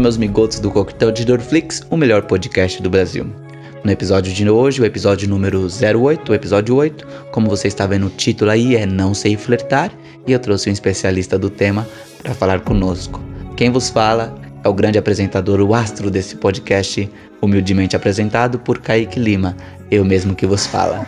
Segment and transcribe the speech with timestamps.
[0.00, 3.26] Meus migotos do Coquetel de Dorflix, o melhor podcast do Brasil.
[3.84, 8.06] No episódio de hoje, o episódio número 08, o episódio 8, como você está vendo
[8.06, 9.92] o título aí, é Não Sei Flertar,
[10.26, 11.86] e eu trouxe um especialista do tema
[12.22, 13.20] para falar conosco.
[13.58, 17.06] Quem vos fala é o grande apresentador, o astro desse podcast,
[17.42, 19.54] humildemente apresentado por Kaique Lima,
[19.90, 21.06] eu mesmo que vos fala.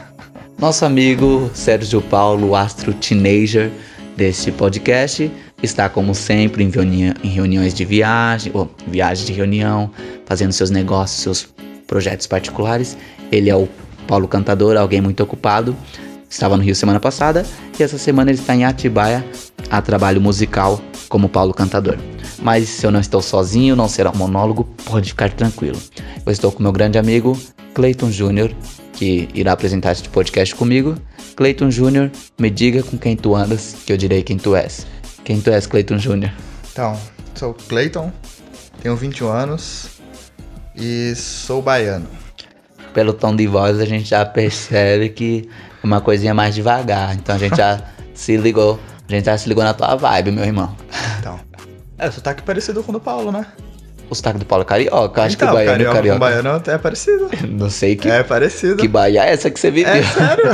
[0.58, 3.70] Nosso amigo Sérgio Paulo, astro teenager
[4.18, 5.32] deste podcast,
[5.62, 9.90] está como sempre em, reuni em reuniões de viagem, ou viagem de reunião,
[10.26, 11.48] fazendo seus negócios, seus
[11.86, 12.96] projetos particulares.
[13.30, 13.68] Ele é o
[14.06, 15.76] Paulo Cantador, alguém muito ocupado.
[16.28, 17.44] Estava no Rio semana passada
[17.78, 19.24] e essa semana ele está em Atibaia
[19.70, 21.98] a trabalho musical como Paulo Cantador.
[22.40, 25.78] Mas se eu não estou sozinho, não será um monólogo, pode ficar tranquilo.
[26.24, 27.38] Eu estou com meu grande amigo
[27.74, 28.50] Clayton Júnior,
[28.94, 30.96] que irá apresentar este podcast comigo.
[31.36, 34.86] Clayton Júnior, me diga com quem tu andas, que eu direi quem tu és.
[35.24, 36.32] Quem tu és, Clayton Júnior?
[36.72, 36.98] Então,
[37.34, 38.12] sou Clayton,
[38.82, 39.86] tenho 21 anos
[40.76, 42.06] e sou baiano.
[42.92, 45.48] Pelo tom de voz a gente já percebe que
[45.82, 47.14] é uma coisinha mais devagar.
[47.14, 47.80] Então a gente já
[48.14, 50.76] se ligou, a gente já se ligou na tua vibe, meu irmão.
[51.18, 51.38] Então,
[51.98, 53.46] é, o sotaque parecido com o do Paulo, né?
[54.10, 56.18] O sotaque do Paulo é carioca, acho então, que o baiano carioca, é carioca.
[56.18, 57.30] com baiano é parecido.
[57.48, 58.76] Não sei que, É parecido.
[58.76, 59.90] que Bahia é essa que você viveu.
[59.94, 60.44] É sério?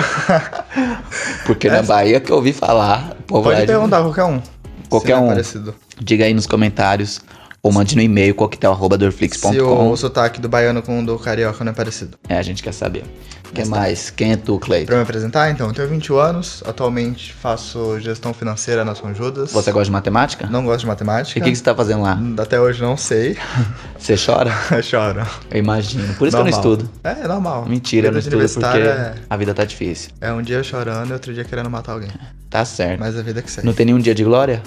[1.45, 4.41] Porque na essa- Bahia que eu ouvi falar, Pode de- perguntar qualquer um.
[4.89, 5.29] Qualquer se um.
[5.29, 5.75] Parecido.
[6.01, 7.21] Diga aí nos comentários
[7.63, 9.91] ou mande no e-mail Se coquetel.dorflix.com.
[9.91, 12.19] o sotaque do baiano com o do carioca não é parecido.
[12.29, 13.05] É, a gente quer saber.
[13.55, 14.11] Quem mais?
[14.11, 14.87] Quem é tu, Cleiton?
[14.87, 19.53] Pra me apresentar, então, eu tenho 21 anos, atualmente faço gestão financeira na São Judas.
[19.53, 20.47] Você gosta de matemática?
[20.47, 21.41] Não gosto de E matemática.
[21.41, 22.19] o que, que você tá fazendo lá?
[22.39, 23.37] Até hoje não sei.
[23.99, 24.51] Você chora?
[24.83, 25.27] Choro.
[25.51, 26.15] Eu imagino.
[26.15, 26.63] Por isso que eu Normal.
[26.65, 26.91] não estudo.
[27.03, 27.67] É, é normal.
[27.67, 30.11] Mentira, eu não estudo porque universitário a vida tá difícil.
[30.21, 32.11] É, é um dia chorando e outro dia querendo matar alguém.
[32.49, 33.01] Tá certo.
[33.01, 33.67] Mas a vida que segue.
[33.67, 34.63] Não tem nenhum dia de glória?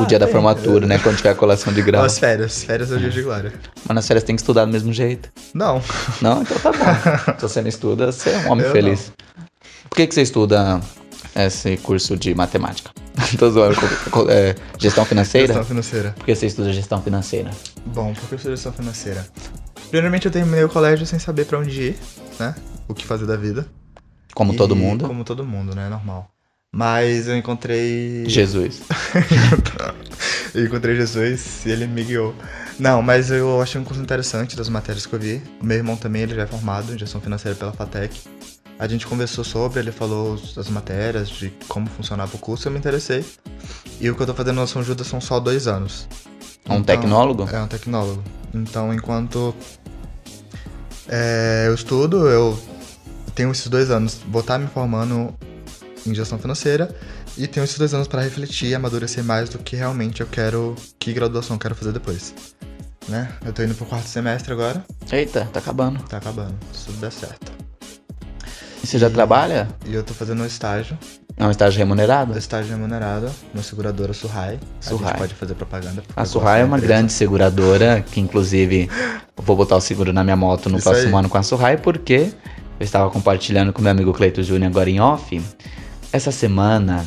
[0.00, 0.98] O Ah, dia da formatura, né?
[0.98, 2.02] Quando tiver a colação de grau.
[2.04, 2.64] As férias.
[2.64, 3.52] Férias é o dia de glória.
[3.86, 5.30] Mas nas férias tem que estudar do mesmo jeito.
[5.54, 5.82] Não.
[6.20, 6.42] Não?
[6.42, 7.34] Então tá bom.
[7.38, 9.12] Se você não estuda, você é um homem Eu feliz.
[9.88, 10.80] Por que, que você estuda
[11.36, 12.90] esse curso de matemática?
[13.38, 13.76] Tô zoando.
[14.30, 15.48] É, gestão financeira?
[15.48, 16.14] Gestão financeira.
[16.16, 17.50] Por que você estuda gestão financeira?
[17.86, 19.26] Bom, por que eu sou gestão financeira?
[19.90, 21.96] Primeiramente, eu terminei o colégio sem saber pra onde ir,
[22.38, 22.54] né?
[22.88, 23.66] O que fazer da vida.
[24.34, 25.06] Como E- todo mundo.
[25.06, 25.88] Como todo mundo, né?
[25.88, 26.30] Normal.
[26.72, 28.24] Mas eu encontrei.
[28.28, 28.80] Jesus.
[30.54, 32.34] eu encontrei Jesus e ele me guiou.
[32.78, 35.42] Não, mas eu achei um curso interessante das matérias que eu vi.
[35.60, 38.20] O meu irmão também, ele já é formado em gestão financeira pela FATEC.
[38.78, 42.78] A gente conversou sobre, ele falou das matérias, de como funcionava o curso, eu me
[42.78, 43.22] interessei.
[44.00, 46.08] E o que eu tô fazendo na São Judas são só dois anos.
[46.64, 47.48] É um Então, tecnólogo?
[47.52, 48.24] É um tecnólogo.
[48.54, 49.54] Então, enquanto
[51.08, 52.58] é, eu estudo, eu
[53.34, 55.34] tenho esses dois anos, vou estar me formando
[56.06, 56.94] em gestão financeira
[57.36, 60.74] e tenho esses dois anos para refletir e amadurecer mais do que realmente eu quero,
[60.98, 62.34] que graduação eu quero fazer depois.
[63.08, 63.28] Né?
[63.44, 66.00] Eu tô indo pro quarto semestre agora, Eita, tá acabando.
[66.04, 67.50] tá acabando, se tudo der certo.
[68.82, 69.68] E você já trabalha?
[69.86, 70.96] E eu tô fazendo um estágio,
[71.36, 72.32] É um estágio remunerado?
[72.32, 74.58] um estágio remunerado na seguradora Surrai.
[74.80, 75.08] A Surrai.
[75.10, 76.02] gente pode fazer propaganda.
[76.16, 76.94] A eu Surrai é uma empresa.
[76.94, 78.88] grande seguradora, que inclusive
[79.36, 81.20] eu vou botar o seguro na minha moto no Isso próximo aí.
[81.20, 82.32] ano com a Surrai, porque
[82.78, 85.42] eu estava compartilhando com meu amigo Cleito Júnior agora em off.
[86.12, 87.06] Essa semana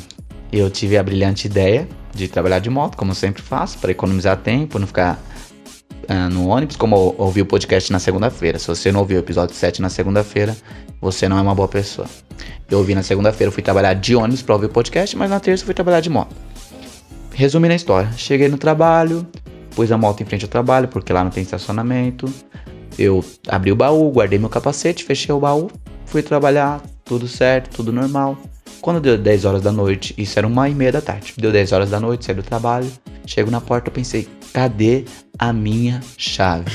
[0.51, 4.79] eu tive a brilhante ideia de trabalhar de moto, como sempre faço, para economizar tempo,
[4.79, 5.19] não ficar
[6.07, 8.57] ah, no ônibus, como eu ouvi o podcast na segunda-feira.
[8.57, 10.55] Se você não ouviu o episódio 7 na segunda-feira,
[11.01, 12.07] você não é uma boa pessoa.
[12.69, 15.65] Eu ouvi na segunda-feira, fui trabalhar de ônibus para ouvir o podcast, mas na terça
[15.65, 16.33] fui trabalhar de moto.
[17.33, 19.27] Resumindo a história, cheguei no trabalho,
[19.75, 22.31] pus a moto em frente ao trabalho, porque lá não tem estacionamento.
[22.97, 25.69] Eu abri o baú, guardei meu capacete, fechei o baú,
[26.05, 28.37] fui trabalhar, tudo certo, tudo normal.
[28.83, 31.71] Quando deu 10 horas da noite, isso era uma e meia da tarde, deu 10
[31.71, 32.91] horas da noite, saí do trabalho,
[33.25, 35.05] chego na porta, eu pensei, cadê
[35.39, 36.69] a minha chave?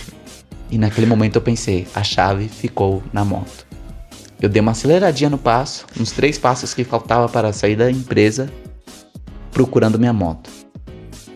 [0.70, 3.66] e naquele momento eu pensei, a chave ficou na moto.
[4.42, 8.52] Eu dei uma aceleradinha no passo, uns três passos que faltava para sair da empresa,
[9.50, 10.50] procurando minha moto.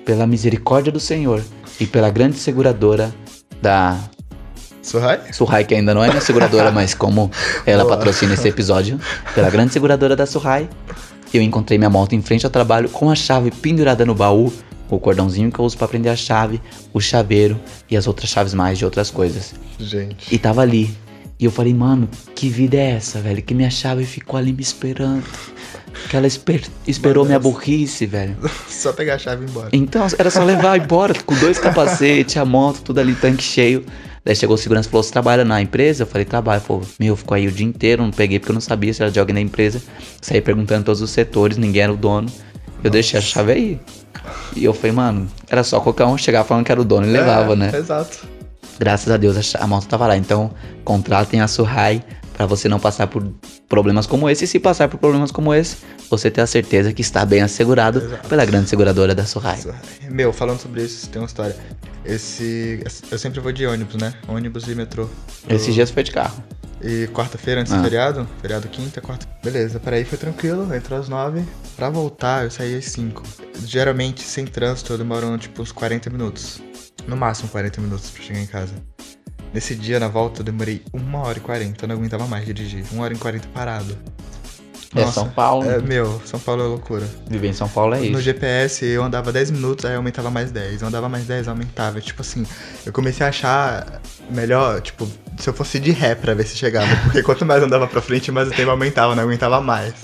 [0.05, 1.43] Pela misericórdia do Senhor
[1.81, 3.15] e pela grande seguradora
[3.62, 3.99] da
[4.82, 5.20] Surrai?
[5.32, 7.31] Surrai, que ainda não é minha seguradora, mas como
[7.64, 7.96] ela Boa.
[7.96, 9.00] patrocina esse episódio,
[9.34, 10.69] pela grande seguradora da Surrai,
[11.32, 14.52] eu encontrei minha moto em frente ao trabalho com a chave pendurada no baú,
[14.90, 16.61] o cordãozinho que eu uso para prender a chave,
[16.93, 17.58] o chaveiro
[17.90, 19.55] e as outras chaves mais de outras coisas.
[19.79, 20.34] Gente.
[20.34, 20.94] E tava ali.
[21.38, 23.43] E eu falei, mano, que vida é essa, velho?
[23.43, 25.25] Que minha chave ficou ali me esperando.
[26.11, 28.37] Que ela esper- esperou minha burrice, velho.
[28.69, 29.69] Só pegar a chave e ir embora.
[29.73, 33.84] Então, era só levar embora, com dois capacetes, a moto, tudo ali, tanque cheio.
[34.25, 36.05] Daí chegou o segurança e falou: Você trabalha na empresa?
[36.05, 36.61] Eu falei: Trabalho.
[36.61, 39.11] Falou: Meu, ficou aí o dia inteiro, não peguei porque eu não sabia se era
[39.11, 39.83] de alguém da empresa.
[40.21, 42.29] Saí perguntando todos os setores, ninguém era o dono.
[42.85, 43.81] Eu deixei a chave aí.
[44.55, 47.11] E eu falei, mano, era só qualquer um chegar falando que era o dono e
[47.11, 47.73] levava, É, né?
[47.75, 48.27] Exato.
[48.79, 50.17] Graças a Deus a a moto tava lá.
[50.17, 50.51] Então,
[50.85, 52.03] contratem a Surrai
[52.33, 53.25] pra você não passar por
[53.69, 54.45] problemas como esse.
[54.45, 55.77] E se passar por problemas como esse,
[56.11, 58.29] você ter a certeza que está bem assegurado Exato.
[58.29, 59.59] pela grande seguradora da Surrai.
[60.11, 61.57] Meu, falando sobre isso, tem uma história.
[62.05, 62.83] Esse.
[63.11, 64.13] Eu sempre vou de ônibus, né?
[64.29, 65.09] Ônibus e metrô.
[65.49, 66.43] Esses dias foi de carro.
[66.85, 67.77] E quarta-feira, antes Ah.
[67.77, 69.27] do feriado, feriado quinta, quarta.
[69.43, 71.45] Beleza, para aí foi tranquilo, entrou às nove.
[71.77, 73.23] Pra voltar, eu saí às cinco.
[73.65, 76.61] Geralmente, sem trânsito, eu demoro tipo uns 40 minutos.
[77.07, 78.73] No máximo 40 minutos pra chegar em casa.
[79.55, 81.85] Nesse dia, na volta, eu demorei uma hora e 40.
[81.85, 82.85] Eu não aguentava mais dirigir.
[82.91, 83.97] Uma hora e 40 parado.
[84.94, 85.71] É São Paulo.
[85.71, 87.06] É, meu, São Paulo é loucura.
[87.29, 88.21] Viver em São Paulo é No isso.
[88.21, 90.83] GPS eu andava 10 minutos, aí aumentava mais 10.
[90.83, 92.00] Eu andava mais 10, aumentava.
[92.00, 92.44] Tipo assim,
[92.85, 94.00] eu comecei a achar
[94.31, 95.09] melhor, tipo,
[95.39, 96.94] se eu fosse de ré pra ver se chegava.
[97.05, 99.94] Porque quanto mais andava pra frente, mais o tempo aumentava, não aguentava mais.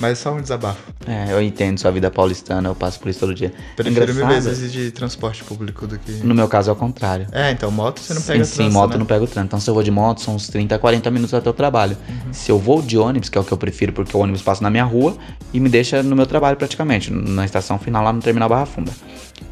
[0.00, 0.80] Mas só um desabafo.
[1.06, 3.52] É, eu entendo sua vida paulistana, eu passo por isso todo dia.
[3.74, 6.12] Prefiro mil vezes de transporte público do que.
[6.24, 7.26] No meu caso é o contrário.
[7.32, 8.98] É, então, moto você não pega sim, sim, trânsito, moto né?
[8.98, 9.48] não pega o trânsito.
[9.48, 11.96] Então, se eu vou de moto, são uns 30, 40 minutos até o trabalho.
[12.08, 12.32] Uhum.
[12.32, 14.62] Se eu vou de ônibus, que é o que eu prefiro, porque o ônibus passa
[14.62, 15.16] na minha rua
[15.52, 18.92] e me deixa no meu trabalho praticamente, na estação final lá no terminal Barra Funda.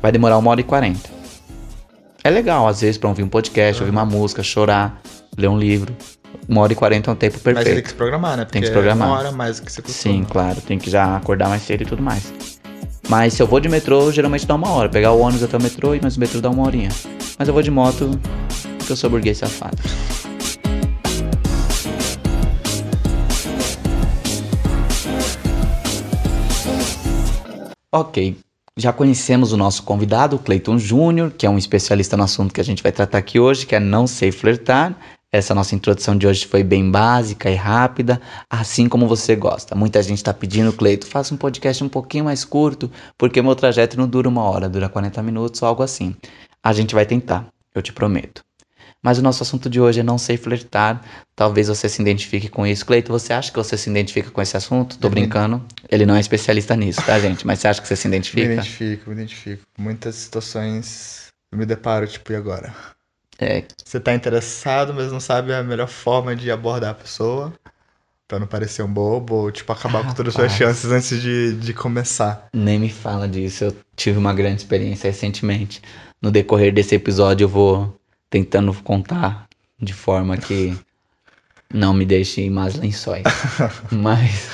[0.00, 1.16] Vai demorar uma hora e 40.
[2.22, 5.00] É legal, às vezes, pra ouvir um podcast, ouvir uma música, chorar,
[5.36, 5.94] ler um livro.
[6.48, 7.82] Uma hora e 40 é um tempo Mas tem perfeito.
[7.82, 8.44] que se programar, né?
[8.44, 9.08] Tem que Porque se programar.
[9.08, 10.14] É uma hora mais do que você costuma.
[10.14, 12.32] Sim, claro, tem que já acordar mais cedo e tudo mais.
[13.08, 14.88] Mas se eu vou de metrô, geralmente dá uma hora.
[14.88, 16.90] Pegar o ônibus até o metrô e mais o metrô dá uma horinha.
[17.38, 18.10] Mas eu vou de moto
[18.78, 19.76] porque eu sou burguês safado.
[27.92, 28.36] Ok,
[28.76, 32.60] já conhecemos o nosso convidado, o Cleiton Júnior, que é um especialista no assunto que
[32.60, 34.94] a gente vai tratar aqui hoje, que é não sei flertar.
[35.36, 38.18] Essa nossa introdução de hoje foi bem básica e rápida,
[38.48, 39.74] assim como você gosta.
[39.74, 43.98] Muita gente está pedindo, Cleito, faça um podcast um pouquinho mais curto, porque meu trajeto
[43.98, 46.16] não dura uma hora, dura 40 minutos ou algo assim.
[46.62, 48.42] A gente vai tentar, eu te prometo.
[49.02, 51.04] Mas o nosso assunto de hoje é não sei flertar.
[51.36, 52.86] Talvez você se identifique com isso.
[52.86, 54.96] Cleito, você acha que você se identifica com esse assunto?
[54.98, 55.62] Tô me- brincando.
[55.90, 57.46] Ele não é especialista nisso, tá, gente?
[57.46, 58.52] Mas você acha que você se Me identifica?
[58.54, 59.62] identifico, me identifico.
[59.78, 62.74] Muitas situações eu me deparo, tipo, e agora?
[63.38, 67.52] É, Você tá interessado, mas não sabe a melhor forma de abordar a pessoa.
[68.28, 71.52] Pra não parecer um bobo, ou tipo, acabar com todas as suas chances antes de,
[71.54, 72.48] de começar.
[72.52, 75.80] Nem me fala disso, eu tive uma grande experiência recentemente.
[76.20, 77.96] No decorrer desse episódio eu vou
[78.28, 79.46] tentando contar
[79.80, 80.76] de forma que
[81.72, 83.22] não me deixe em más lençóis.
[83.92, 84.50] Mas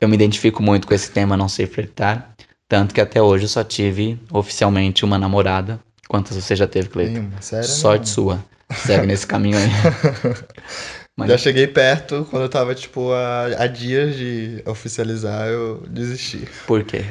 [0.00, 2.32] eu me identifico muito com esse tema não sei flertar,
[2.68, 5.80] tanto que até hoje eu só tive oficialmente uma namorada.
[6.14, 7.14] Quantas você já teve, Cleiton?
[7.14, 7.66] Nenhuma, sério?
[7.68, 8.38] Sorte nenhuma.
[8.38, 8.44] sua.
[8.86, 9.68] Segue nesse caminho aí.
[11.18, 16.48] Mas Já cheguei perto, quando eu tava, tipo, a, a dias de oficializar, eu desisti.
[16.68, 17.04] por quê?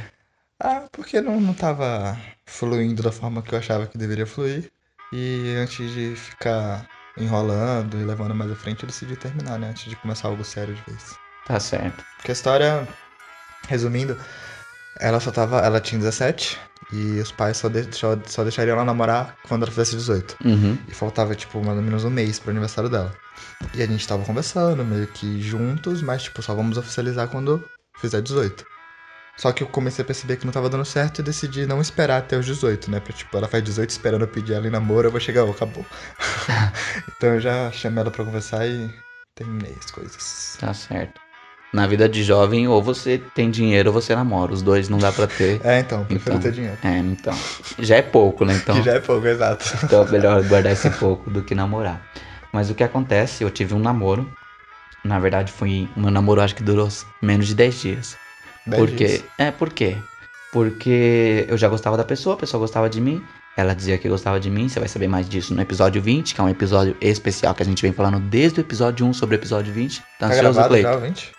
[0.57, 4.71] Ah, porque não, não tava fluindo da forma que eu achava que deveria fluir.
[5.11, 9.71] E antes de ficar enrolando e levando mais à frente, eu decidi terminar, né?
[9.71, 11.13] Antes de começar algo sério de vez.
[11.45, 12.05] Tá certo.
[12.15, 12.87] Porque a história,
[13.67, 14.17] resumindo,
[15.01, 15.59] ela só tava.
[15.59, 16.57] Ela tinha 17
[16.93, 20.37] e os pais só, deixou, só deixariam ela namorar quando ela fizesse 18.
[20.45, 20.77] Uhum.
[20.87, 23.11] E faltava, tipo, mais ou menos um mês pro aniversário dela.
[23.73, 27.63] E a gente tava conversando, meio que juntos, mas, tipo, só vamos oficializar quando
[27.99, 28.63] fizer 18.
[29.35, 32.19] Só que eu comecei a perceber que não tava dando certo e decidi não esperar
[32.19, 32.99] até os 18, né?
[32.99, 35.51] Pra, tipo, ela faz 18 esperando eu pedir ela em namoro, eu vou chegar, oh,
[35.51, 35.85] acabou.
[37.17, 38.93] então eu já chamei ela pra conversar e
[39.33, 40.57] terminei as coisas.
[40.59, 41.22] Tá certo.
[41.73, 44.53] Na vida de jovem, ou você tem dinheiro ou você namora.
[44.53, 45.59] Os dois não dá pra ter.
[45.63, 46.39] É, então, prefiro Então.
[46.39, 46.77] ter dinheiro.
[46.83, 47.33] É, então.
[47.79, 48.53] Já é pouco, né?
[48.61, 49.65] Então, Que já é pouco, exato.
[49.83, 51.99] então é melhor guardar esse pouco do que namorar.
[52.51, 54.31] Mas o que acontece, eu tive um namoro.
[55.03, 55.89] Na verdade, foi.
[55.97, 56.87] Meu namoro acho que durou
[57.21, 58.17] menos de 10 dias.
[58.67, 59.05] Dez Porque.
[59.07, 59.23] dias.
[59.39, 59.97] É, por quê?
[60.51, 63.23] Porque eu já gostava da pessoa, a pessoa gostava de mim.
[63.57, 66.41] Ela dizia que gostava de mim, você vai saber mais disso no episódio 20, que
[66.41, 69.37] é um episódio especial que a gente vem falando desde o episódio 1 sobre o
[69.37, 69.99] episódio 20.
[69.99, 70.89] Tá Tá ansioso, gravado Cleiton?
[70.91, 71.31] já, 20?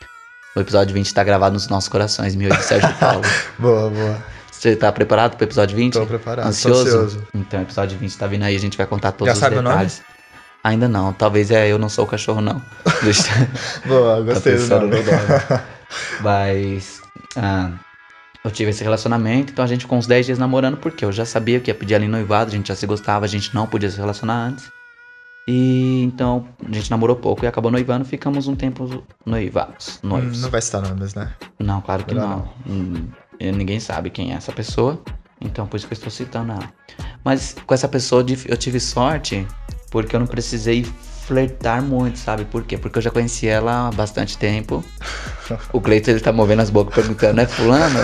[0.54, 3.22] O episódio 20 tá gravado nos nossos corações, meu e de Sérgio Paulo.
[3.58, 4.24] Boa, boa.
[4.52, 5.92] Você tá preparado pro episódio 20?
[5.94, 6.46] Tô preparado.
[6.46, 6.84] Ansioso?
[6.84, 7.28] Tô ansioso.
[7.34, 9.56] Então, o episódio 20 tá vindo aí, a gente vai contar todos Já os sabe
[9.56, 9.74] o nome?
[9.74, 10.02] detalhes.
[10.62, 12.62] Ainda não, talvez é Eu Não Sou o Cachorro, não.
[13.02, 13.28] Deixa...
[13.84, 14.86] Boa, gostei do nome.
[14.86, 15.62] no nome.
[16.20, 17.02] Mas.
[17.36, 17.70] ah,
[18.44, 21.24] eu tive esse relacionamento, então a gente ficou uns 10 dias namorando, porque eu já
[21.24, 23.90] sabia que ia pedir ali noivado, a gente já se gostava, a gente não podia
[23.90, 24.70] se relacionar antes.
[25.46, 30.40] E então a gente namorou pouco e acabou noivando, ficamos um tempo noivados, Hum, noivos.
[30.42, 31.34] Não vai citar nomes, né?
[31.58, 32.48] Não, claro que Melhor não.
[32.74, 33.08] Hum,
[33.40, 35.02] Ninguém sabe quem é essa pessoa,
[35.40, 36.72] então por isso que eu estou citando ela.
[37.22, 39.46] Mas com essa pessoa eu tive sorte
[39.90, 40.86] porque eu não precisei
[41.26, 42.44] flertar muito, sabe?
[42.44, 42.76] Por quê?
[42.76, 44.84] Porque eu já conheci ela há bastante tempo.
[45.72, 47.98] O Cleiton, ele tá movendo as bocas perguntando, é fulano?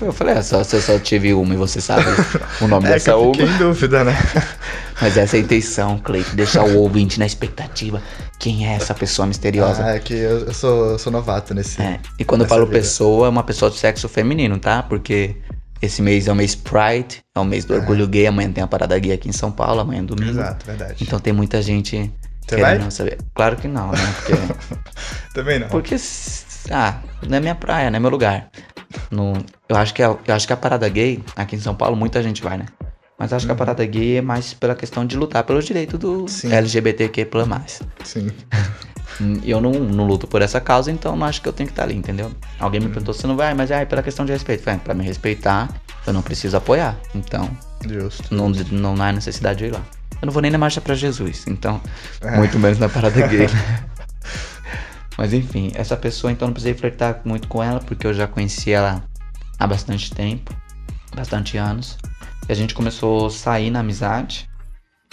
[0.00, 2.04] Eu, eu falei, é só se eu só tive uma e você sabe
[2.60, 3.42] o nome É que dessa eu uma.
[3.42, 4.16] em dúvida, né?
[5.00, 8.02] Mas essa é a intenção, Cleiton, deixar o ouvinte na expectativa.
[8.38, 9.84] Quem é essa pessoa misteriosa?
[9.84, 11.80] Ah, é que eu, eu sou, eu sou novato nesse.
[11.82, 12.78] É, e quando eu falo vida.
[12.78, 14.82] pessoa, é uma pessoa do sexo feminino, tá?
[14.82, 15.36] Porque
[15.82, 18.66] esse mês é o mês Pride, é o mês do orgulho gay, amanhã tem a
[18.66, 20.30] parada gay aqui em São Paulo, amanhã é domingo.
[20.30, 20.94] Exato, verdade.
[21.02, 22.10] Então tem muita gente
[22.46, 22.90] Você vai?
[22.90, 23.18] saber.
[23.34, 24.14] Claro que não, né?
[24.16, 24.32] Porque,
[25.34, 25.68] Também não.
[25.68, 25.96] porque
[26.70, 28.50] ah, não é minha praia, não é meu lugar.
[29.10, 29.32] Não,
[29.68, 32.22] eu, acho que a, eu acho que a parada gay, aqui em São Paulo, muita
[32.22, 32.66] gente vai, né?
[33.18, 35.98] Mas eu acho que a parada gay é mais pela questão de lutar pelos direitos
[35.98, 36.28] do Uhum.
[36.28, 36.52] Sim.
[36.52, 37.28] LGBTQ+.
[38.04, 38.30] Sim.
[39.44, 41.84] Eu não, não luto por essa causa, então não acho que eu tenho que estar
[41.84, 42.32] ali, entendeu?
[42.58, 44.64] Alguém me perguntou, você não vai, mas é pela questão de respeito.
[44.64, 45.68] Falei, pra me respeitar,
[46.04, 46.96] eu não preciso apoiar.
[47.14, 47.48] Então,
[47.86, 48.34] Justo.
[48.34, 49.82] não, não há necessidade de ir lá.
[50.24, 51.78] Eu não vou nem na marcha pra Jesus, então,
[52.22, 52.38] É.
[52.38, 53.40] muito menos na parada gay.
[53.40, 53.46] né?
[55.18, 58.72] Mas enfim, essa pessoa, então, não precisei flertar muito com ela, porque eu já conheci
[58.72, 59.04] ela
[59.58, 60.50] há bastante tempo,
[61.14, 61.98] bastante anos.
[62.48, 64.48] E a gente começou a sair na amizade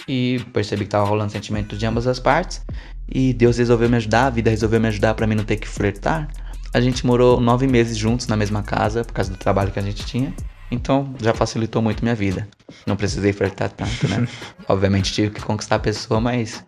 [0.08, 2.64] e percebi que tava rolando sentimento de ambas as partes.
[3.06, 5.68] E Deus resolveu me ajudar, a vida resolveu me ajudar pra mim não ter que
[5.68, 6.26] flertar.
[6.72, 9.82] A gente morou nove meses juntos na mesma casa, por causa do trabalho que a
[9.82, 10.32] gente tinha.
[10.72, 12.48] Então já facilitou muito minha vida.
[12.86, 14.26] Não precisei flertar tanto, né?
[14.66, 16.64] Obviamente tive que conquistar a pessoa, mas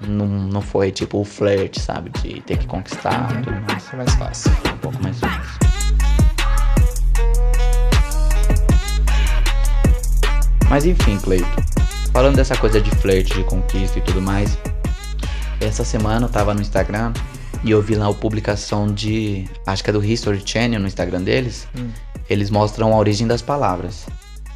[0.00, 2.10] não, não foi tipo o flerte, sabe?
[2.20, 3.92] De ter que conquistar e tudo mais.
[3.92, 4.52] É mais fácil.
[4.72, 5.58] Um pouco mais fácil.
[10.70, 11.46] Mas enfim, Cleito.
[12.12, 14.56] Falando dessa coisa de flerte, de conquista e tudo mais.
[15.60, 17.12] Essa semana eu tava no Instagram
[17.64, 19.48] e eu vi lá a publicação de.
[19.66, 21.66] Acho que é do History Channel no Instagram deles.
[21.76, 21.90] Hum.
[22.28, 24.06] Eles mostram a origem das palavras.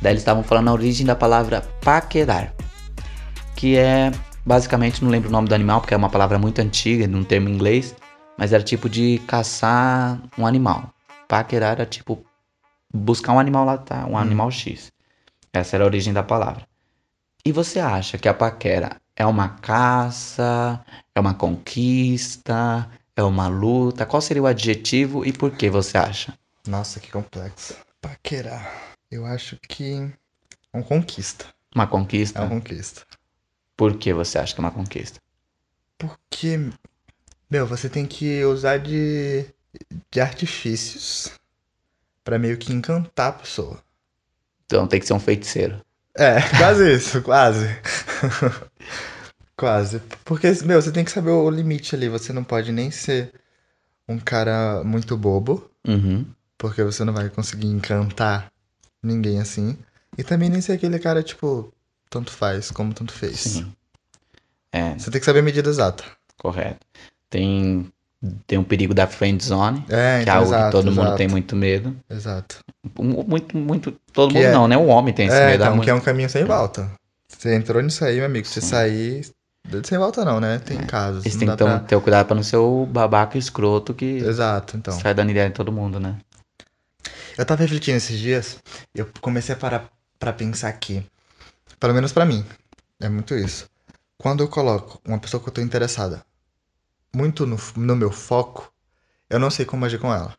[0.01, 2.53] Daí eles estavam falando a origem da palavra paquerar.
[3.55, 4.11] Que é.
[4.45, 7.49] Basicamente, não lembro o nome do animal, porque é uma palavra muito antiga, num termo
[7.49, 7.95] em inglês.
[8.39, 10.95] Mas era tipo de caçar um animal.
[11.29, 12.25] Paquerar era tipo
[12.93, 14.07] buscar um animal lá, tá?
[14.07, 14.91] Um animal X.
[15.53, 16.67] Essa era a origem da palavra.
[17.45, 20.81] E você acha que a paquera é uma caça,
[21.15, 24.07] é uma conquista, é uma luta?
[24.07, 26.35] Qual seria o adjetivo e por que você acha?
[26.67, 27.77] Nossa, que complexo.
[28.01, 28.95] Paquerar.
[29.11, 30.13] Eu acho que
[30.73, 31.47] é uma conquista.
[31.75, 32.41] Uma É conquista?
[32.43, 33.03] uma conquista.
[33.77, 35.19] Por que você acha que é uma conquista?
[35.99, 36.59] Porque,
[37.51, 39.45] meu, você tem que usar de,
[40.11, 41.31] de artifícios
[42.25, 43.83] pra meio que encantar a pessoa.
[44.67, 45.81] Então tem que ser um feiticeiro.
[46.17, 47.67] É, quase isso, quase.
[49.57, 50.01] quase.
[50.25, 52.09] Porque, meu, você tem que saber o limite ali.
[52.09, 53.33] Você não pode nem ser
[54.09, 56.27] um cara muito bobo, Uhum.
[56.61, 58.47] Porque você não vai conseguir encantar
[59.03, 59.77] ninguém assim.
[60.19, 61.73] E também nem ser aquele cara, tipo,
[62.11, 63.41] tanto faz como tanto fez.
[63.41, 63.73] Sim.
[64.73, 66.05] É, Você tem que saber a medida exata.
[66.37, 66.79] correto.
[67.31, 67.89] Tem,
[68.47, 71.03] tem um perigo da friend zone, É, que é então, algo exato, que todo mundo
[71.03, 71.97] exato, tem muito medo.
[72.11, 72.59] Exato.
[72.99, 73.93] Muito, muito.
[74.13, 74.77] Todo Que mundo é- não, né?
[74.77, 75.63] O homem tem esse É, medo.
[75.63, 76.91] então, muito- que é um caminho sem volta.
[77.29, 78.47] Você entrou nisso aí, meu amigo.
[78.47, 78.67] Se Sim.
[78.69, 79.27] sair.
[79.85, 80.59] Sem volta não, né?
[80.59, 81.25] Tem casos.
[81.25, 81.79] Eles não têm dá que ter, pra...
[81.81, 84.93] ter o cuidado pra não ser o babaca escroto que Exato, então.
[84.99, 86.17] sai dando ideia em todo mundo, né?
[87.41, 88.59] Eu tava refletindo esses dias,
[88.95, 91.03] eu comecei a parar pra pensar que,
[91.79, 92.45] pelo menos pra mim,
[93.01, 93.67] é muito isso.
[94.19, 96.23] Quando eu coloco uma pessoa que eu tô interessada
[97.17, 98.71] muito no, no meu foco,
[99.31, 100.35] eu não sei como agir com ela.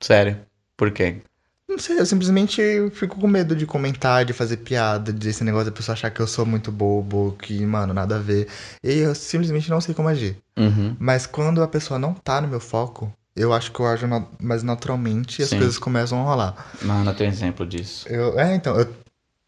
[0.00, 0.40] Sério.
[0.76, 1.20] Por quê?
[1.68, 5.72] Não sei, eu simplesmente fico com medo de comentar, de fazer piada, de esse negócio
[5.72, 8.46] da pessoa achar que eu sou muito bobo, que, mano, nada a ver.
[8.84, 10.36] E eu simplesmente não sei como agir.
[10.56, 10.96] Uhum.
[10.96, 14.26] Mas quando a pessoa não tá no meu foco, eu acho que eu ajo na-
[14.40, 15.58] mais naturalmente e as Sim.
[15.58, 16.70] coisas começam a rolar.
[16.82, 18.08] Mano, tenho exemplo disso.
[18.08, 18.94] Eu, é, então, eu,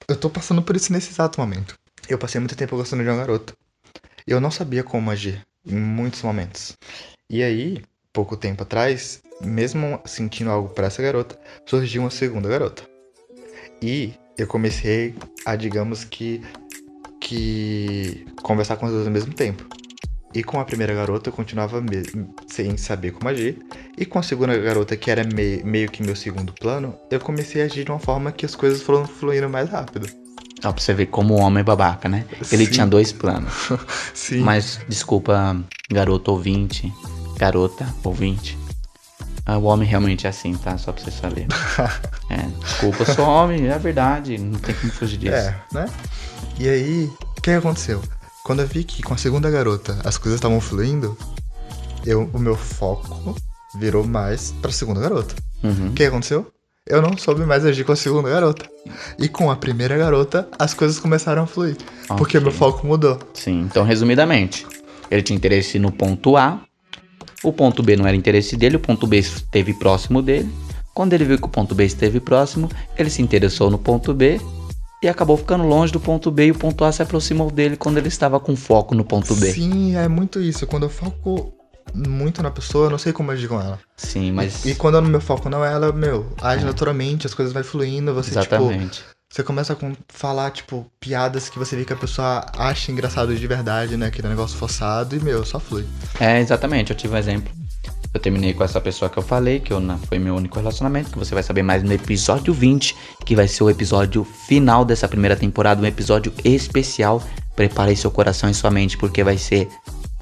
[0.08, 1.74] eu tô passando por isso nesse exato momento.
[2.08, 3.52] Eu passei muito tempo gostando de uma garota.
[4.26, 6.72] Eu não sabia como agir em muitos momentos.
[7.28, 7.82] E aí,
[8.12, 12.82] pouco tempo atrás, mesmo sentindo algo pra essa garota, surgiu uma segunda garota.
[13.80, 16.42] E eu comecei a, digamos que,
[17.20, 19.66] que conversar com as duas ao mesmo tempo.
[20.34, 21.82] E com a primeira garota eu continuava
[22.46, 23.58] sem saber como agir.
[23.98, 27.62] E com a segunda garota, que era me- meio que meu segundo plano, eu comecei
[27.62, 30.06] a agir de uma forma que as coisas foram fluindo mais rápido.
[30.64, 32.24] Ó, pra você ver como o homem é babaca, né?
[32.50, 32.70] Ele Sim.
[32.72, 33.52] tinha dois planos.
[34.14, 34.40] Sim.
[34.40, 35.56] Mas, desculpa,
[35.90, 36.90] garoto ouvinte,
[37.36, 38.56] garota ouvinte.
[39.44, 40.78] Ah, o homem realmente é assim, tá?
[40.78, 41.48] Só pra você saber.
[42.30, 44.38] é, desculpa, eu sou homem, é verdade.
[44.38, 45.34] Não tem como fugir disso.
[45.34, 45.86] É, né?
[46.60, 48.00] E aí, o que aconteceu?
[48.44, 51.16] Quando eu vi que com a segunda garota as coisas estavam fluindo,
[52.04, 53.34] eu, o meu foco
[53.78, 55.34] virou mais pra segunda garota.
[55.62, 55.88] Uhum.
[55.88, 56.46] O que aconteceu?
[56.84, 58.68] eu não soube mais agir com a segunda garota.
[59.16, 61.76] E com a primeira garota, as coisas começaram a fluir.
[62.18, 62.40] Porque Ok.
[62.40, 63.20] meu foco mudou.
[63.32, 64.66] Sim, então resumidamente,
[65.08, 66.60] ele tinha interesse no ponto A,
[67.44, 70.52] o ponto B não era interesse dele, o ponto B esteve próximo dele.
[70.92, 72.68] Quando ele viu que o ponto B esteve próximo,
[72.98, 74.40] ele se interessou no ponto B
[75.02, 77.98] e acabou ficando longe do ponto B e o ponto A se aproximou dele quando
[77.98, 79.52] ele estava com foco no ponto B.
[79.52, 80.66] Sim, é muito isso.
[80.66, 81.52] Quando eu foco
[81.92, 83.78] muito na pessoa, eu não sei como agir com ela.
[83.96, 87.52] Sim, mas E quando o meu foco não é ela, meu, age naturalmente, as coisas
[87.52, 89.02] vai fluindo, você, tipo, exatamente.
[89.28, 89.76] você começa a
[90.08, 94.06] falar, tipo, piadas que você vê que a pessoa acha engraçado de verdade, né?
[94.06, 95.84] Aquele negócio forçado, e, meu, só flui.
[96.20, 97.52] É, exatamente, eu tive um exemplo.
[98.14, 101.18] Eu terminei com essa pessoa que eu falei, que eu, foi meu único relacionamento, que
[101.18, 105.34] você vai saber mais no episódio 20, que vai ser o episódio final dessa primeira
[105.34, 107.22] temporada, um episódio especial.
[107.56, 109.66] Prepare seu coração e sua mente, porque vai ser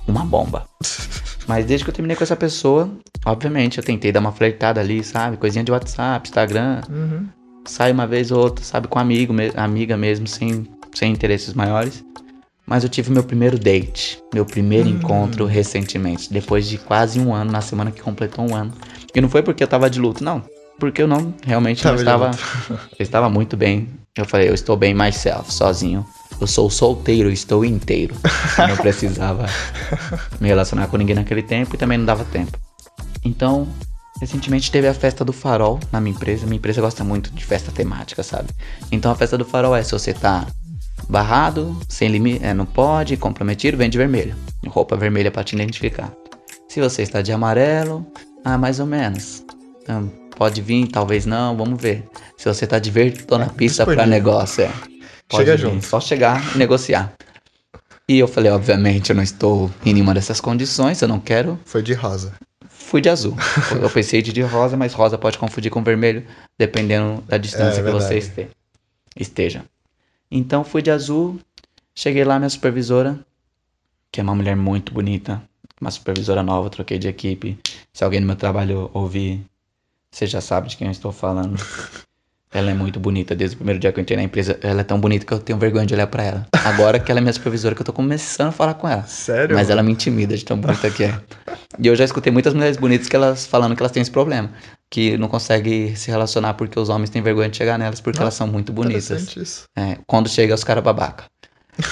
[0.07, 0.67] uma bomba.
[1.49, 2.89] Mas desde que eu terminei com essa pessoa,
[3.25, 5.37] obviamente, eu tentei dar uma flertada ali, sabe?
[5.37, 7.27] Coisinha de WhatsApp, Instagram, Uhum.
[7.67, 8.87] sai uma vez ou outra, sabe?
[8.87, 12.05] Com amigo, me- amiga mesmo, sem, sem interesses maiores.
[12.67, 14.93] Mas eu tive meu primeiro date, meu primeiro Hum.
[14.93, 18.73] encontro recentemente, depois de quase um ano, na semana que completou um ano.
[19.15, 20.43] E não foi porque eu tava de luto, não.
[20.79, 22.31] Porque eu não, realmente Tava não estava.
[22.99, 23.89] Eu estava muito bem.
[24.17, 26.05] Eu falei, eu estou bem myself, sozinho.
[26.41, 28.15] Eu sou solteiro, estou inteiro.
[28.59, 29.47] Eu não precisava
[30.41, 32.59] me relacionar com ninguém naquele tempo e também não dava tempo.
[33.25, 33.69] Então,
[34.21, 36.47] recentemente teve a festa do farol na minha empresa.
[36.47, 38.49] Minha empresa gosta muito de festa temática, sabe?
[38.91, 40.47] Então a festa do farol é se você tá
[41.09, 44.35] barrado, sem limite, é, não pode, comprometido, vem de vermelho.
[44.67, 46.13] Roupa vermelha pra te identificar.
[46.69, 48.07] Se você está de amarelo,
[48.45, 49.45] ah, mais ou menos.
[49.83, 52.05] Então, pode vir, talvez não, vamos ver.
[52.37, 54.19] Se você tá de verde, tô na pista pra disponível.
[54.19, 54.71] negócio, é.
[55.29, 55.87] Pode Chega vir, junto.
[55.87, 57.13] Só chegar e negociar.
[58.09, 61.83] E eu falei, obviamente, eu não estou em nenhuma dessas condições, eu não quero Foi
[61.83, 62.35] de rosa.
[62.69, 63.37] Fui de azul.
[63.81, 66.25] Eu pensei de, de rosa, mas rosa pode confundir com vermelho,
[66.59, 68.49] dependendo da distância É, que você
[69.17, 69.65] esteja.
[70.31, 71.41] Então fui de azul,
[71.93, 73.19] cheguei lá, minha supervisora,
[74.13, 75.43] que é uma mulher muito bonita,
[75.81, 77.59] uma supervisora nova, troquei de equipe.
[77.93, 79.45] Se alguém no meu trabalho ouvir,
[80.09, 81.57] você já sabe de quem eu estou falando.
[82.53, 84.85] Ela é muito bonita, desde o primeiro dia que eu entrei na empresa, ela é
[84.85, 86.49] tão bonita que eu tenho vergonha de olhar pra ela.
[86.65, 89.05] Agora que ela é minha supervisora, que eu tô começando a falar com ela.
[89.05, 89.55] Sério?
[89.55, 91.21] Mas ela me intimida de tão bonita que é.
[91.79, 94.51] E eu já escutei muitas mulheres bonitas que elas falando que elas têm esse problema.
[94.91, 98.23] Que não conseguem se relacionar porque os homens têm vergonha de chegar nelas porque Ah,
[98.23, 99.37] elas são muito bonitas.
[99.37, 99.65] Isso.
[99.77, 101.25] É, quando chega os caras babaca.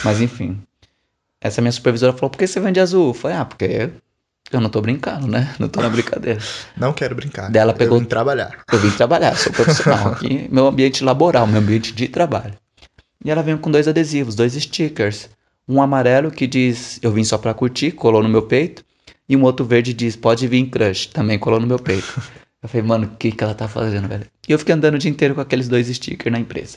[0.04, 0.61] Mas enfim.
[1.40, 3.08] Essa minha supervisora falou, por que você vende azul?
[3.08, 3.90] Eu falei, ah, porque
[4.50, 5.54] eu não tô brincando, né?
[5.61, 6.40] Não tô na brincadeira.
[6.76, 7.48] Não quero brincar.
[7.48, 8.64] Dela pegou- Eu vim trabalhar.
[8.72, 12.54] Eu vim trabalhar, sou profissional aqui, meu ambiente laboral, meu ambiente de trabalho.
[13.24, 15.28] E ela veio com dois adesivos, dois stickers.
[15.68, 18.84] Um amarelo que diz eu vim só pra curtir, colou no meu peito.
[19.28, 22.20] E um outro verde diz pode vir crush, também colou no meu peito.
[22.68, 24.26] Eu falei, mano, o que, que ela tá fazendo, velho?
[24.46, 26.76] E eu fiquei andando o dia inteiro com aqueles dois stickers na empresa.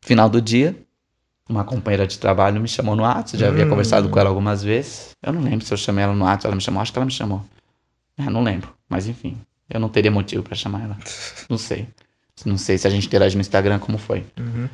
[0.00, 0.76] Final do dia,
[1.48, 3.70] uma companheira de trabalho me chamou no WhatsApp, já havia Hum.
[3.70, 5.10] conversado com ela algumas vezes.
[5.20, 7.06] Eu não lembro se eu chamei ela no WhatsApp, ela me chamou, acho que ela
[7.06, 7.44] me chamou.
[8.16, 9.36] É, não lembro, mas enfim.
[9.68, 10.96] Eu não teria motivo pra chamar ela.
[11.50, 11.88] Não sei.
[12.44, 14.24] Não sei se a gente interage no Instagram como foi.
[14.38, 14.68] Uhum.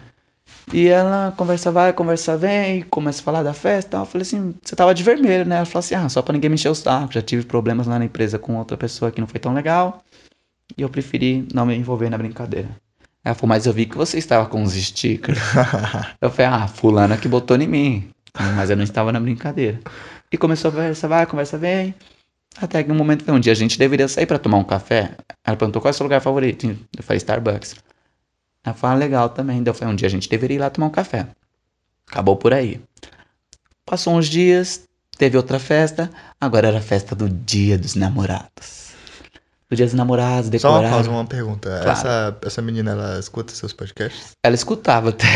[0.72, 4.02] E ela conversa vai, conversa vem, começa a falar da festa e tal.
[4.02, 5.56] Eu falei assim, você tava de vermelho, né?
[5.56, 7.12] Ela falou assim, ah, só pra ninguém me encher o saco.
[7.12, 10.02] Já tive problemas lá na empresa com outra pessoa que não foi tão legal.
[10.76, 12.68] E eu preferi não me envolver na brincadeira.
[13.24, 15.38] Ela falou, mas eu vi que você estava com uns stickers.
[16.20, 18.10] eu falei, ah, fulana que botou em mim.
[18.56, 19.80] Mas eu não estava na brincadeira.
[20.30, 21.94] E começou a conversa vai, conversa vem.
[22.60, 25.16] Até que um momento foi um dia a gente deveria sair pra tomar um café.
[25.44, 26.66] Ela perguntou qual é o seu lugar favorito.
[26.66, 27.76] Eu falei Starbucks.
[28.64, 29.62] Ela falou, ah, legal também.
[29.62, 31.26] Daí eu falei, um dia a gente deveria ir lá tomar um café.
[32.10, 32.80] Acabou por aí.
[33.84, 34.84] Passou uns dias,
[35.16, 36.10] teve outra festa.
[36.40, 38.87] Agora era a festa do dia dos namorados.
[39.70, 41.68] Do dia dos namorados, Só uma pergunta.
[41.68, 41.90] Claro.
[41.90, 44.32] Essa, essa menina, ela escuta seus podcasts?
[44.42, 45.26] Ela escutava até.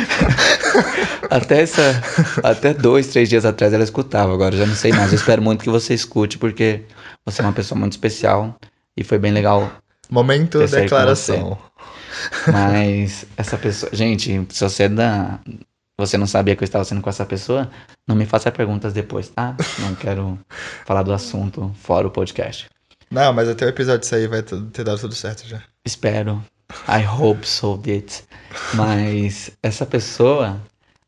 [1.28, 2.02] até essa.
[2.42, 4.32] Até dois, três dias atrás ela escutava.
[4.32, 5.12] Agora já não sei mais.
[5.12, 6.82] Eu espero muito que você escute, porque
[7.26, 8.56] você é uma pessoa muito especial.
[8.96, 9.70] E foi bem legal.
[10.08, 11.58] Momento declaração.
[12.50, 13.90] Mas essa pessoa.
[13.94, 15.40] Gente, se você dá.
[15.98, 17.70] Você não sabia que eu estava sendo com essa pessoa,
[18.08, 19.54] não me faça perguntas depois, tá?
[19.78, 20.38] Não quero
[20.86, 22.66] falar do assunto fora o podcast.
[23.12, 25.62] Não, mas até o episódio sair vai ter dado tudo certo já.
[25.84, 26.42] Espero.
[26.88, 28.10] I hope so did.
[28.72, 30.58] Mas essa pessoa.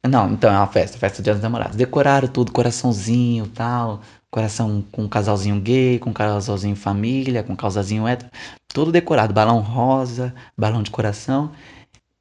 [0.06, 1.76] Não, então é uma festa, festa de Dia dos Namorados.
[1.76, 4.02] Decoraram tudo, coraçãozinho tal.
[4.30, 8.30] Coração com um casalzinho gay, com um casalzinho família, com um casalzinho hétero.
[8.68, 9.32] Tudo decorado.
[9.32, 11.52] Balão rosa, balão de coração.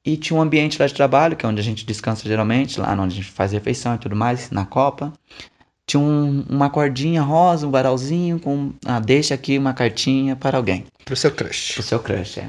[0.06, 2.94] E tinha um ambiente lá de trabalho, que é onde a gente descansa geralmente, lá
[2.94, 5.12] onde a gente faz refeição e tudo mais, na Copa.
[5.86, 8.72] Tinha um- uma cordinha rosa, um varalzinho com.
[8.86, 10.86] Ah, deixa aqui uma cartinha para alguém.
[11.04, 11.78] Pro seu crush.
[11.80, 12.48] O seu crush, é.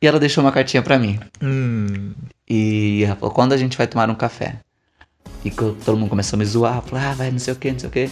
[0.00, 1.18] E ela deixou uma cartinha pra mim.
[1.42, 2.12] Hum.
[2.48, 4.56] E ela falou, quando a gente vai tomar um café?
[5.44, 7.78] E todo mundo começou a me zoar, falou, ah, vai não sei o que, não
[7.78, 8.10] sei o que.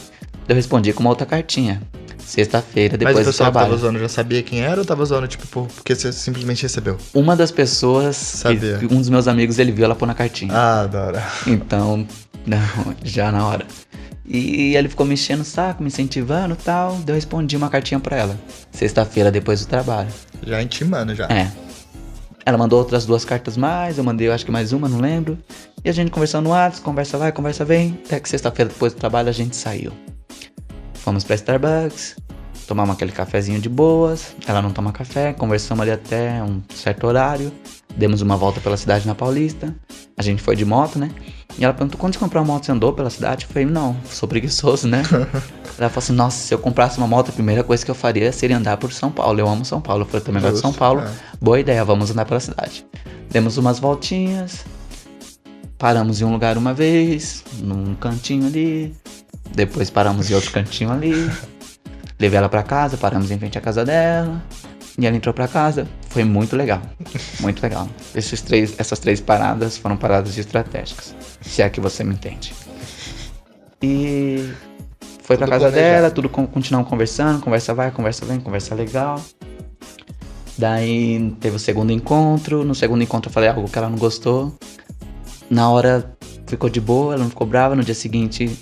[0.49, 1.81] Eu respondi com uma outra cartinha.
[2.19, 3.73] Sexta-feira, Mas depois o do pessoal que trabalho.
[3.73, 6.97] tava usando já sabia quem era ou tava usando, tipo, por- porque você simplesmente recebeu?
[7.15, 8.79] Uma das pessoas, Sabia.
[8.79, 10.53] que, um dos meus amigos, ele viu ela pôr na cartinha.
[10.55, 11.23] Ah, da hora.
[11.47, 12.07] Então,
[12.47, 12.59] não,
[13.03, 13.67] já na hora.
[14.25, 16.93] E ele ficou me enchendo o saco, me incentivando e tal.
[16.97, 18.41] Daí eu respondi uma cartinha pra ela.
[18.71, 20.11] Sexta-feira, depois do trabalho.
[20.47, 21.27] Já intimando já.
[21.27, 21.51] É.
[22.45, 25.39] Ela mandou outras duas cartas mais, eu mandei eu acho que mais uma, não lembro.
[25.85, 27.99] E a gente conversando no WhatsApp, conversa vai, conversa vem.
[28.07, 29.93] Até que sexta-feira, depois do trabalho, a gente saiu.
[30.95, 32.17] Fomos pra Starbucks,
[32.67, 34.35] tomamos aquele cafezinho de boas.
[34.47, 37.53] Ela não toma café, conversamos ali até um certo horário.
[37.97, 39.75] Demos uma volta pela cidade na Paulista.
[40.17, 41.11] A gente foi de moto, né?
[41.59, 43.45] E ela perguntou: quando você comprou uma moto, você andou pela cidade?
[43.45, 45.03] Eu falei: não, sou preguiçoso, né?
[45.79, 48.33] ela falou assim: nossa, se eu comprasse uma moto, a primeira coisa que eu faria
[48.33, 49.39] seria andar por São Paulo.
[49.39, 50.03] Eu amo São Paulo.
[50.03, 51.01] Eu falei: também gosto de São Paulo.
[51.01, 51.11] é.
[51.41, 52.87] Boa ideia, vamos andar pela cidade.
[53.31, 54.65] Demos umas voltinhas,
[55.79, 58.95] paramos em um lugar uma vez, num cantinho ali,
[59.55, 61.31] depois paramos em outro cantinho ali,
[62.19, 64.43] levei ela pra casa, paramos em frente à casa dela,
[64.99, 65.87] e ela entrou pra casa.
[66.11, 66.83] Foi muito legal,
[67.41, 67.89] muito legal.
[68.15, 72.53] Esses três, essas três paradas foram paradas estratégicas, se é que você me entende.
[73.83, 74.51] E
[75.23, 75.75] foi pra Tudo casa planejado.
[75.95, 79.23] dela, tudo con- continuamos conversando, conversa vai, conversa vem, conversa legal.
[80.59, 82.65] Daí teve o segundo encontro.
[82.65, 84.55] No segundo encontro eu falei algo que ela não gostou.
[85.49, 86.13] Na hora
[86.47, 87.75] ficou de boa, ela não ficou brava.
[87.75, 88.59] No dia seguinte,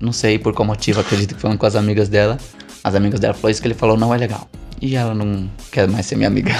[0.00, 2.36] não sei por qual motivo, acredito que falando com as amigas dela.
[2.84, 4.46] As amigas dela falou isso que ele falou não é legal.
[4.82, 6.50] E ela não quer mais ser minha amiga.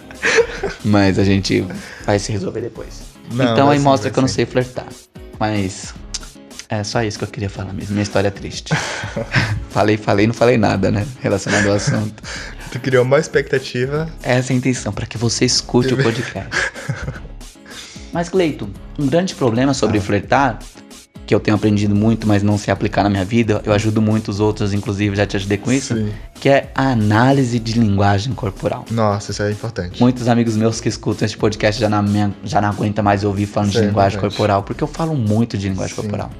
[0.84, 1.66] Mas a gente
[2.04, 3.00] vai se resolver depois.
[3.32, 4.86] Não, então aí mostra que eu não sei flertar.
[5.40, 5.94] Mas
[6.68, 7.92] é só isso que eu queria falar mesmo.
[7.92, 8.74] Minha história é triste.
[9.70, 11.06] falei, falei, não falei nada, né?
[11.20, 12.22] Relacionado ao assunto.
[12.70, 14.10] Tu criou uma expectativa.
[14.22, 16.50] Essa é a intenção, para que você escute o podcast.
[18.12, 20.02] Mas, Cleito, um grande problema sobre Ah.
[20.02, 20.58] flertar,
[21.28, 24.28] que eu tenho aprendido muito, mas não sei aplicar na minha vida, eu ajudo muito
[24.30, 26.10] os outros, inclusive já te ajudei com isso, Sim.
[26.40, 28.86] que é a análise de linguagem corporal.
[28.90, 30.00] Nossa, isso é importante.
[30.00, 33.44] Muitos amigos meus que escutam esse podcast já não, me- já não aguentam mais ouvir
[33.44, 34.34] falando Isso de é linguagem verdade.
[34.36, 36.00] corporal, porque eu falo muito de linguagem Sim.
[36.00, 36.30] corporal.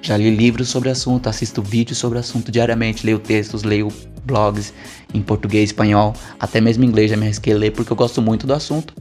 [0.00, 3.88] Já li livros sobre assunto, assisto vídeos sobre assunto diariamente, leio textos, leio
[4.24, 4.72] blogs
[5.12, 8.46] em português, espanhol, até mesmo inglês já me arrisquei a ler porque eu gosto muito
[8.46, 8.94] do assunto.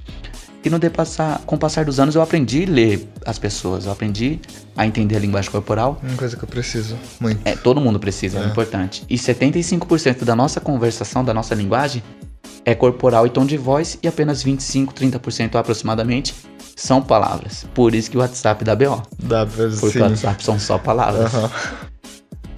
[0.65, 3.91] E no depassar, com o passar dos anos eu aprendi a ler as pessoas, eu
[3.91, 4.39] aprendi
[4.75, 6.01] a entender a linguagem corporal.
[6.01, 7.39] Uma coisa que eu preciso muito.
[7.45, 8.47] É, todo mundo precisa, é, É.
[8.47, 9.03] importante.
[9.07, 12.01] E 75% da nossa conversação, da nossa linguagem,
[12.65, 16.33] é corporal e tom de voz, e apenas 25, 30% aproximadamente
[16.75, 17.63] são palavras.
[17.75, 19.03] Por isso que o WhatsApp dá BO.
[19.21, 21.31] Dá pra Porque o WhatsApp são só palavras.
[21.31, 21.51] Aham.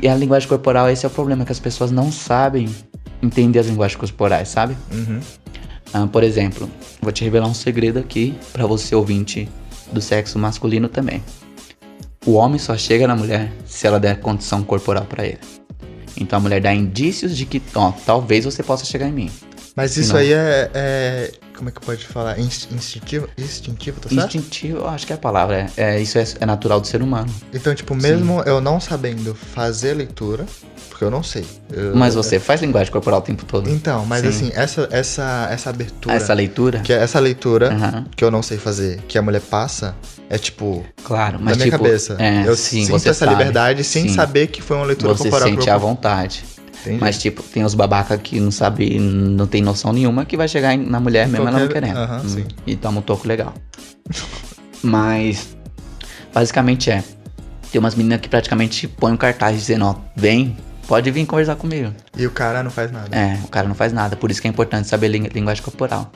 [0.01, 2.73] E a linguagem corporal, esse é o problema, que as pessoas não sabem
[3.21, 4.77] entender as linguagens corporais, sabe?
[4.93, 5.19] Uhum.
[5.93, 6.69] Ah, por exemplo,
[7.01, 9.47] vou te revelar um segredo aqui pra você ouvinte
[9.91, 11.23] do sexo masculino também.
[12.25, 15.39] O homem só chega na mulher se ela der condição corporal pra ele.
[16.19, 19.31] Então a mulher dá indícios de que, ó, talvez você possa chegar em mim.
[19.75, 20.19] Mas isso Não.
[20.19, 22.39] aí é, é- Como é que pode falar?
[22.39, 23.27] Inst- Instintivo?
[23.35, 24.37] Instintivo, tá certo?
[24.37, 25.67] Instintivo, eu acho que é a palavra.
[25.75, 27.33] É, é- isso é, é natural do ser humano.
[27.51, 30.45] Então, tipo, mesmo eu não sabendo fazer leitura,
[30.89, 31.43] porque eu não sei.
[31.73, 33.67] eu- Mas você faz linguagem corporal o tempo todo.
[33.71, 34.27] Então, mas Sim.
[34.27, 36.15] assim, essa, essa, essa abertura.
[36.15, 36.79] Essa leitura?
[36.81, 39.95] Que é essa leitura Aham, que eu não sei fazer, que a mulher passa,
[40.29, 42.17] é tipo, claro, mas na minha tipo, cabeça.
[42.19, 43.31] é, eu sim, sinto você essa sabe.
[43.35, 44.13] liberdade sem Sim.
[44.13, 46.45] saber que foi uma leitura Você corporal sente que eu- à vontade.
[46.81, 46.97] Entendi.
[47.01, 50.77] Mas, tipo, tem os babaca que não sabe, não tem noção nenhuma, que vai chegar
[50.77, 51.97] na mulher mesmo ela não Qualquer- querendo.
[51.97, 52.43] Aham, Hum.
[52.65, 53.53] E toma um toco legal.
[54.83, 55.55] Mas,
[56.33, 57.03] basicamente é.
[57.71, 60.55] Tem umas meninas que praticamente põem um cartaz dizendo, ó, vem,
[60.87, 61.91] pode vir conversar comigo.
[62.17, 63.13] E o cara não faz nada.
[63.15, 66.11] É, o cara não faz nada, por isso que é importante saber lin- linguagem corporal.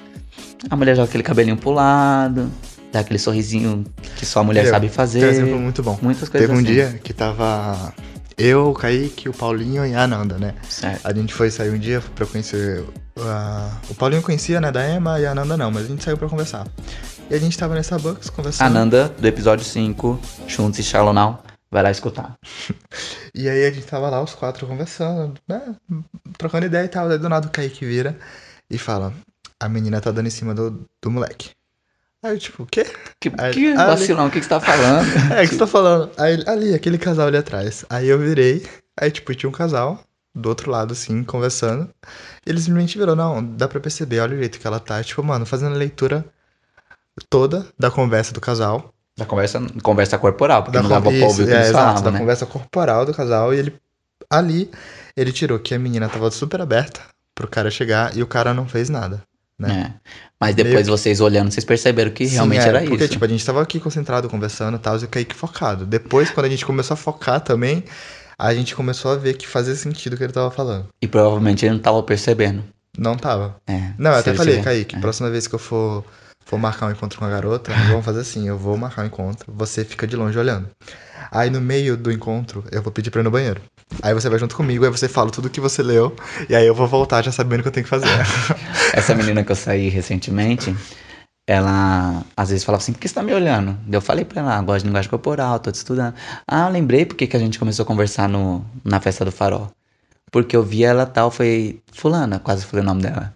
[0.69, 2.49] A mulher joga aquele cabelinho pro lado,
[2.93, 3.83] dá aquele sorrisinho
[4.15, 4.73] que só a mulher Entendeu?
[4.75, 5.23] sabe Tem um fazer.
[5.25, 5.99] exemplo muito bom.
[6.01, 6.73] Muitas coisas Teve um assim.
[6.73, 7.93] dia que tava
[8.41, 10.55] eu, o Kaique, o Paulinho e a Ananda, né?
[10.67, 11.05] Certo.
[11.05, 12.83] A gente foi sair um dia pra conhecer.
[13.19, 16.17] ah, o Paulinho conhecia, né, da Emma e a Ananda não, mas a gente saiu
[16.17, 16.67] pra conversar.
[17.29, 18.67] E a gente tava nessa Starbucks conversando.
[18.67, 22.35] Ananda, do episódio 5, Juntos e Shallow Now, vai lá escutar.
[23.33, 25.73] E aí a gente tava lá, os quatro conversando, né?
[26.37, 27.07] Trocando ideia e tal.
[27.07, 28.19] Daí do nada o Kaique vira
[28.69, 29.13] e fala:
[29.57, 31.51] A menina tá dando em cima do, do moleque.
[32.23, 32.85] Aí eu, tipo, o quê?
[33.19, 35.05] Que, Aí- que vacilão, o que, que você tá falando?
[35.33, 36.11] É, o que você tá falando?
[36.17, 37.83] Aí, ali, aquele casal ali atrás.
[37.89, 38.65] Aí eu virei,
[38.99, 39.99] aí, tipo, tinha um casal
[40.33, 41.89] do outro lado, assim, conversando.
[42.45, 45.03] E eles simplesmente virou, não, dá pra perceber, olha o jeito que ela tá.
[45.03, 46.23] Tipo, mano, fazendo a leitura
[47.29, 48.93] toda da conversa do casal.
[49.17, 51.69] Da conversa, conversa corporal, porque Da não dava pra ouvir o que isso, eles é,
[51.69, 52.19] exato, falavam, da né?
[52.19, 53.53] conversa corporal do casal.
[53.53, 53.75] E ele,
[54.29, 54.71] ali,
[55.17, 57.01] ele tirou que a menina tava super aberta
[57.35, 59.21] pro cara chegar e o cara não fez nada.
[59.61, 59.93] Né?
[59.95, 60.11] É.
[60.39, 63.13] Mas depois Meio vocês olhando, vocês perceberam que Sim, realmente é, era porque, isso.
[63.13, 65.85] tipo, a gente tava aqui concentrado, conversando e tal, e o Kaique focado.
[65.85, 67.83] Depois, quando a gente começou a focar também,
[68.37, 70.87] a gente começou a ver que fazia sentido o que ele tava falando.
[71.01, 72.63] E provavelmente ele não tava percebendo.
[72.97, 73.55] Não tava.
[73.67, 73.91] É.
[73.97, 74.99] Não, eu até falei, tiver- Kaique, é.
[74.99, 76.03] próxima vez que eu for,
[76.43, 79.53] for marcar um encontro com a garota, vamos fazer assim, eu vou marcar um encontro,
[79.55, 80.67] você fica de longe olhando.
[81.29, 83.61] Aí no meio do encontro, eu vou pedir pra ir no banheiro.
[84.01, 86.15] Aí você vai junto comigo, aí você fala tudo que você leu,
[86.49, 88.07] e aí eu vou voltar já sabendo o que eu tenho que fazer.
[88.93, 90.75] Essa menina que eu saí recentemente,
[91.45, 93.77] ela às vezes falava assim, por que você tá me olhando?
[93.91, 96.15] Eu falei pra ela, ah, gosto de linguagem corporal, tô te estudando.
[96.47, 99.69] Ah, eu lembrei porque que a gente começou a conversar no, na festa do farol.
[100.31, 103.33] Porque eu vi ela tal, foi fulana, quase falei o nome dela.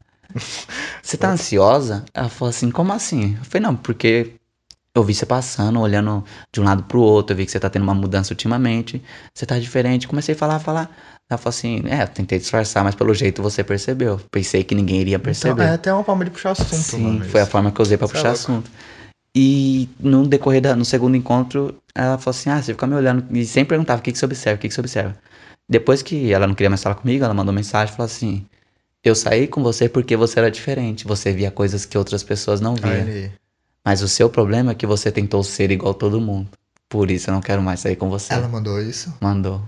[1.04, 2.06] Você tá ansiosa?
[2.13, 3.36] Ela falou assim, como assim?
[3.38, 4.36] Eu falei, não, porque
[4.95, 7.69] eu vi você passando, olhando de um lado pro outro, eu vi que você tá
[7.69, 9.03] tendo uma mudança ultimamente,
[9.34, 10.08] você tá diferente.
[10.08, 10.89] Comecei a falar, falar.
[11.29, 14.21] Ela falou assim, é, tentei disfarçar, mas pelo jeito você percebeu.
[14.31, 15.53] Pensei que ninguém iria perceber.
[15.53, 17.97] Então, é até uma forma de puxar assunto, Sim, foi a forma que eu usei
[17.97, 18.43] pra Isso é puxar louco.
[18.43, 18.71] assunto.
[19.36, 23.25] E no decorrer da, no segundo encontro, ela falou assim: Ah, você fica me olhando.
[23.36, 24.58] E sempre perguntava: O que, que você observa?
[24.58, 25.17] O que, que você observa?
[25.67, 28.45] Depois que ela não queria mais falar comigo, ela mandou mensagem e falou assim:
[29.03, 31.05] Eu saí com você porque você era diferente.
[31.05, 33.34] Você via coisas que outras pessoas não viam.
[33.86, 36.50] Mas o seu problema é que você tentou ser igual todo mundo.
[36.89, 38.34] Por isso eu não quero mais sair com você.
[38.34, 39.13] Ela mandou isso?
[39.21, 39.62] Mandou.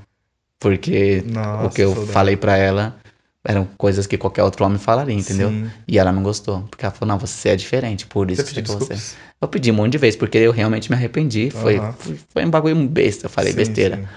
[0.60, 2.12] Porque Nossa, o que eu saudade.
[2.14, 2.96] falei pra ela
[3.44, 5.50] eram coisas que qualquer outro homem falaria, entendeu?
[5.50, 5.70] Sim.
[5.88, 6.64] E ela não gostou.
[6.64, 8.98] Porque ela falou, não, você é diferente, por isso Você que você.
[9.40, 11.50] Eu pedi um monte de vezes, porque eu realmente me arrependi.
[11.52, 11.94] Foi, Aham.
[11.94, 13.98] foi, foi um bagulho besta, eu falei Sim, besteira.
[13.98, 14.08] sim.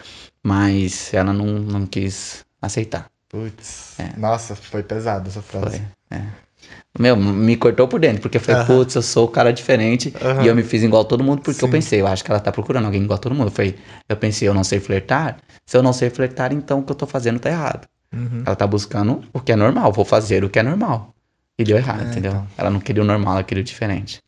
[0.43, 3.07] Mas ela não, não quis aceitar.
[3.29, 4.01] Putz.
[4.01, 4.19] É.
[4.19, 5.79] Nossa, foi pesado essa frase.
[5.79, 6.19] Foi.
[6.19, 6.27] É.
[6.99, 10.47] Meu, me cortou por dentro, porque eu falei, putz, eu sou o cara diferente e
[10.47, 11.73] eu me fiz igual a todo mundo, porque eu Sim.
[11.73, 13.47] pensei, eu acho que ela tá procurando alguém igual a todo mundo.
[13.47, 13.77] Eu falei,
[14.09, 15.37] eu pensei, eu não sei flertar.
[15.65, 17.87] Se eu não sei flertar, então o que eu tô fazendo tá errado.
[18.13, 18.43] Uhum.
[18.45, 21.15] Ela tá buscando o que é normal, vou fazer o que é normal.
[21.57, 22.33] E deu errado, É, entendeu?
[22.33, 22.49] então.
[22.59, 24.19] Ela não queria o normal, ela queria o diferente.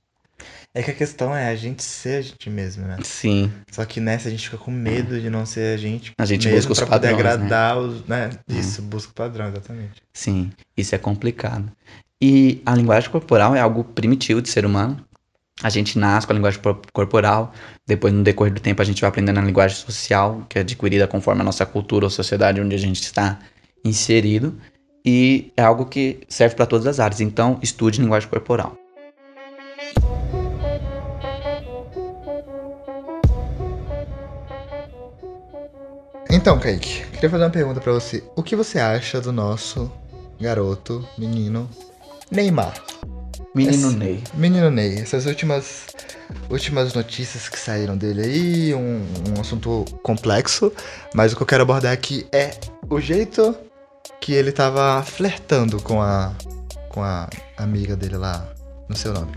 [0.74, 2.96] É que a questão é a gente ser a gente mesmo, né?
[3.02, 6.12] Sim, Só que nessa a gente fica com medo de não ser a gente.
[6.18, 7.32] A gente mesmo busca os pra poder padrões, né?
[7.34, 8.06] agradar os.
[8.06, 8.30] Né?
[8.48, 10.00] Isso, busca o padrão, exatamente.
[10.14, 11.70] sim, isso é complicado.
[12.24, 15.04] E a linguagem corporal é algo primitivo de ser humano.
[15.60, 17.52] A gente nasce com a linguagem por- corporal,
[17.84, 21.08] depois no decorrer do tempo a gente vai aprendendo a linguagem social, que é adquirida
[21.08, 23.40] conforme a nossa cultura ou sociedade onde a gente está
[23.84, 24.56] inserido,
[25.04, 27.20] e é algo que serve para todas as áreas.
[27.20, 28.76] Então, estude linguagem corporal.
[36.30, 38.22] Então, Kaique, queria fazer uma pergunta pra você.
[38.36, 39.90] O que você acha do nosso
[40.40, 41.68] garoto, menino,
[42.32, 42.74] Neymar?
[43.54, 44.24] Menino Esse- Ney.
[44.34, 45.86] Menino Ney, essas últimas,
[46.50, 49.04] últimas notícias que saíram dele aí, um,
[49.36, 50.72] um assunto complexo,
[51.14, 52.52] mas o que eu quero abordar aqui é
[52.88, 53.54] o jeito
[54.20, 56.32] que ele tava flertando com a,
[56.88, 58.46] com a amiga dele lá,
[58.88, 59.32] no seu nome.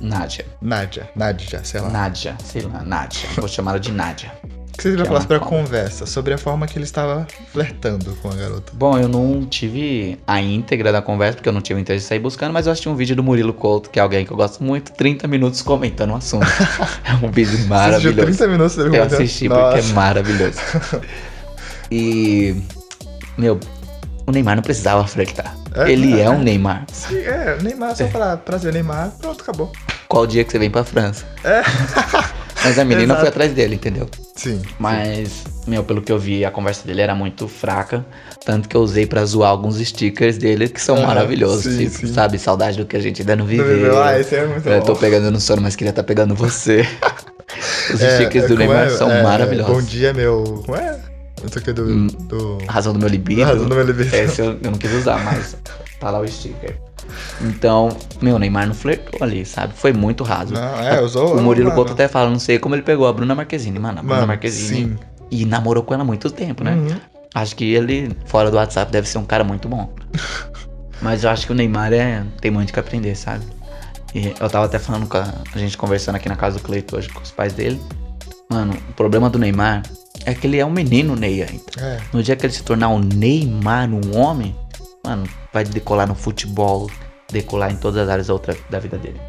[0.00, 0.46] Nádia.
[0.60, 1.90] Nádia, Nádia, sei lá.
[1.90, 3.28] Nádia, sei lá, Nádia.
[3.36, 4.32] Vou chamar ela de Nádia.
[4.80, 8.16] O que você Que falar sobre a conversa, sobre a forma que ele estava flertando
[8.22, 8.72] com a garota.
[8.72, 12.08] Bom, eu não tive a íntegra da conversa, porque eu não tive o interesse de
[12.08, 14.36] sair buscando, mas eu assisti um vídeo do Murilo Couto, que é alguém que eu
[14.38, 16.46] gosto muito, 30 minutos comentando o assunto.
[17.04, 18.26] é um vídeo Você maravilhoso.
[18.26, 19.92] 30 minutos dele Eu assisti porque é Nossa.
[19.92, 20.58] maravilhoso.
[21.92, 22.54] E,
[23.36, 23.58] meu,
[24.24, 25.56] o Neymar não precisava flertar.
[25.74, 26.44] É, Ele é, é um é.
[26.44, 26.86] Neymar.
[26.92, 29.72] Sim, é, Neymar, só falar prazer Neymar, pronto, acabou.
[30.06, 31.26] Qual dia que você vem pra França?
[32.64, 34.08] Mas a menina foi atrás dele, entendeu?
[34.36, 34.60] Sim.
[34.78, 38.04] Mas, meu, pelo que eu vi, a conversa dele era muito fraca.
[38.44, 41.64] Tanto que eu usei pra zoar alguns stickers dele que são Aham, maravilhosos.
[41.64, 42.12] sim, tipo, sim.
[42.12, 42.38] sabe?
[42.38, 44.02] Saudade do que a gente ainda não viveu.
[44.02, 44.86] Ah, esse é muito eu bom.
[44.86, 46.86] tô pegando no sono, mas queria estar pegando você.
[47.92, 48.90] Os É, stickers do Neymar é?
[48.90, 49.74] são É, maravilhosos.
[49.74, 50.62] Bom dia, meu.
[50.64, 50.98] Como é?
[51.42, 51.84] Não sei o que do.
[51.84, 52.58] Hum, do...
[52.68, 53.42] Razão do meu libido.
[53.42, 54.14] Razão do meu libido.
[54.14, 55.56] Esse eu, eu não quis usar, mas
[55.98, 56.78] tá lá o sticker.
[57.40, 59.72] Então, meu, o Neymar não flertou ali, sabe?
[59.74, 60.54] Foi muito raso.
[60.54, 61.36] Não, é, usou.
[61.36, 61.72] o Murilo.
[61.72, 63.98] Couto até fala, não sei como ele pegou a Bruna Marquezine, mano.
[63.98, 64.92] A Bruna Mano, Marquezine.
[64.92, 64.98] sim.
[65.30, 66.74] E namorou com ela há muito tempo, né?
[66.74, 66.96] Uhum.
[67.34, 69.92] Acho que ele, fora do WhatsApp, deve ser um cara muito bom.
[71.00, 73.44] Mas eu acho que o Neymar é, tem muito que aprender, sabe?
[74.14, 76.96] E eu tava até falando com a, a gente conversando aqui na casa do Cleito
[76.96, 77.80] hoje com os pais dele.
[78.50, 79.82] Mano, o problema do Neymar
[80.26, 81.62] é que ele é um menino Ney ainda.
[81.78, 82.00] É.
[82.12, 84.54] No dia que ele se tornar um Neymar, um homem,
[85.04, 86.90] mano, vai decolar no futebol,
[87.32, 89.20] decolar em todas as áreas da, outra, da vida dele.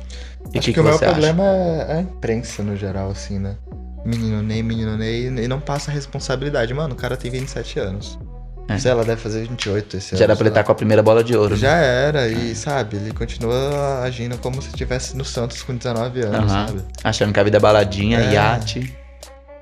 [0.53, 1.13] E Acho que que, o maior você acha?
[1.13, 3.55] problema é a imprensa no geral, assim, né?
[4.03, 6.73] Menino Ney, menino Ney, e não passa a responsabilidade.
[6.73, 8.17] Mano, o cara tem 27 anos.
[8.67, 8.77] É.
[8.77, 10.38] Sei lá, deve fazer 28 esse Já era ano.
[10.38, 10.62] pra ele sei lá.
[10.62, 11.51] estar com a primeira bola de ouro.
[11.55, 11.57] né?
[11.60, 16.51] Já era, e sabe, ele continua agindo como se estivesse no Santos com 19 anos,
[16.51, 16.67] Aham.
[16.67, 16.81] sabe?
[17.03, 18.34] Achando que a vida é baladinha, É.
[18.34, 18.97] iate.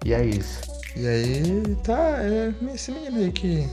[0.06, 0.62] E é isso.
[0.96, 3.68] E aí, tá, é esse menino aí que.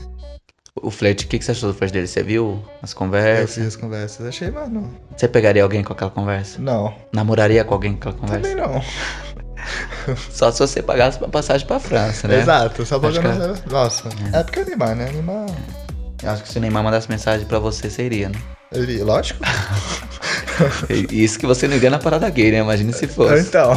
[0.81, 2.07] O flerte, o que, que você achou do flerte dele?
[2.07, 3.55] Você viu as Eu conversas?
[3.55, 4.93] fiz as conversas, achei, mano.
[5.15, 6.61] Você pegaria alguém com aquela conversa?
[6.61, 6.93] Não.
[7.11, 8.49] Namoraria com alguém com aquela conversa?
[8.49, 8.83] Também não.
[10.31, 12.39] Só se você pagasse uma passagem pra França, né?
[12.39, 13.59] Exato, só pagando.
[13.69, 14.07] Nossa.
[14.31, 14.43] É.
[14.43, 15.11] porque é Neymar, né?
[15.11, 15.45] Neymar.
[16.23, 18.39] Eu acho que se o Neymar mandasse mensagem pra você, você iria, né?
[19.03, 19.43] Lógico.
[21.11, 22.59] Isso que você não iria na parada gay, né?
[22.59, 23.47] Imagina se fosse.
[23.47, 23.71] Então.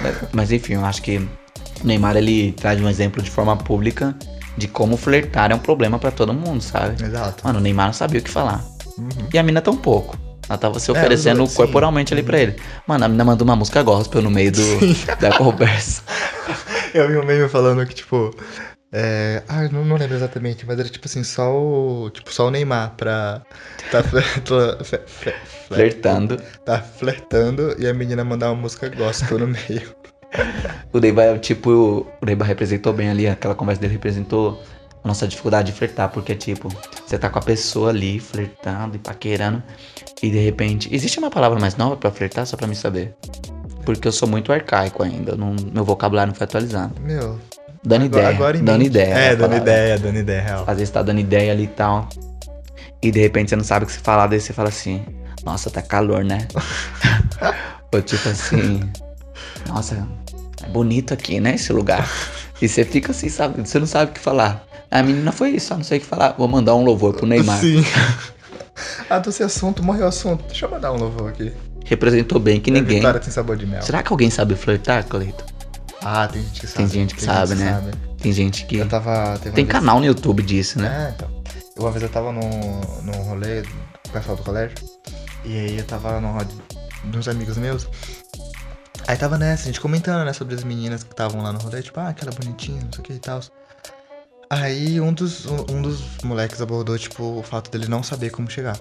[0.00, 1.28] Mas, mas, enfim, eu acho que o
[1.86, 4.14] Neymar, ele traz um exemplo de forma pública
[4.56, 7.02] de como flertar é um problema pra todo mundo, sabe?
[7.04, 7.44] Exato.
[7.44, 8.62] Mano, o Neymar não sabia o que falar.
[8.98, 9.08] Uhum.
[9.32, 10.16] E a mina tão pouco.
[10.48, 11.56] Ela tava se É, oferecendo os dois, sim.
[11.56, 12.56] corporalmente ali pra ele.
[12.86, 14.62] Mano, a mina mandou uma música gospel no meio do,
[15.20, 16.02] da conversa.
[16.92, 18.34] Eu vi um meme falando que, tipo.
[18.94, 19.42] É...
[19.48, 22.10] Ah, eu não, não lembro exatamente, mas era tipo assim, só o.
[22.10, 23.40] Tipo, só o Neymar pra.
[23.90, 25.34] Tá, fle- fle- fle- fle-
[25.68, 26.36] Flertando.
[26.66, 29.94] tá flertando e a menina mandar uma música gospel no meio.
[30.92, 34.62] O Neymar, tipo, o Neymar representou bem ali, aquela conversa dele representou
[35.04, 36.68] a nossa dificuldade de flertar, porque, tipo,
[37.06, 39.62] você tá com a pessoa ali, flertando e paquerando,
[40.22, 40.88] e de repente.
[40.94, 43.14] Existe uma palavra mais nova pra flertar, só pra me saber?
[43.84, 46.94] Porque eu sou muito arcaico ainda, não- meu vocabulário não foi atualizado.
[47.00, 47.38] Meu.
[47.84, 48.28] Dando agora- ideia.
[48.36, 49.14] agora em dando ideia.
[49.14, 50.64] É, dando ideia, dando ideia, real.
[50.68, 52.08] Às vezes tá dando ideia ali e tal.
[53.02, 55.04] E de repente você não sabe o que você falar, daí você fala assim,
[55.44, 56.46] nossa, tá calor, né?
[57.92, 58.88] Ou tipo assim,
[59.66, 60.21] nossa, é
[60.68, 62.08] bonito aqui, né, esse lugar.
[62.60, 63.60] E você fica assim, sabe?
[63.66, 64.64] Você não sabe o que falar.
[64.90, 66.34] A menina foi isso, só não sei o que falar.
[66.38, 67.58] Vou mandar um louvor pro Neymar.
[67.58, 67.84] Sim.
[69.08, 70.44] ah, tô sem assunto, morreu o assunto.
[70.46, 71.52] Deixa eu mandar um louvor aqui.
[71.84, 73.00] Representou bem que A ninguém.
[73.00, 73.82] Tem sabor de mel.
[73.82, 75.44] Será que alguém sabe flertar, Cleito?
[76.02, 76.76] Ah, tem gente que sabe.
[76.76, 77.72] Tem gente que sabe, né?
[77.72, 77.90] sabe.
[78.18, 78.76] Tem gente que.
[78.76, 79.38] Eu tava.
[79.38, 81.08] Tem vez- canal no YouTube disso, né?
[81.08, 81.42] É, então.
[81.78, 84.76] Uma vez eu tava num, num rolê com o pessoal do colégio.
[85.44, 86.36] E aí eu tava num
[87.04, 87.88] de uns amigos meus.
[89.06, 91.82] Aí tava nessa, a gente comentando, né, sobre as meninas que estavam lá no rolê,
[91.82, 93.40] tipo, ah, aquela bonitinha, não sei o que e tal.
[94.48, 98.78] Aí um dos, um, dos moleques abordou, tipo, o fato dele não saber como chegar.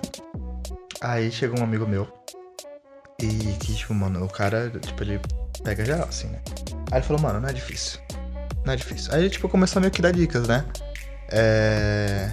[1.02, 2.08] Aí chegou um amigo meu.
[3.22, 3.28] E
[3.60, 5.20] que, tipo, mano, o cara, tipo, ele
[5.64, 6.40] pega geral, assim, né?
[6.92, 8.00] Aí ele falou, mano, não é difícil.
[8.66, 9.14] Não é difícil.
[9.14, 10.66] Aí, tipo, começou a meio que dar dicas, né?
[11.30, 12.32] É.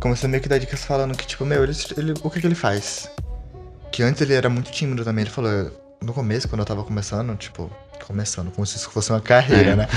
[0.00, 2.46] Começou a meio que dar dicas falando que, tipo, meu, ele, ele- o que que
[2.46, 3.10] ele faz?
[3.90, 5.22] Que antes ele era muito tímido também.
[5.24, 5.70] Ele falou,
[6.02, 7.70] no começo, quando eu tava começando, tipo,
[8.06, 9.76] começando, como se isso fosse uma carreira, É.
[9.76, 9.88] né?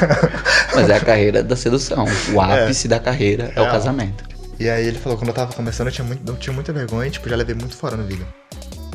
[0.74, 2.04] Mas é a carreira da sedução.
[2.32, 3.72] O ápice da carreira é o Real.
[3.72, 4.24] casamento.
[4.58, 7.10] E aí ele falou, quando eu tava começando, eu tinha, muito, eu tinha muita vergonha,
[7.10, 8.26] tipo, já levei muito fora no vídeo.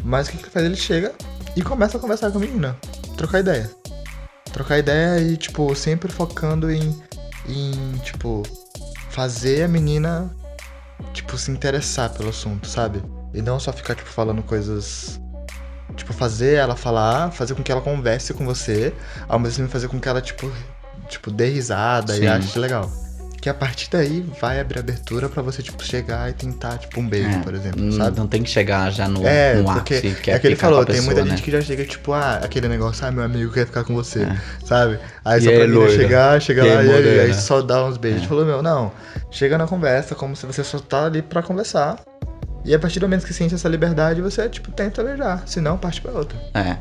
[0.04, 0.66] Mas o que que ele faz?
[0.66, 1.14] Ele chega
[1.56, 2.78] e começa a conversar com a menina.
[3.18, 3.70] Trocar ideia.
[4.54, 6.98] Trocar ideia e, tipo, sempre focando em,
[7.48, 7.72] em
[8.04, 8.44] tipo,
[9.10, 10.30] fazer a menina,
[11.14, 13.04] tipo, se interessar pelo assunto, sabe?
[13.34, 15.20] E não só ficar, tipo, falando coisas...
[15.96, 18.94] Tipo, fazer ela falar, fazer com que ela converse com você,
[19.28, 20.50] ao mesmo tempo fazer com que ela, tipo,
[21.08, 22.24] tipo dê risada Sim.
[22.24, 22.90] e ache legal.
[23.42, 27.08] Que a partir daí vai abrir abertura pra você, tipo, chegar e tentar, tipo, um
[27.08, 28.18] beijo, É, por exemplo, não, sabe?
[28.18, 30.96] não tem que chegar já no, É, no porque ápice, que é, ele falou, tem
[30.96, 31.32] pessoa, muita né?
[31.32, 34.24] gente que já chega, tipo, ah, aquele negócio, ah, meu amigo quer ficar com você,
[34.24, 34.38] É.
[34.66, 35.00] sabe?
[35.24, 35.90] Aí E só pra loira?
[35.94, 38.24] chegar, aí, lá e aí, aí só dá uns beijos.
[38.24, 38.28] É.
[38.28, 38.92] Falou, meu, não,
[39.32, 41.98] chega na conversa como se você só tá ali pra conversar.
[42.66, 45.48] E a partir do momento que sente essa liberdade, você, tipo, tenta beijar.
[45.48, 46.38] Se não, parte pra outra.
[46.54, 46.78] É,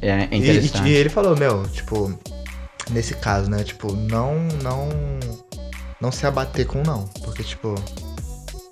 [0.00, 0.88] é E, interessante.
[0.88, 2.18] e ele falou, meu, tipo,
[2.90, 4.88] nesse caso, né, tipo, não, não,
[6.00, 7.04] não se abater com não.
[7.24, 7.74] Porque, tipo,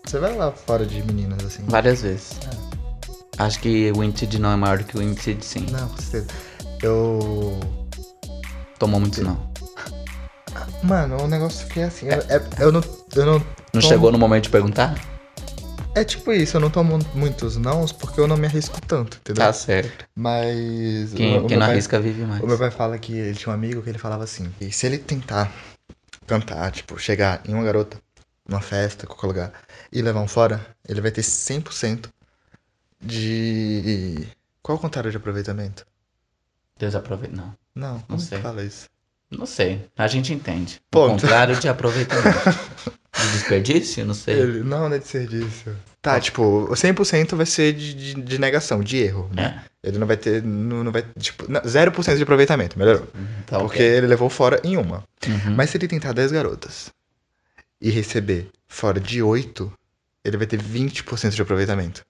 [0.05, 1.62] você vai lá fora de meninas, assim.
[1.66, 2.38] Várias vezes.
[3.38, 5.66] Acho que o índice de não é maior que o índice de sim.
[5.71, 6.27] Não, com certeza.
[6.83, 7.61] Eu...
[8.79, 9.38] Tomou muito não.
[10.83, 12.81] Mano, o negócio que é assim, eu, é- eu não,
[13.14, 13.42] eu não Não
[13.73, 13.83] Tomo.
[13.83, 14.95] chegou no momento de perguntar?
[15.96, 19.42] É tipo isso, eu não tomo muitos nãos porque eu não me arrisco tanto, entendeu?
[19.42, 20.06] Tá certo.
[20.14, 21.14] Mas.
[21.14, 22.42] Quem, o, o quem não pai, arrisca vive mais.
[22.42, 24.85] o meu pai fala que ele tinha um amigo que ele falava assim: que se
[24.85, 25.50] ele tentar
[26.26, 27.98] cantar, tipo, chegar em uma garota,
[28.46, 29.52] numa festa, qualquer lugar,
[29.90, 32.11] e levar um fora, ele vai ter 100%
[33.00, 34.28] de.
[34.61, 35.87] Qual é o contrário de aproveitamento?
[36.78, 37.35] Deus aproveita.
[37.35, 37.54] Não.
[37.74, 38.37] Não, como sei.
[38.37, 38.87] que fala isso?
[39.30, 39.84] Não sei.
[39.96, 40.76] A gente entende.
[40.76, 41.22] O Ponto.
[41.22, 42.50] contrário de aproveitamento.
[43.14, 44.04] de desperdício?
[44.04, 44.38] Não sei.
[44.38, 45.74] Ele, não, não é de ser disso.
[46.00, 49.64] Tá, tipo, 100% vai ser de, de, de negação, de erro, né?
[49.83, 49.88] É.
[49.88, 53.06] Ele não vai ter, não, não vai, tipo, não, 0% de aproveitamento, melhorou.
[53.46, 53.87] Tá porque ok.
[53.87, 55.04] ele levou fora em uma.
[55.27, 55.54] Uhum.
[55.54, 56.90] Mas se ele tentar 10 garotas
[57.81, 59.72] e receber fora de 8,
[60.24, 62.04] ele vai ter 20% de aproveitamento.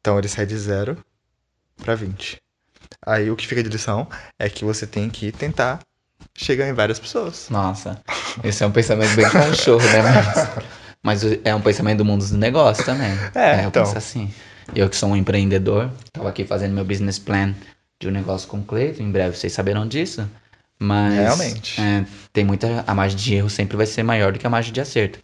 [0.00, 0.96] Então ele sai de 0
[1.76, 2.38] pra 20.
[3.04, 4.08] Aí o que fica de lição
[4.38, 5.80] é que você tem que tentar
[6.34, 7.48] chegar em várias pessoas.
[7.50, 8.00] Nossa,
[8.44, 10.02] esse é um pensamento bem cachorro, né?
[11.02, 13.12] Mas, mas é um pensamento do mundo dos negócios também.
[13.34, 13.84] É, eu então.
[13.84, 14.30] penso assim.
[14.74, 17.54] Eu que sou um empreendedor, tava aqui fazendo meu business plan
[18.00, 20.28] de um negócio com o Cleiton, em breve vocês saberão disso.
[20.78, 21.14] Mas.
[21.14, 21.80] Realmente.
[21.80, 22.84] é, tem muita.
[22.86, 25.18] A margem de erro sempre vai ser maior do que a margem de acerto.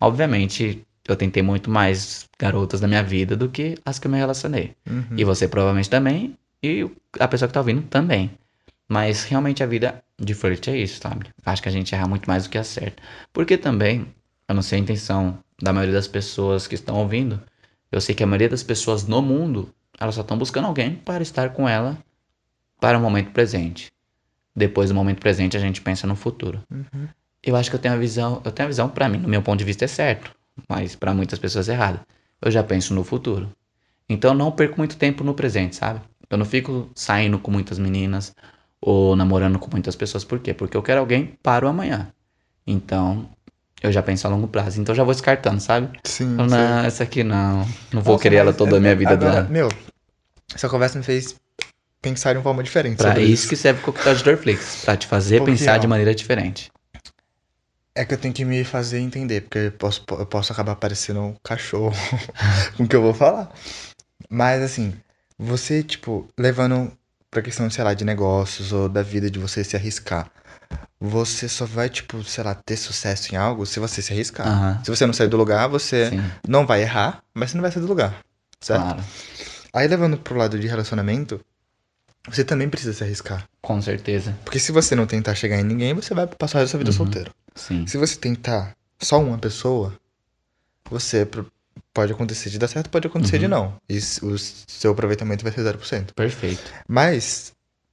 [0.00, 4.18] Obviamente, eu tentei muito mais garotas na minha vida do que as que eu me
[4.18, 4.72] relacionei.
[4.88, 5.16] Uhum.
[5.16, 6.36] E você provavelmente também.
[6.62, 6.88] E
[7.18, 8.30] a pessoa que tá ouvindo também.
[8.88, 11.26] Mas realmente a vida de flerte é isso, sabe?
[11.44, 13.02] Acho que a gente erra muito mais do que acerta.
[13.32, 14.06] Porque também,
[14.48, 17.40] eu não sei a intenção da maioria das pessoas que estão ouvindo.
[17.92, 21.22] Eu sei que a maioria das pessoas no mundo, elas só estão buscando alguém para
[21.22, 21.98] estar com ela
[22.80, 23.88] para o momento presente.
[24.56, 26.62] Depois do momento presente, a gente pensa no futuro.
[26.70, 27.08] Uhum.
[27.42, 29.42] Eu acho que eu tenho a visão, eu tenho a visão para mim, no meu
[29.42, 30.34] ponto de vista é certo,
[30.68, 32.00] mas para muitas pessoas é errado.
[32.40, 33.50] Eu já penso no futuro.
[34.08, 36.00] Então não perco muito tempo no presente, sabe?
[36.30, 38.34] Eu não fico saindo com muitas meninas
[38.80, 40.54] ou namorando com muitas pessoas, por quê?
[40.54, 42.12] Porque eu quero alguém para o amanhã.
[42.66, 43.28] Então,
[43.82, 44.80] eu já penso a longo prazo.
[44.80, 45.98] Então já vou descartando, sabe?
[46.04, 46.36] Sim.
[46.36, 47.66] Não, essa aqui não.
[47.92, 49.48] Não vou Nossa, querer ela toda a minha vida agora, dela.
[49.48, 49.68] Meu,
[50.54, 51.36] essa conversa me fez
[52.00, 52.96] pensar de uma forma diferente.
[52.96, 56.14] Pra sobre isso que serve o coquetel de Dorflix, pra te fazer pensar de maneira
[56.14, 56.70] diferente.
[57.94, 61.20] É que eu tenho que me fazer entender, porque eu posso, eu posso acabar parecendo
[61.20, 61.92] um cachorro
[62.76, 63.52] com o que eu vou falar.
[64.30, 64.94] Mas assim,
[65.36, 66.92] você, tipo, levando
[67.30, 70.30] pra questão, sei lá, de negócios ou da vida de você se arriscar.
[71.00, 74.46] Você só vai, tipo, sei lá, ter sucesso em algo se você se arriscar.
[74.48, 74.80] Aham.
[74.84, 77.70] Se você não sair do lugar, você Sim, não vai errar, mas você não vai
[77.70, 78.18] sair do lugar.
[78.60, 78.82] Certo?
[78.82, 79.04] claro.
[79.72, 81.40] Aí levando pro lado de relacionamento,
[82.28, 83.48] você também precisa se arriscar.
[83.62, 84.36] Com certeza.
[84.44, 86.96] Porque se você não tentar chegar em ninguém, você vai passar a sua vida Uhum.
[86.96, 87.32] solteiro.
[87.54, 87.86] Sim.
[87.86, 89.94] Se você tentar só uma pessoa,
[90.90, 91.26] você
[91.92, 93.50] pode acontecer de dar certo, pode acontecer de Uhum.
[93.50, 93.74] não.
[93.88, 96.12] E o seu aproveitamento vai ser 0%.
[96.14, 96.62] Perfeito.
[96.86, 97.52] Mas,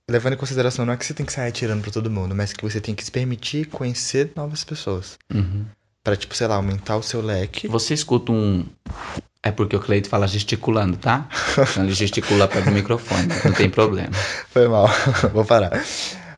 [0.09, 2.53] levando em consideração, não é que você tem que sair atirando pra todo mundo, mas
[2.53, 5.17] que você tem que se permitir conhecer novas pessoas.
[5.33, 5.65] Uhum.
[6.03, 7.67] Pra, tipo, sei lá, aumentar o seu leque.
[7.67, 8.63] Você escuta um.
[9.41, 11.27] É porque o Cleito fala gesticulando, tá?
[11.71, 14.11] Então ele gesticula perto do microfone, não tem problema.
[14.49, 14.87] Foi mal,
[15.33, 15.83] vou parar.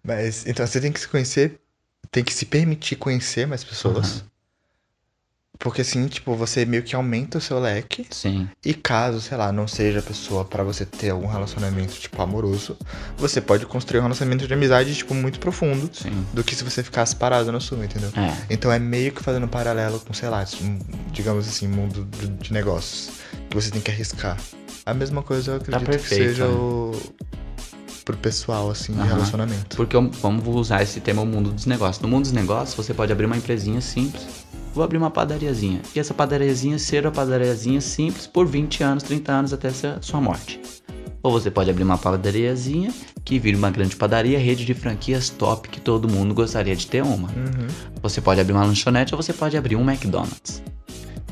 [0.04, 1.60] Mas, então, você tem que se conhecer,
[2.12, 4.18] tem que se permitir conhecer mais pessoas.
[4.20, 4.28] Aham.
[5.60, 8.06] Porque assim, tipo, você meio que aumenta o seu leque.
[8.12, 12.22] Sim, E caso, sei lá, não seja a pessoa pra você ter algum relacionamento, tipo,
[12.22, 12.78] amoroso,
[13.18, 16.26] você pode construir um relacionamento de amizade, tipo, muito profundo sim.
[16.34, 18.10] do que se você ficasse parado na sua, entendeu?
[18.16, 20.80] É, Então é meio que fazendo um paralelo com, sei lá, um,
[21.12, 23.10] digamos assim, mundo de de negócios.
[23.50, 24.38] Que você tem que arriscar.
[24.86, 26.54] A mesma coisa eu acredito Tá perfeito, que seja né?
[26.54, 26.92] o.
[28.06, 29.08] pro pessoal, assim, de Aham.
[29.10, 29.76] relacionamento.
[29.76, 32.02] porque vamos usar esse termo mundo dos negócios.
[32.02, 34.24] No mundo dos negócios, você pode abrir uma empresinha simples.
[34.74, 35.82] Vou abrir uma padariazinha.
[35.96, 40.22] E essa padariazinha ser uma padariazinha simples por 20 anos, 30 anos até sua sua
[40.22, 40.60] morte.
[41.24, 42.94] Ou você pode abrir uma padariazinha
[43.26, 47.04] que vira uma grande padaria, rede de franquias top que todo mundo gostaria de ter
[47.04, 47.28] uma.
[47.28, 47.68] Uhum.
[48.02, 50.64] Você pode abrir uma lanchonete ou você pode abrir um McDonald's.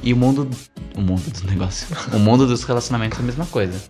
[0.03, 0.49] E o mundo.
[0.97, 1.89] O mundo dos negócios.
[2.13, 3.81] o mundo dos relacionamentos é a mesma coisa.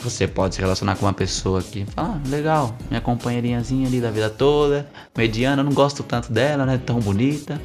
[0.00, 4.10] Você pode se relacionar com uma pessoa que fala, ah, legal, minha companheirinhazinha ali da
[4.10, 7.60] vida toda, mediana, não gosto tanto dela, não é tão bonita,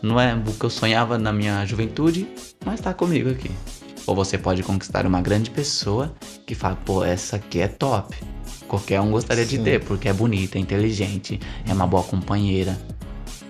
[0.00, 2.26] não é o que eu sonhava na minha juventude,
[2.64, 3.50] mas tá comigo aqui.
[4.06, 6.14] Ou você pode conquistar uma grande pessoa
[6.46, 8.16] que fala, pô, essa aqui é top.
[8.66, 9.64] Qualquer um gostaria de Sim.
[9.64, 12.78] ter, porque é bonita, é inteligente, é uma boa companheira.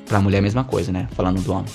[0.07, 1.09] Pra mulher é a mesma coisa, né?
[1.13, 1.73] Falando do homem.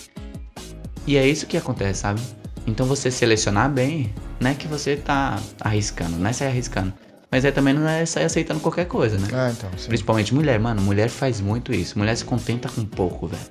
[1.08, 2.22] E é isso que acontece, sabe?
[2.70, 6.94] Então você selecionar bem, não é que você tá arriscando, não é sair arriscando.
[7.32, 9.28] Mas é também não é sair aceitando qualquer coisa, né?
[9.32, 9.88] Ah, então, sim.
[9.88, 10.82] Principalmente mulher, mano.
[10.82, 11.98] Mulher faz muito isso.
[11.98, 13.44] Mulher se contenta com pouco, velho.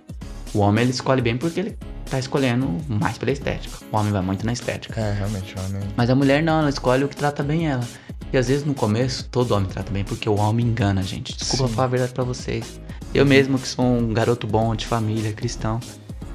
[0.52, 1.78] O homem ele escolhe bem porque ele
[2.10, 3.78] tá escolhendo mais pela estética.
[3.92, 5.00] O homem vai muito na estética.
[5.00, 5.82] É, realmente, o homem.
[5.96, 7.86] Mas a mulher não, ela escolhe o que trata bem ela.
[8.32, 11.36] E às vezes no começo, todo homem trata bem, porque o homem engana, gente.
[11.36, 11.74] Desculpa Sim.
[11.74, 12.80] falar a verdade pra vocês.
[13.14, 15.78] Eu mesmo, que sou um garoto bom, de família, cristão,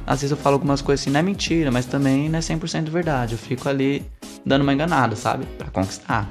[0.06, 2.90] às vezes eu falo algumas coisas assim, não é mentira, mas também não é 100%
[2.90, 3.34] verdade.
[3.34, 4.06] Eu fico ali
[4.46, 5.46] dando uma enganada, sabe?
[5.58, 6.30] Pra conquistar.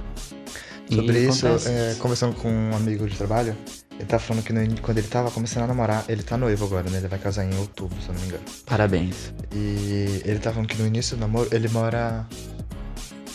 [0.90, 3.56] E Sobre isso, acontece é, conversando com um amigo de trabalho,
[3.98, 6.90] ele tá falando que no- quando ele tava começando a namorar, ele tá noivo agora,
[6.90, 6.98] né?
[6.98, 8.42] Ele vai casar em outubro, se eu não me engano.
[8.66, 9.32] Parabéns.
[9.54, 12.26] E ele tá falando que no início do namoro, ele mora.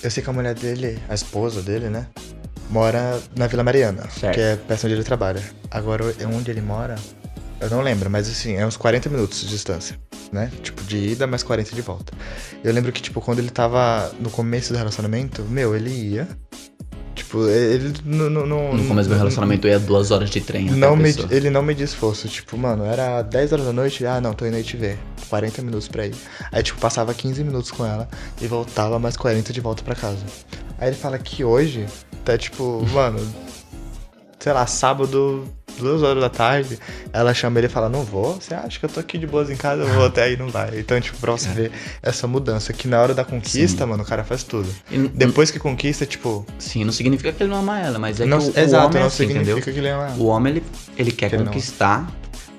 [0.03, 2.07] Eu sei que a mulher dele, a esposa dele, né?
[2.69, 4.35] Mora na Vila Mariana, Certo.
[4.35, 5.41] que é perto onde ele trabalha.
[5.71, 6.95] Agora, onde ele mora,
[7.61, 9.97] eu não lembro, mas assim, é uns 40 minutos de distância,
[10.32, 10.51] né?
[10.61, 12.13] Tipo, de ida, mais 40 de volta.
[12.63, 16.28] Eu lembro que, tipo, quando ele tava no começo do relacionamento, meu, ele ia.
[17.15, 18.30] Tipo, ele não.
[18.45, 20.69] No começo do meu relacionamento eu ia duas horas de trem.
[20.69, 24.34] não me, ele não media esforço, tipo, mano, era 10 horas da noite, ah, não,
[24.34, 24.99] tô indo aí te ver.
[25.30, 26.15] 40 minutos pra ir.
[26.51, 28.07] Aí, tipo, passava 15 minutos com ela
[28.41, 30.23] e voltava mais 40 de volta pra casa.
[30.78, 31.86] Aí ele fala que hoje
[32.23, 33.19] tá, tipo, mano,
[34.39, 35.43] sei lá, sábado
[35.78, 36.78] duas horas da tarde,
[37.13, 39.49] ela chama ele e fala, não vou, você acha que eu tô aqui de boas
[39.49, 40.80] em casa, eu vou até aí, não vai.
[40.80, 41.53] Então, tipo, pra você É.
[41.53, 41.71] ver
[42.01, 43.89] essa mudança, que na hora da conquista, Sim.
[43.89, 44.67] mano, o cara faz tudo.
[44.91, 48.25] E Depois que conquista, tipo, Sim, não significa que ele não ama ela, mas é
[48.25, 49.73] não, que o, exato, o homem é não assim, significa entendeu?
[49.73, 50.09] que ele é uma...
[50.17, 50.63] O homem, ele,
[50.97, 52.09] ele quer Que ele não- conquistar.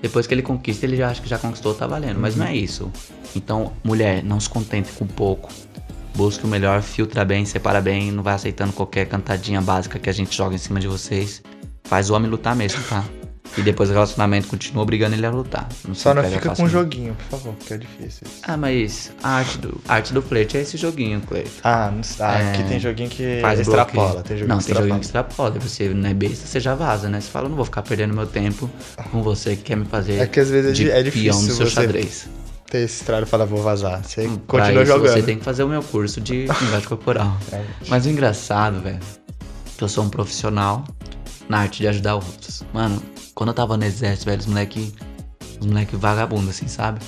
[0.00, 2.20] Depois que ele conquista, ele já acha que já conquistou, tá valendo.
[2.20, 2.52] Mas não Uhum.
[2.52, 2.90] é isso.
[3.34, 5.50] Então, mulher, não se contente com pouco.
[6.14, 8.12] Busque o melhor, filtra bem, separa bem.
[8.12, 11.42] Não vai aceitando qualquer cantadinha básica que a gente joga em cima de vocês.
[11.84, 13.04] Faz o homem lutar mesmo, tá?
[13.56, 15.66] E depois o relacionamento continua obrigando ele a lutar.
[15.86, 16.70] Não Só não fica com um não.
[16.70, 18.40] joguinho, por favor, porque é difícil isso.
[18.42, 21.50] Ah, mas a arte do, a arte do flerte é esse joguinho, Cleiton.
[21.64, 24.74] Ah, não, ah É, aqui tem joguinho que Faz extrapola, tem joguinho Não, que tem
[24.76, 25.50] joguinho que extrapola.
[25.58, 27.20] Você não é besta, você já vaza, né?
[27.22, 28.70] Você fala, não vou ficar perdendo meu tempo
[29.10, 31.40] com você que quer me fazer É que às vezes de é peão difícil no
[31.54, 32.28] seu você xadrez.
[32.70, 34.04] ter esse estrado e falar, vou vazar.
[34.04, 35.12] Você Hum, Pra continua isso, jogando.
[35.14, 37.34] Você tem que fazer o meu curso de linguagem corporal.
[37.50, 37.64] É.
[37.88, 39.00] Mas o engraçado, velho,
[39.78, 40.84] que eu sou um profissional
[41.48, 42.62] na arte de ajudar outros.
[42.72, 43.02] Mano,
[43.34, 44.92] quando eu tava no exército, velho, os moleque,
[45.60, 47.00] os moleque vagabundo, assim, sabe?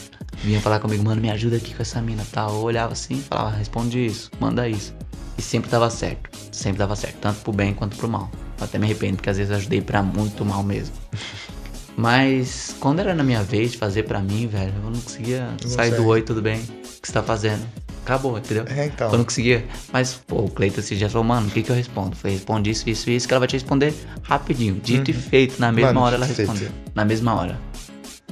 [0.43, 2.55] Vinha falar comigo, mano, me ajuda aqui com essa mina, tal.
[2.55, 4.95] Eu olhava assim e falava, responde isso, manda isso.
[5.37, 8.31] E sempre dava certo, sempre dava certo, tanto pro bem quanto pro mal.
[8.59, 10.95] Eu até me arrependo, porque às vezes eu ajudei pra muito mal mesmo.
[11.97, 15.95] Mas quando era na minha vez de fazer pra mim, velho, eu não conseguia sair
[15.95, 16.61] do oi, tudo bem?
[16.61, 17.67] O que você tá fazendo?
[18.11, 18.65] Acabou, entendeu?
[18.67, 19.13] É, então.
[19.13, 19.65] Eu não conseguia.
[19.93, 22.17] Mas, pô, o Cleiton esse dia falou, mano, o que que eu respondo?
[22.17, 24.75] Falei, responde isso, isso, isso, que ela vai te responder rapidinho.
[24.83, 25.95] Dito e feito, na mesma Uhum.
[25.95, 26.69] Mano, hora ela respondeu.
[26.93, 27.57] Na mesma hora.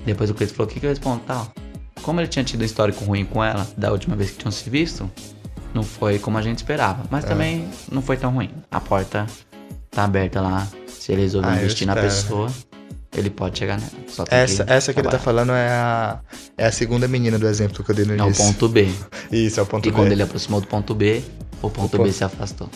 [0.04, 1.22] Depois o Cleiton falou, o que que eu respondo?
[1.26, 1.52] Tal.
[2.02, 4.68] Como ele tinha tido um histórico ruim com ela, da última vez que tinham se
[4.68, 5.08] visto,
[5.72, 7.04] não foi como a gente esperava.
[7.08, 7.28] Mas É.
[7.28, 8.50] também não foi tão ruim.
[8.70, 9.26] A porta
[9.90, 10.66] tá aberta lá.
[10.88, 12.50] Se ele resolver Ah, eu investir na pessoa,
[13.18, 13.90] ele pode chegar nela.
[14.08, 16.20] Só tem Essa, essa que ele tá falando é a,
[16.56, 18.44] é a segunda menina do exemplo que eu dei no É o início.
[18.44, 18.88] ponto B.
[19.32, 19.96] Isso, é o ponto E B.
[19.96, 21.22] quando ele aproximou do ponto B,
[21.62, 22.68] o ponto O B ponto- se afastou.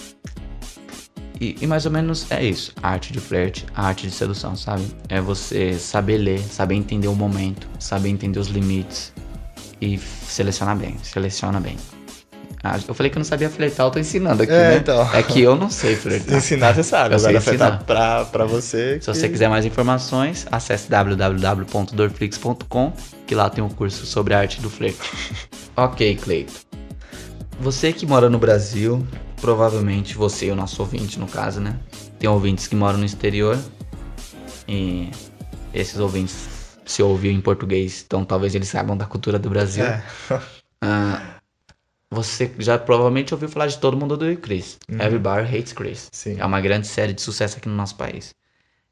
[1.41, 2.73] E, e mais ou menos é isso.
[2.81, 4.85] A arte de flerte, a arte de sedução, sabe?
[5.09, 9.13] É você saber ler, saber entender o momento, saber entender os limites
[9.81, 10.97] e selecionar bem.
[11.03, 11.77] Seleciona bem.
[12.65, 14.77] Ah, Eu falei que eu não sabia flertar, eu tô ensinando aqui, É, né?
[14.77, 15.03] então.
[15.13, 16.37] É que eu não sei flertar.
[16.39, 17.83] Ensinar você sabe, Eu agora ensinar.
[17.85, 19.01] pra, pra você.
[19.01, 22.93] Se você quiser mais informações, acesse www.dorflix.com,
[23.27, 25.11] que lá tem um curso sobre a arte do flerte.
[25.77, 26.53] ok, Cleito.
[27.61, 29.05] Você que mora no Brasil,
[29.41, 31.77] provavelmente você, o nosso ouvinte no caso, né?
[32.19, 33.59] Tem ouvintes que moram no exterior
[34.69, 35.11] e
[35.75, 36.49] esses ouvintes
[36.85, 39.85] se ouvir em português, então talvez eles saibam da cultura do Brasil.
[39.85, 40.03] É.
[40.81, 41.21] Ah,
[42.13, 44.79] você já provavelmente ouviu falar de Todo Mundo Odeia o Chris.
[44.87, 46.11] Everybody Hates Chris.
[46.13, 46.37] Sim.
[46.39, 48.35] É uma grande série de sucesso aqui no nosso país.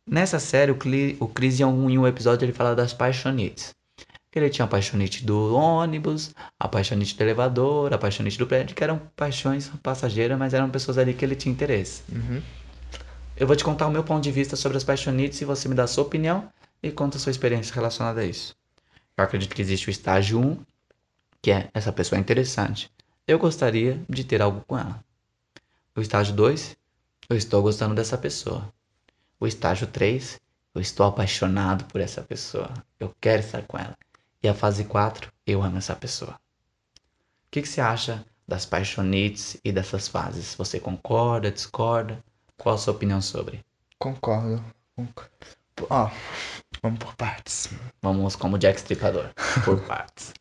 [0.06, 3.74] Nessa série, o, Cli, o Chris, em um, em um episódio, ele fala das paixonites.
[4.32, 8.74] Que ele tinha a paixonite do ônibus, a paixonite do elevador, a paixonite do prédio,
[8.74, 12.02] que eram paixões passageiras, mas eram pessoas ali que ele tinha interesse.
[12.10, 12.40] Uhum.
[13.36, 15.74] Eu vou te contar o meu ponto de vista sobre as paixonites e você me
[15.74, 16.48] dá a sua opinião
[16.82, 18.56] e conta a sua experiência relacionada a isso.
[19.14, 20.58] Eu acredito que existe o estágio 1,
[21.42, 22.90] que é essa pessoa é interessante.
[23.26, 25.04] Eu gostaria de ter algo com ela.
[25.96, 26.76] O estágio 2,
[27.28, 28.72] eu estou gostando dessa pessoa.
[29.38, 30.40] O estágio 3,
[30.74, 32.72] eu estou apaixonado por essa pessoa.
[32.98, 33.96] Eu quero estar com ela.
[34.42, 36.32] E a fase 4, eu amo essa pessoa.
[36.32, 40.54] O que, que você acha das paixonites e dessas fases?
[40.54, 42.22] Você concorda, discorda?
[42.56, 43.64] Qual a sua opinião sobre?
[43.98, 44.64] Concordo.
[44.96, 45.30] concordo.
[45.88, 46.10] Ó,
[46.82, 47.68] vamos por partes.
[48.02, 49.30] Vamos como Jack Stripador,
[49.64, 50.32] por partes.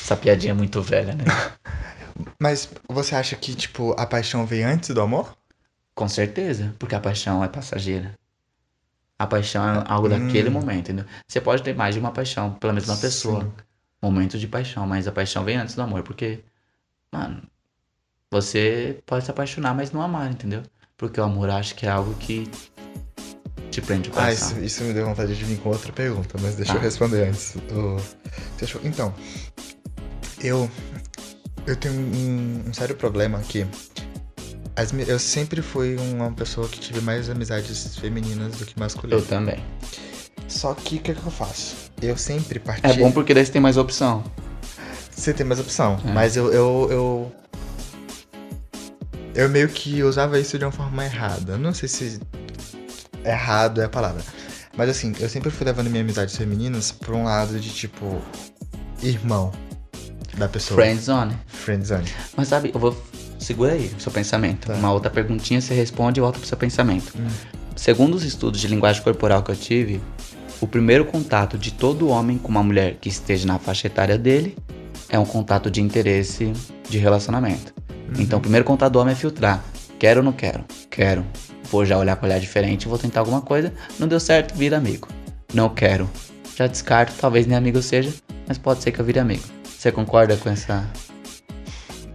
[0.00, 1.24] Essa piadinha é muito velha, né?
[2.40, 5.36] Mas você acha que, tipo, a paixão vem antes do amor?
[5.94, 8.14] Com certeza, porque a paixão é passageira.
[9.18, 10.52] A paixão é algo daquele Hum.
[10.52, 11.04] momento, entendeu?
[11.26, 13.44] Você pode ter mais de uma paixão pela mesma pessoa.
[13.44, 13.52] Sim.
[14.02, 16.40] Momentos de paixão, mas a paixão vem antes do amor, porque,
[17.10, 17.42] mano,
[18.30, 20.62] você pode se apaixonar, mas não amar, entendeu?
[20.98, 22.48] Porque o amor acho que é algo que
[23.70, 24.50] te prende o Ah, coração.
[24.52, 26.82] isso, isso me deu vontade de vir com outra pergunta, mas deixa eu Ah.
[26.82, 27.56] responder antes.
[27.56, 27.96] O-
[28.58, 29.14] deixa eu- Então,
[30.42, 30.70] eu,
[31.66, 33.66] eu tenho um, um sério problema aqui.
[34.76, 39.26] As eu sempre fui uma pessoa que tive mais amizades femininas do que Eu masculinas.
[39.26, 39.58] também.
[40.48, 41.90] Só que o que, que eu faço?
[42.00, 42.86] Eu sempre parti.
[42.86, 44.22] É bom porque daí você tem mais opção.
[45.10, 45.98] Você tem mais opção.
[46.04, 46.12] É.
[46.12, 47.32] Mas eu, eu, eu.
[49.34, 51.56] Eu meio que usava isso de uma forma errada.
[51.56, 52.20] Não sei se
[53.24, 54.22] errado é a palavra.
[54.76, 58.20] Mas assim, eu sempre fui levando minhas amizades femininas pra um lado de tipo.
[59.02, 59.50] irmão
[60.36, 60.80] da pessoa.
[60.80, 61.36] Friend zone.
[61.46, 62.06] Friendzone.
[62.36, 62.96] Mas sabe, eu vou.
[63.38, 64.66] Segura aí o seu pensamento.
[64.68, 64.74] Tá.
[64.74, 67.12] Uma outra perguntinha você responde e volta pro seu pensamento.
[67.18, 67.26] Hum.
[67.74, 70.00] Segundo os estudos de linguagem corporal que eu tive,
[70.60, 74.56] o primeiro contato de todo homem com uma mulher que esteja na faixa etária dele
[75.08, 76.52] é um contato de interesse
[76.88, 77.74] de relacionamento.
[78.18, 79.62] Então, o primeiro contato do homem é filtrar.
[79.98, 80.64] Quero ou não quero?
[80.90, 81.24] Quero.
[81.70, 83.72] Vou já olhar com olhar diferente, vou tentar alguma coisa.
[83.98, 85.08] Não deu certo, vira amigo.
[85.52, 86.08] não quero.
[86.56, 88.12] Já descarto, talvez nem amigo seja,
[88.48, 89.42] mas pode ser que eu vire amigo.
[89.86, 90.84] Você concorda com essa.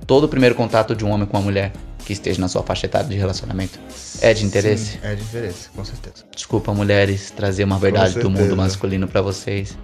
[0.05, 2.85] Todo o primeiro contato de um homem com uma mulher que esteja na sua faixa
[2.85, 3.79] etária de relacionamento
[4.21, 4.91] é de interesse?
[4.91, 6.25] Sim, é de interesse, com certeza.
[6.35, 9.77] Desculpa, mulheres, trazer uma verdade do mundo masculino pra vocês,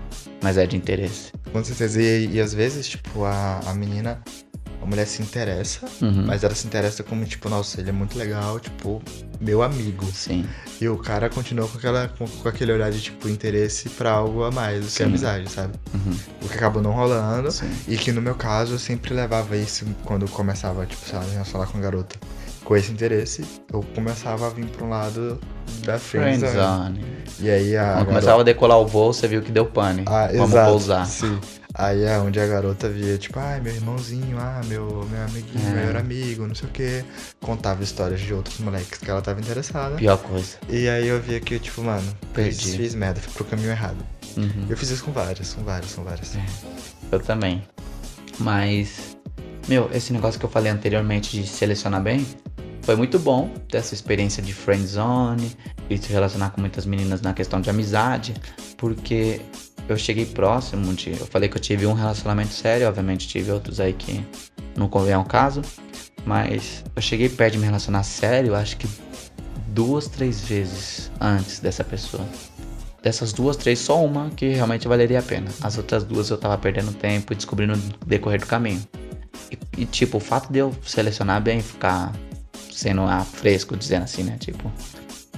[0.43, 1.31] mas é de interesse.
[1.49, 2.01] Com certeza.
[2.01, 4.21] E, e às vezes, tipo, a, a menina,
[4.81, 6.25] a mulher se interessa, Uhum.
[6.25, 9.01] mas ela se interessa como, tipo, nossa, ele é muito legal, tipo,
[9.39, 10.05] meu amigo.
[10.13, 10.45] Sim,
[10.79, 14.43] E o cara continua com, aquela, com, com aquele olhar de, tipo, interesse pra algo
[14.43, 15.73] a mais do que amizade, sabe?
[15.93, 16.15] uhum.
[16.43, 17.51] O que acabou não rolando.
[17.51, 17.69] Sim.
[17.87, 21.45] E que no meu caso eu sempre levava isso quando eu começava, tipo, lá, a
[21.45, 22.15] falar com a garota.
[22.63, 25.39] Com esse interesse, eu começava a vir pra um lado
[25.85, 26.51] da friendzone.
[26.51, 27.05] Friendzone.
[27.39, 28.05] E aí a Quando garota...
[28.05, 30.03] começava a decolar o voo, você viu que deu pane.
[30.05, 30.69] Ah, Vamos exato.
[30.71, 31.05] pousar.
[31.07, 31.39] Sim.
[31.77, 35.69] Aí é onde a garota via, tipo, ai, meu irmãozinho, ah, meu, meu amiguinho, É.
[35.69, 37.05] meu melhor amigo, não sei o quê.
[37.39, 39.95] Contava histórias de outros moleques que ela tava interessada.
[39.95, 40.57] Pior coisa.
[40.67, 42.77] E aí eu via que, tipo, mano, Perdi.
[42.77, 43.97] fiz, merda, fui pro caminho errado.
[44.35, 44.65] Uhum.
[44.67, 46.31] Eu fiz isso com várias, com várias, com várias.
[47.11, 47.63] Eu também.
[48.39, 49.15] Mas,
[49.67, 52.25] meu, esse negócio que eu falei anteriormente de selecionar bem,
[52.81, 55.55] foi muito bom ter essa experiência de friendzone
[55.89, 58.33] e se relacionar com muitas meninas na questão de amizade,
[58.77, 59.41] porque
[59.87, 61.11] eu cheguei próximo de.
[61.11, 64.23] Eu falei que eu tive um relacionamento sério, obviamente tive outros aí que
[64.75, 65.61] não convém ao caso,
[66.25, 68.87] mas eu cheguei perto de me relacionar sério, acho que
[69.67, 72.25] duas, três vezes antes dessa pessoa.
[73.01, 75.49] Dessas duas, três, só uma que realmente valeria a pena.
[75.61, 78.81] As outras duas eu tava perdendo tempo e descobrindo no decorrer do caminho.
[79.51, 82.11] E, e, tipo, o fato de eu selecionar bem, ficar
[82.71, 84.35] sendo ah, fresco, dizendo assim, né?
[84.39, 84.71] Tipo,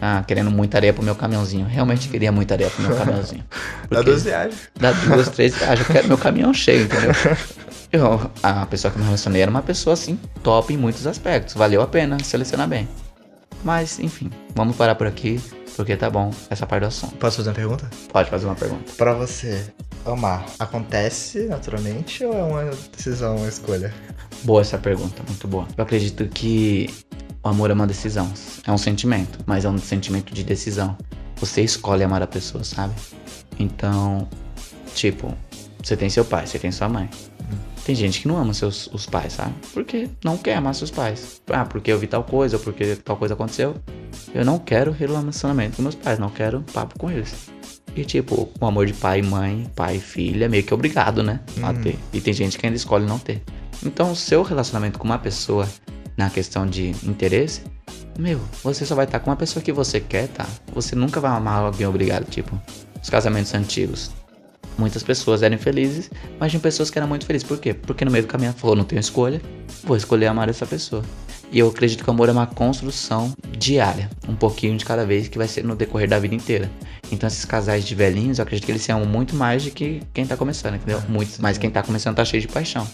[0.01, 1.65] ah, querendo muita areia pro meu caminhãozinho.
[1.65, 3.43] Realmente queria muita areia pro meu caminhãozinho.
[3.89, 4.69] Dá duas viagens.
[4.79, 5.87] Dá duas, três viagens.
[5.87, 7.11] Eu quero meu caminhão cheio, entendeu?
[7.91, 11.55] Eu, a pessoa que eu me relacionei era uma pessoa assim, top em muitos aspectos.
[11.55, 12.87] Valeu a pena selecionar bem.
[13.63, 15.41] Mas, enfim, vamos parar por aqui,
[15.75, 17.15] porque tá bom essa parte do assunto.
[17.15, 17.89] Posso fazer uma pergunta?
[18.13, 18.91] Pode fazer uma pergunta.
[18.95, 19.73] Pra você,
[20.05, 23.93] amar acontece naturalmente ou é uma decisão, uma escolha?
[24.43, 25.67] Boa essa pergunta, muito boa.
[25.75, 26.89] Eu acredito que
[27.43, 28.31] o amor é uma decisão.
[28.65, 30.97] É um sentimento, mas é um sentimento de decisão.
[31.37, 32.93] Você escolhe amar a pessoa, sabe?
[33.57, 34.27] Então,
[34.93, 35.33] tipo,
[35.83, 37.09] você tem seu pai, você tem sua mãe.
[37.85, 39.53] Tem gente que não ama seus os pais, sabe?
[39.73, 41.41] Porque não quer amar seus pais.
[41.47, 43.75] Ah, porque eu vi tal coisa, ou porque tal coisa aconteceu.
[44.33, 47.49] Eu não quero relacionamento com meus pais, não quero papo com eles.
[47.95, 51.23] E tipo, o amor de pai e mãe, pai e filha é meio que obrigado,
[51.23, 51.39] né?
[51.63, 51.81] A Uhum.
[51.81, 51.97] ter.
[52.13, 53.41] E tem gente que ainda escolhe não ter.
[53.83, 55.67] Então, o seu relacionamento com uma pessoa,
[56.20, 57.61] na questão de interesse,
[58.17, 60.45] meu, você só vai estar com uma pessoa que você quer, tá?
[60.74, 62.61] Você nunca vai amar alguém obrigado, tipo,
[63.01, 64.11] os casamentos antigos.
[64.78, 67.47] Muitas pessoas eram infelizes, mas tinha pessoas que eram muito felizes.
[67.47, 67.74] Por quê?
[67.74, 69.41] Porque no meio do caminho falou, não tenho escolha,
[69.86, 71.03] vou escolher amar essa pessoa.
[71.53, 75.30] E eu acredito que o amor é uma construção diária, um pouquinho de cada vez,
[75.30, 76.70] que vai ser no decorrer da vida inteira.
[77.09, 80.01] Então esses casais de velhinhos, eu acredito que eles se amam muito mais do que
[80.13, 81.01] quem tá começando, entendeu?
[81.07, 82.86] Muito, mas quem tá começando tá cheio de paixão.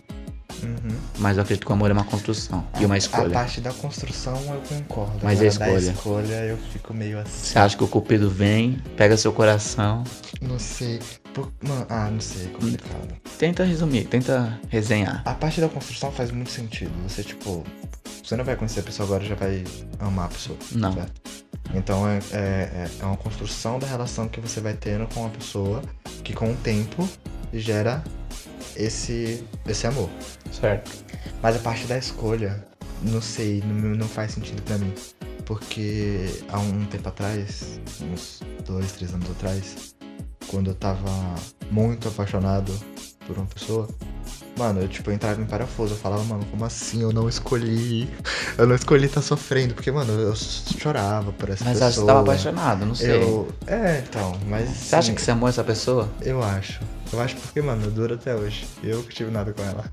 [0.64, 0.96] Uhum.
[1.20, 3.30] Mas eu acredito que o amor é uma construção e uma A escolha.
[3.30, 5.20] parte da construção eu concordo.
[5.24, 5.72] Mas a escolha?
[5.74, 7.30] Da escolha eu fico meio assim.
[7.48, 10.04] Você acha que o cupido vem, pega seu coração,
[10.42, 11.00] Não sei.
[11.34, 11.52] Por...
[11.62, 13.16] Mano, ah, não sei, é complicado.
[13.38, 15.22] tenta resumir, tenta resenhar.
[15.26, 16.92] A parte da construção faz muito sentido.
[17.08, 17.64] Você, tipo,
[18.24, 19.64] você não vai conhecer a pessoa agora e já vai
[20.00, 20.58] amar a pessoa.
[20.72, 20.94] Não.
[20.94, 21.22] certo?
[21.74, 25.30] Então é, é, é- é uma construção da relação que você vai tendo com a
[25.30, 25.82] pessoa
[26.24, 27.08] que com o tempo
[27.54, 28.02] gera
[28.76, 30.10] esse, esse amor.
[30.52, 30.92] Certo.
[31.42, 32.66] Mas a parte da escolha,
[33.02, 34.94] não sei, não, não faz sentido pra mim.
[35.46, 39.96] Porque há um tempo atrás, uns dois, três anos atrás,
[40.48, 41.12] quando eu tava
[41.70, 42.74] muito apaixonado
[43.28, 43.88] por uma pessoa,
[44.58, 45.94] mano, eu tipo eu entrava em parafuso.
[45.94, 47.02] Eu falava, mano, como assim?
[47.04, 48.10] Eu não escolhi.
[48.58, 49.74] Eu não escolhi estar sofrendo.
[49.74, 51.90] Porque, mano, eu chorava por essa Mas pessoa.
[51.90, 53.22] acho que você tava apaixonado, não sei.
[53.22, 53.50] Eu.
[53.68, 54.70] É, então, mas.
[54.70, 56.10] Você acha sim, que você amou essa pessoa?
[56.22, 56.80] eu acho.
[57.16, 58.68] Eu acho porque, mano, dura até hoje.
[58.84, 59.86] Eu que tive nada com ela.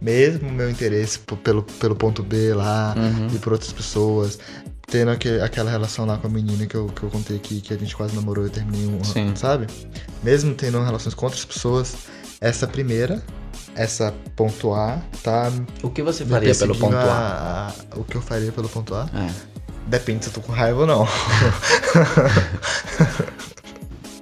[0.00, 3.26] Mesmo o meu interesse pelo, pelo ponto B lá Uhum.
[3.34, 4.38] e por outras pessoas,
[4.86, 7.74] tendo aque- aquela relação lá com a menina que eu, que eu contei aqui, que
[7.74, 9.34] a gente quase namorou e terminei um Sim.
[9.34, 9.66] sabe?
[10.22, 11.96] Mesmo tendo relações com outras pessoas,
[12.40, 13.20] essa primeira,
[13.74, 15.50] essa ponto A, tá
[15.82, 17.00] O que você faria pelo ponto A?
[17.02, 19.08] a- a- O que eu faria pelo ponto A?
[19.12, 19.56] É.
[19.88, 21.08] Depende se eu tô com raiva ou não.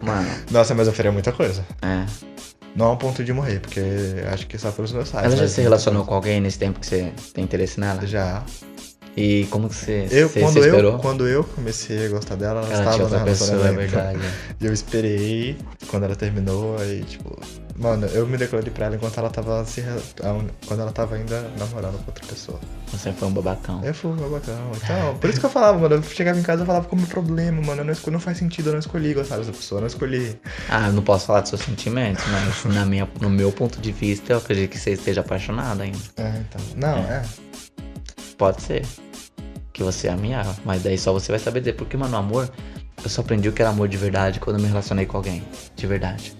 [0.04, 1.64] Mano, Nossa, mas eu faria muita coisa.
[1.82, 2.04] é.
[2.76, 3.80] Não ao ponto de morrer, porque
[4.32, 5.24] acho que só pelos meus pais.
[5.26, 8.04] Ela já se relacionou com alguém nesse tempo que você tem interesse nela?
[8.04, 8.42] Já.
[9.16, 10.92] E como que você, Eu, você, quando, esperou?
[10.92, 13.94] eu, quando eu comecei a gostar dela, ela, Ela estava tinha no é relacionamento.
[14.60, 15.56] E eu esperei
[15.88, 17.38] quando ela terminou, aí, tipo.
[17.76, 19.82] Mano, eu me declarei pra ela enquanto ela tava se.
[20.66, 22.58] Quando ela tava ainda namorando com outra pessoa.
[22.92, 23.84] Você foi um babacão.
[23.84, 24.70] Eu fui um babacão.
[24.76, 25.96] Então, por isso que eu falava, mano.
[25.96, 27.80] Eu chegava em casa e falava como problema, mano.
[27.80, 30.38] Eu não, escolhi, não faz sentido, eu não escolhi gostar dessa pessoa, eu não escolhi.
[30.68, 34.32] Ah, não posso falar dos seus sentimentos, mas na minha, no meu ponto de vista,
[34.32, 35.98] eu acredito que você esteja apaixonado ainda.
[36.16, 36.60] É, então.
[36.76, 37.24] Não, é.
[38.38, 38.84] Pode ser.
[39.74, 40.56] Que você ame ela.
[40.64, 41.74] Mas daí só você vai saber dizer.
[41.74, 42.50] Porque, mano, o amor,
[43.02, 45.42] eu só aprendi o que era amor de verdade quando eu me relacionei com alguém.
[45.76, 46.32] De verdade.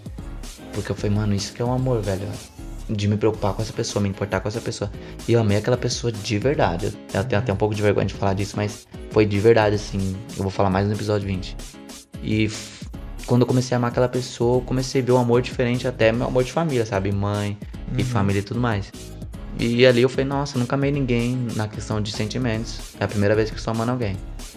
[0.73, 2.27] Porque eu falei, mano, isso que é um amor, velho.
[2.89, 4.91] De me preocupar com essa pessoa, me importar com essa pessoa.
[5.27, 6.97] E eu amei aquela pessoa de verdade.
[7.13, 10.17] Eu tenho até um pouco de vergonha de falar disso, mas foi de verdade, assim.
[10.37, 11.57] Eu vou falar mais no episódio 20.
[12.23, 12.49] E
[13.27, 16.13] quando eu comecei a amar aquela pessoa, eu comecei a ver um amor diferente, até
[16.13, 17.11] meu amor de família, sabe?
[17.11, 17.59] Mãe
[17.97, 18.93] e família e tudo mais.
[19.59, 22.81] E ali eu falei, nossa, nunca amei ninguém na questão de sentimentos.
[22.99, 24.17] É a primeira vez que eu estou amando alguém.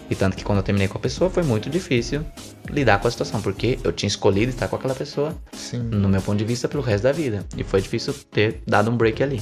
[0.10, 2.26] E tanto que quando eu terminei com a pessoa foi muito difícil
[2.70, 5.80] lidar com a situação, porque eu tinha escolhido estar com aquela pessoa, Sim.
[5.80, 7.46] no meu ponto de vista, pelo resto da vida.
[7.58, 9.42] E foi difícil ter dado um break ali.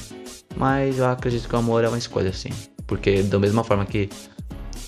[0.55, 2.49] Mas eu acredito que o amor é uma escolha, sim.
[2.87, 4.09] Porque da mesma forma que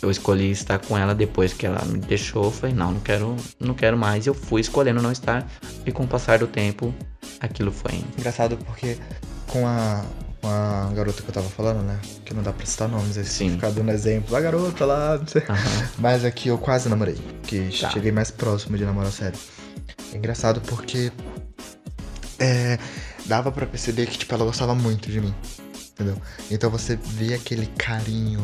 [0.02, 3.36] eu escolhi estar com ela depois que ela me deixou, eu falei, não, não quero,
[3.60, 4.28] não quero mais.
[4.28, 5.50] Eu fui escolhendo não estar.
[5.86, 6.94] E com o passar do tempo,
[7.40, 8.04] aquilo foi.
[8.18, 8.98] Engraçado porque
[9.48, 10.06] com a,
[10.48, 12.00] com a garota que eu tava falando, né?
[12.24, 13.52] Que não dá pra citar nomes, aí Sim.
[13.52, 14.36] ficar dando exemplo.
[14.36, 15.44] A garota lá, não sei.
[15.50, 15.90] Aham.
[16.00, 17.18] Mas aqui eu quase namorei.
[17.44, 17.90] Que Tá.
[17.90, 19.38] cheguei mais próximo de namorar sério.
[20.14, 21.12] É engraçado porque.
[22.40, 22.78] É,
[23.26, 25.34] dava pra perceber que, tipo, ela gostava muito de mim.
[25.92, 26.16] Entendeu?
[26.52, 28.40] Então você via aquele carinho,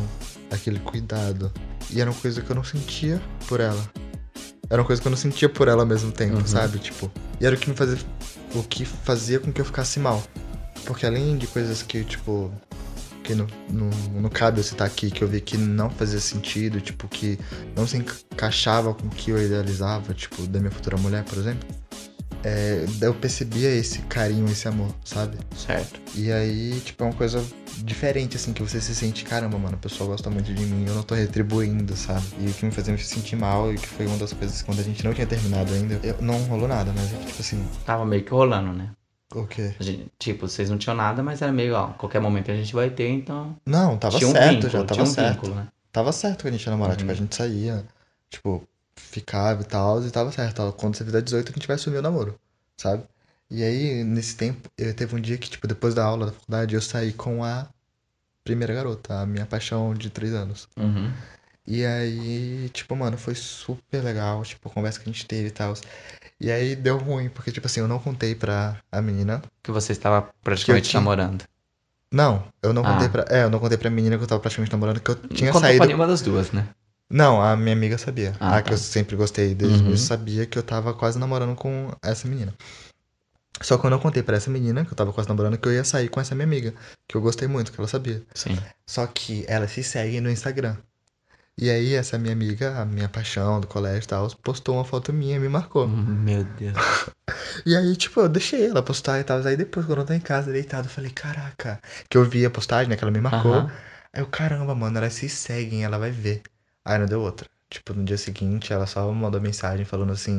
[0.50, 1.50] aquele cuidado.
[1.90, 3.82] E era uma coisa que eu não sentia por ela.
[4.68, 6.46] Era uma coisa que eu não sentia por ela ao mesmo tempo, Uhum.
[6.46, 6.78] sabe?
[6.78, 7.10] Tipo.
[7.40, 7.98] E era o que me fazia.
[8.54, 10.22] O que fazia com que eu ficasse mal.
[10.84, 12.50] Porque além de coisas que, tipo.
[13.22, 13.88] Que não, não,
[14.20, 17.38] não cabe eu citar aqui, que eu vi que não fazia sentido, tipo, que
[17.74, 21.66] não se encaixava com o que eu idealizava, tipo, da minha futura mulher, por exemplo.
[22.42, 25.38] É, eu percebia esse carinho, esse amor, sabe?
[25.56, 25.98] Certo.
[26.14, 27.42] E aí, tipo, é uma coisa
[27.78, 30.94] diferente, assim, que você se sente, caramba, mano, a pessoa gosta muito de mim, eu
[30.94, 32.22] não tô retribuindo, sabe?
[32.38, 34.80] E o que me fazia me sentir mal, e que foi uma das coisas, quando
[34.80, 37.64] a gente não tinha terminado ainda, eu- não rolou nada, mas é que, tipo assim,
[37.86, 38.90] Tava meio que rolando, né?
[39.42, 39.74] O quê?
[39.78, 42.74] A gente- tipo, vocês não tinham nada, mas era meio, ó, qualquer momento a gente
[42.74, 43.56] vai ter, então.
[43.66, 45.32] Não, tava tinha um certo vínculo, já, tava um certo.
[45.34, 45.68] vínculo, né?
[45.92, 46.98] Tava certo que a gente ia namorar, Uhum.
[46.98, 47.84] tipo, a gente saía,
[48.30, 48.66] tipo,
[48.96, 50.60] ficava e tal, e tava certo.
[50.62, 52.38] ó, Quando você fizer 18, a gente vai assumir o namoro,
[52.76, 53.04] sabe?
[53.50, 56.74] E aí, nesse tempo, eu teve um dia que, tipo, depois da aula da faculdade,
[56.74, 57.68] eu saí com a
[58.42, 60.68] primeira garota, a minha paixão de três anos.
[60.76, 61.12] Uhum.
[61.66, 65.50] E aí, tipo, mano, foi super legal, tipo, a conversa que a gente teve e
[65.50, 65.72] tal.
[66.40, 69.42] E aí deu ruim, porque, tipo assim, eu não contei pra a menina.
[69.62, 71.44] Que você estava praticamente tinha- namorando.
[72.12, 72.92] Não, eu não Ah.
[72.94, 73.24] contei pra.
[73.28, 75.52] É, eu não contei pra menina que eu tava praticamente namorando, que eu tinha não
[75.52, 75.78] contou saído.
[75.78, 76.68] pra nenhuma das duas, né?
[77.10, 78.34] Não, a minha amiga sabia.
[78.40, 78.74] Ah, a que tá.
[78.74, 79.96] eu sempre gostei desde Uhum.
[79.96, 82.54] sabia que eu tava quase namorando com essa menina.
[83.60, 85.72] Só que eu não contei pra essa menina, que eu tava quase namorando, que eu
[85.72, 86.74] ia sair com essa minha amiga,
[87.08, 88.22] que eu gostei muito, que ela sabia.
[88.34, 88.58] Sim.
[88.86, 90.76] Só que ela se segue no Instagram.
[91.56, 95.12] E aí essa minha amiga, a minha paixão do colégio e tal, postou uma foto
[95.12, 95.86] minha e me marcou.
[95.88, 96.74] Meu Deus.
[97.66, 99.38] E aí, tipo, eu deixei ela postar e tal.
[99.46, 101.80] Aí depois, quando eu tô em casa deitado, eu falei, caraca.
[102.08, 103.54] Que eu vi a postagem, né, que ela me marcou.
[104.12, 106.42] Aí eu, caramba, mano, elas se seguem, ela vai ver.
[106.84, 107.48] Aí não deu outra.
[107.70, 110.38] Tipo, no dia seguinte, ela só mandou mensagem falando assim.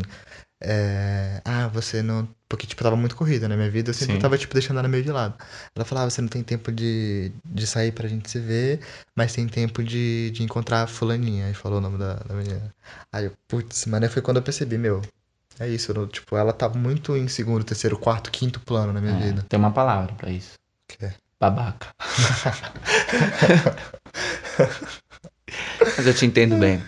[0.68, 1.42] É...
[1.46, 2.28] Ah, você não.
[2.50, 4.22] Porque, tipo, tava muito corrida na minha vida, eu sempre Sim.
[4.22, 5.36] tava, tipo, deixando ela meio de lado.
[5.76, 8.80] Ela falava, você não tem tempo de, de sair pra gente se ver,
[9.16, 11.46] mas tem tempo de, de encontrar a fulaninha.
[11.46, 12.74] Aí falou o nome da, da menina.
[13.14, 15.02] Aí eu, putz, aí foi quando eu percebi, meu.
[15.60, 19.18] É isso, eu tipo, ela tá muito em segundo, terceiro, quarto, quinto plano na minha
[19.18, 19.46] É, vida.
[19.48, 20.54] Tem uma palavra pra isso.
[20.88, 21.14] Que é?
[21.40, 21.88] Babaca.
[25.98, 26.84] Mas eu te entendo bem.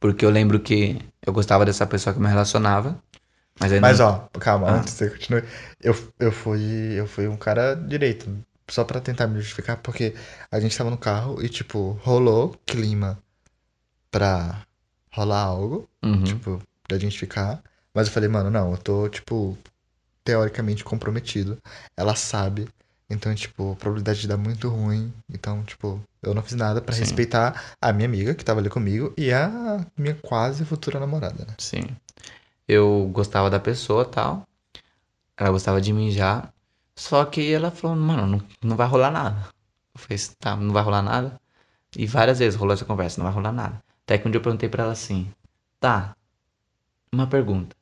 [0.00, 3.00] Porque eu lembro que eu gostava dessa pessoa que eu me relacionava.
[3.60, 4.06] Mas Mas não...
[4.08, 4.76] ó, calma, Ah.
[4.76, 5.44] antes de você continuar.
[5.80, 6.60] Eu, eu, fui,
[6.98, 8.26] eu fui um cara direito,
[8.68, 10.14] só pra tentar me justificar, porque
[10.50, 13.18] a gente tava no carro e, tipo, rolou clima
[14.10, 14.66] pra
[15.12, 16.22] rolar algo, Uhum.
[16.24, 17.62] tipo, pra gente ficar.
[17.94, 19.56] Mas eu falei, mano, não, eu tô, tipo,
[20.24, 21.58] teoricamente comprometido.
[21.96, 22.68] Ela sabe.
[23.08, 25.12] Então, tipo, a probabilidade de dar muito ruim.
[25.30, 27.02] Então, tipo, eu não fiz nada pra Sim.
[27.02, 31.54] respeitar a minha amiga que tava ali comigo e a minha quase futura namorada, né?
[31.58, 31.86] Sim.
[32.66, 34.42] Eu gostava da pessoa tal.
[35.36, 36.48] Ela gostava de mim já.
[36.96, 39.48] Só que ela falou, mano, não, não vai rolar nada.
[39.94, 41.40] Eu falei, tá, não vai rolar nada.
[41.96, 43.82] E várias vezes rolou essa conversa, não vai rolar nada.
[44.04, 45.30] Até que um dia eu perguntei pra ela assim,
[45.78, 46.16] tá,
[47.12, 47.76] uma pergunta.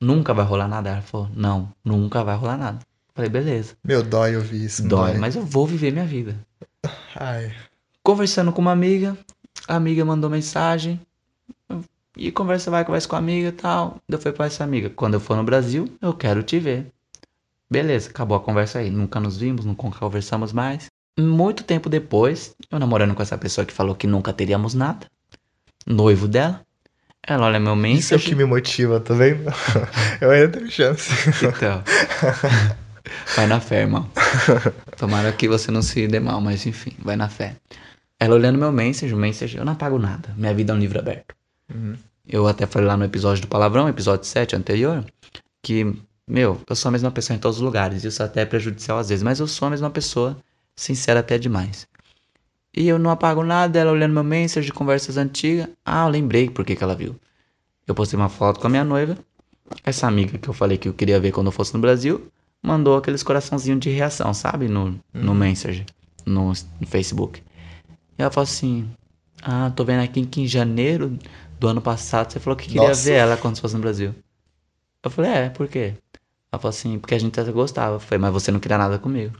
[0.00, 0.90] Nunca vai rolar nada?
[0.90, 2.78] Ela falou, não, nunca vai rolar nada.
[3.18, 3.74] Falei, beleza.
[3.82, 4.82] Meu, dói ouvir isso.
[4.82, 6.38] não Dói, mas eu vou viver minha vida.
[7.16, 7.52] Ai.
[8.00, 9.18] conversando com uma amiga,
[9.66, 11.00] a amiga mandou mensagem.
[12.16, 13.96] E conversa vai, conversa com a amiga e tal.
[14.08, 16.92] Eu falei pra essa amiga, quando eu for no Brasil, eu quero te ver.
[17.68, 18.88] Beleza, acabou a conversa aí.
[18.88, 20.86] Nunca nos vimos, nunca conversamos mais.
[21.18, 25.08] Muito tempo depois, eu namorando com essa pessoa que falou que nunca teríamos nada.
[25.84, 26.64] Noivo dela.
[27.26, 27.98] Ela olha meu mensagem.
[27.98, 29.52] Isso é o que me motiva, tá vendo?
[30.22, 31.10] Eu ainda tenho chance.
[31.44, 31.82] Então.
[33.34, 34.08] Vai na fé, irmão.
[34.96, 37.56] Tomara que você não se dê mal, mas enfim, vai na fé.
[38.20, 40.34] Ela olhando meu message, o message, eu não apago nada.
[40.36, 41.34] Minha vida é um livro aberto.
[41.72, 41.96] Uhum.
[42.26, 45.04] Eu até falei lá no episódio do Palavrão, episódio 7 anterior,
[45.62, 45.94] que,
[46.26, 48.04] meu, eu sou a mesma pessoa em todos os lugares.
[48.04, 50.36] Isso até é prejudicial às vezes, mas eu sou a mesma pessoa,
[50.76, 51.86] sincera até demais.
[52.76, 55.68] E eu não apago nada, ela olhando meu message de conversas antigas.
[55.84, 57.16] Ah, eu lembrei por que, que ela viu.
[57.86, 59.16] Eu postei uma foto com a minha noiva.
[59.84, 62.30] Essa amiga que eu falei que eu queria ver quando eu fosse no Brasil,
[62.62, 64.68] mandou aqueles coraçãozinhos de reação, sabe?
[64.68, 65.84] No, no Messenger,
[66.26, 67.42] no, no Facebook.
[68.18, 68.88] E ela falou assim:
[69.42, 71.18] Ah, tô vendo aqui que em janeiro
[71.58, 73.02] do ano passado você falou que queria Nossa.
[73.04, 74.14] ver ela quando fosse no Brasil.
[75.02, 75.94] Eu falei: É, por quê?
[76.50, 77.96] Ela falou assim: Porque a gente até gostava.
[77.96, 79.36] Eu falei: Mas você não queria nada comigo.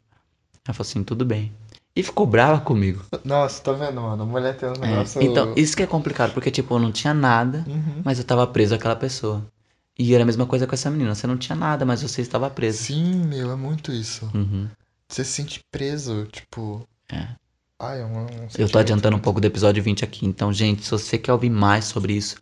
[0.67, 1.53] Ela falou assim: Tudo bem.
[1.97, 3.03] E ficou brava comigo.
[3.25, 4.23] Nossa, tá vendo, mano?
[4.23, 5.21] A mulher tem um É, negócio.
[5.21, 8.03] Então, isso que é complicado, porque, tipo, eu não tinha nada, Uhum.
[8.05, 9.45] mas eu tava preso àquela pessoa.
[9.99, 11.15] E era a mesma coisa com essa menina.
[11.15, 12.85] Você não tinha nada, mas você estava preso.
[12.85, 14.31] Sim, meu, é muito isso.
[14.35, 14.69] Uhum.
[15.09, 16.87] Você se sente preso, tipo.
[17.11, 17.27] É.
[17.81, 18.27] Ai, é um, um
[18.57, 20.27] Eu tô adiantando um muito- pouco do episódio 20 aqui.
[20.27, 22.37] Então, gente, se você quer ouvir mais sobre isso,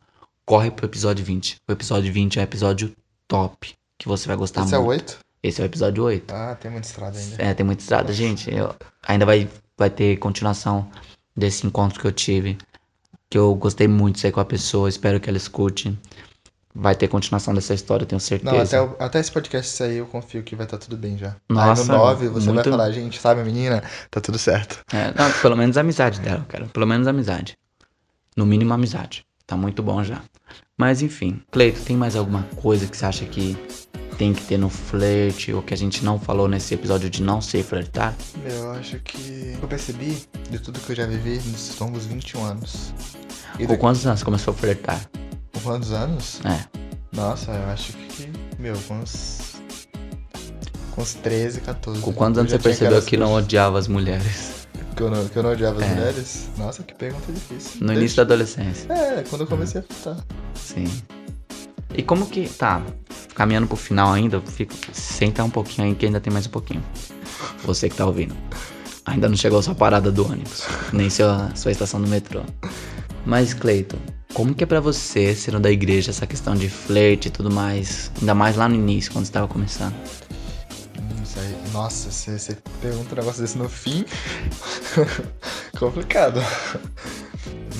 [0.44, 1.56] corre pro episódio 20.
[1.68, 2.92] O episódio 20 é um episódio
[3.28, 5.00] top, que você vai gostar Esse é o muito.
[5.12, 5.18] 8?
[5.42, 6.32] Esse é o episódio 8.
[6.34, 7.42] Ah, tem muita estrada ainda.
[7.42, 8.52] É, tem muita estrada, gente.
[8.52, 8.74] Eu,
[9.06, 9.48] ainda vai,
[9.78, 10.90] vai ter continuação
[11.36, 12.58] desse encontro que eu tive.
[13.30, 14.88] Que eu gostei muito de sair com a pessoa.
[14.88, 15.96] Espero que ela escute.
[16.78, 18.52] Vai ter continuação dessa história, eu tenho certeza.
[18.54, 21.34] Não, até, o- até esse podcast sair, eu confio que vai estar tudo bem já.
[21.48, 23.82] Nossa, Aí no 9 você muito- vai falar, gente, sabe, menina?
[24.10, 24.84] Tá tudo certo.
[24.92, 26.66] É, não, pelo menos a amizade dela, cara.
[26.66, 27.56] Pelo menos a amizade.
[28.36, 29.24] No mínimo amizade.
[29.46, 30.20] Tá muito bom já.
[30.76, 33.56] Mas enfim, Cleito, tem mais alguma coisa que você acha que
[34.18, 37.40] tem que ter no flerte ou que a gente não falou nesse episódio de não
[37.40, 38.14] ser flertar?
[38.42, 39.56] Meu, eu acho que.
[39.62, 40.18] Eu percebi
[40.50, 42.92] de tudo que eu já vivi nesses longos 21 anos.
[43.58, 43.78] E Com do...
[43.78, 45.00] quantos anos você começou a flertar?
[45.56, 46.40] Com quantos anos?
[46.44, 46.64] É.
[47.12, 48.30] Nossa, eu acho que.
[48.58, 49.56] Meu, com uns.
[50.92, 52.00] Com uns 13, 14.
[52.00, 54.66] Com quantos anos você percebeu que não odiava as mulheres?
[54.94, 55.94] Que eu não, que eu não odiava as É.
[55.94, 56.48] mulheres?
[56.56, 57.84] Nossa, que pergunta difícil.
[57.84, 58.90] No início da adolescência.
[58.92, 60.24] É, quando eu comecei a flertar.
[60.54, 60.86] Sim.
[61.94, 62.48] E como que.
[62.48, 62.82] Tá,
[63.34, 66.82] caminhando pro final ainda, fico, senta um pouquinho aí que ainda tem mais um pouquinho.
[67.64, 68.34] Você que tá ouvindo.
[69.04, 72.42] Ainda não chegou a sua parada do ônibus, nem sua, sua estação do metrô.
[73.26, 73.98] Mas, Cleiton,
[74.32, 78.10] como que é pra você, sendo da igreja, essa questão de flerte e tudo mais?
[78.20, 79.94] Ainda mais lá no início, quando você tava começando.
[80.98, 84.04] Hum, Nossa, você, você pergunta um negócio desse no fim.
[85.78, 86.40] Complicado.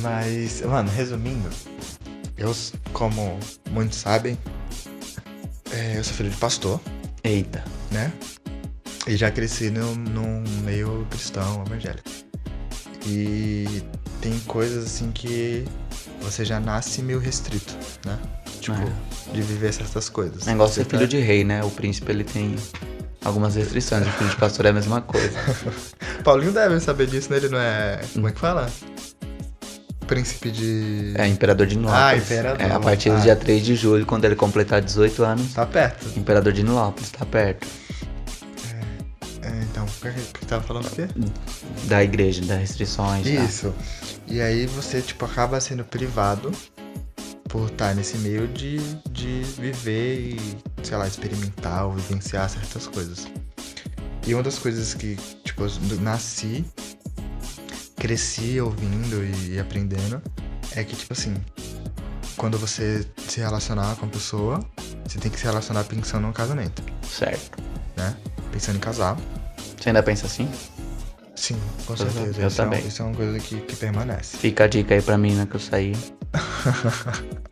[0.01, 1.49] Mas, mano, resumindo,
[2.37, 2.55] eu,
[2.93, 3.39] como
[3.71, 4.37] muitos sabem,
[5.71, 6.81] é, eu sou filho de pastor,
[7.23, 7.65] Eita.
[7.91, 8.13] né?
[9.07, 12.09] E já cresci num, num meio cristão, evangélico.
[13.07, 13.83] E
[14.21, 15.65] tem coisas assim que
[16.21, 18.19] você já nasce meio restrito, né?
[18.61, 18.79] Tipo,
[19.33, 20.43] de viver certas coisas.
[20.45, 21.63] O negócio é filho tá- de rei, né?
[21.63, 22.57] O príncipe, ele tem
[23.25, 24.07] algumas restrições.
[24.07, 25.31] O filho de pastor é a mesma coisa.
[26.25, 27.37] Paulinho deve saber disso, né?
[27.37, 28.01] Ele não é.
[28.13, 28.69] Como é que fala?
[30.07, 31.15] Príncipe de.
[31.17, 32.03] É, imperador de Nilópolis.
[32.05, 32.61] Ah, imperador.
[32.61, 33.21] É, a partir do Ah.
[33.21, 36.07] dia 3 de julho, quando ele completar 18 anos, Tá perto.
[36.19, 37.67] imperador de Nilópolis, tá perto.
[39.47, 41.07] É, então, o que, tava falando o quê?
[41.85, 43.23] Da igreja, das restrições.
[43.23, 43.31] tá?
[43.31, 43.73] Isso.
[44.27, 46.51] E aí você, tipo, acaba sendo privado
[47.49, 48.79] por estar nesse meio de,
[49.11, 53.29] de viver e, sei lá, experimentar ou vivenciar certas coisas.
[54.27, 56.65] E uma das coisas que, tipo, eu nasci,
[57.95, 60.21] cresci ouvindo e aprendendo,
[60.73, 61.35] é que, tipo assim,
[62.37, 64.61] quando você se relacionar com a pessoa,
[65.07, 67.63] você tem que se relacionar pensando no casamento, Certo.
[67.97, 68.17] né?
[68.51, 69.17] Pensando em casar.
[69.87, 70.51] Você ainda pensa assim?
[71.37, 71.57] Sim,
[71.87, 72.43] com Eu certeza.
[72.43, 72.85] Eu isso, é, também.
[72.89, 74.37] isso é uma coisa que, que permanece.
[74.37, 75.93] Fica a dica aí pra mim, né, que eu saí.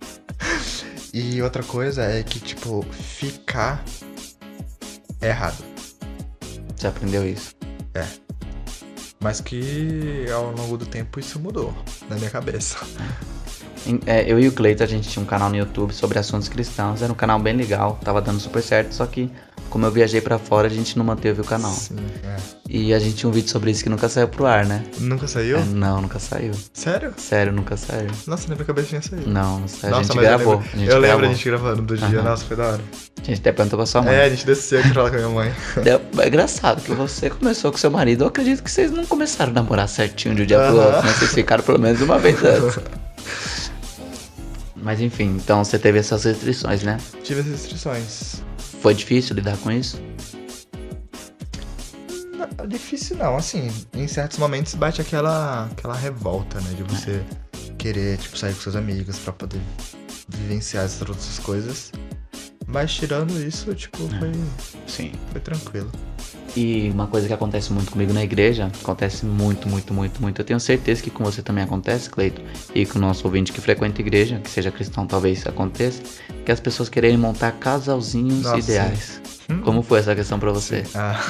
[1.17, 3.85] E outra coisa é que, tipo, ficar
[5.21, 5.63] é errado.
[6.75, 7.55] Você aprendeu isso.
[9.21, 11.73] Mas que ao longo do tempo isso mudou
[12.11, 12.79] na minha cabeça.
[14.07, 17.03] É, eu e o Cleiton, a gente tinha um canal no YouTube sobre assuntos cristãos.
[17.03, 18.93] Era um canal bem legal, tava dando super certo.
[18.95, 19.31] Só que,
[19.69, 21.73] como eu viajei pra fora, a gente não manteve o canal.
[21.73, 22.37] Sim, é.
[22.69, 24.83] E a gente tinha um vídeo sobre isso que nunca saiu pro ar, né?
[24.99, 25.59] Nunca saiu?
[25.59, 26.53] É, não, nunca saiu.
[26.73, 27.13] Sério?
[27.19, 28.09] Sério, nunca saiu.
[28.27, 29.29] Nossa, na minha cabeça tinha saído.
[29.31, 29.95] Não, não saiu.
[29.97, 30.55] a gente mas gravou.
[30.55, 31.25] eu lembro, a gente eu lembro gravou.
[31.25, 32.07] a gente gravando do dia.
[32.21, 32.23] Aham.
[32.31, 32.81] Nossa, foi da hora.
[33.21, 34.15] A gente até perguntou pra sua mãe.
[34.15, 35.53] É, a gente desceu aqui pra falar com a minha mãe.
[35.85, 38.25] Deu- É engraçado que você começou com seu marido.
[38.25, 40.87] Eu acredito que vocês não começaram a namorar certinho de um dia pro Aham.
[40.87, 41.13] outro, né?
[41.19, 42.79] Vocês ficaram pelo menos uma vez antes.
[44.85, 46.99] Mas enfim, então você teve essas restrições, né?
[47.23, 48.43] Tive as restrições.
[48.83, 49.99] Foi difícil lidar com isso?
[52.37, 56.75] Não, difícil não, assim, em certos momentos bate aquela, aquela revolta, né?
[56.75, 57.25] De você
[57.79, 59.61] querer, tipo, sair com seus amigos pra poder
[60.29, 61.91] vivenciar essas outras coisas.
[62.67, 64.33] Mas tirando isso, tipo, foi,
[64.87, 65.13] Sim.
[65.33, 65.91] foi tranquilo.
[66.57, 70.41] E uma coisa que acontece muito comigo na igreja, acontece muito, muito, muito, muito.
[70.41, 72.41] Eu tenho certeza que com você também acontece, Cleito,
[72.75, 76.03] e com o nosso ouvinte que frequenta a igreja, que seja cristão, talvez aconteça,
[76.45, 79.21] que as pessoas querem montar casalzinhos Nossa, ideais.
[79.51, 79.61] Hum.
[79.63, 80.85] Como foi essa questão pra você?
[80.95, 81.21] Ah.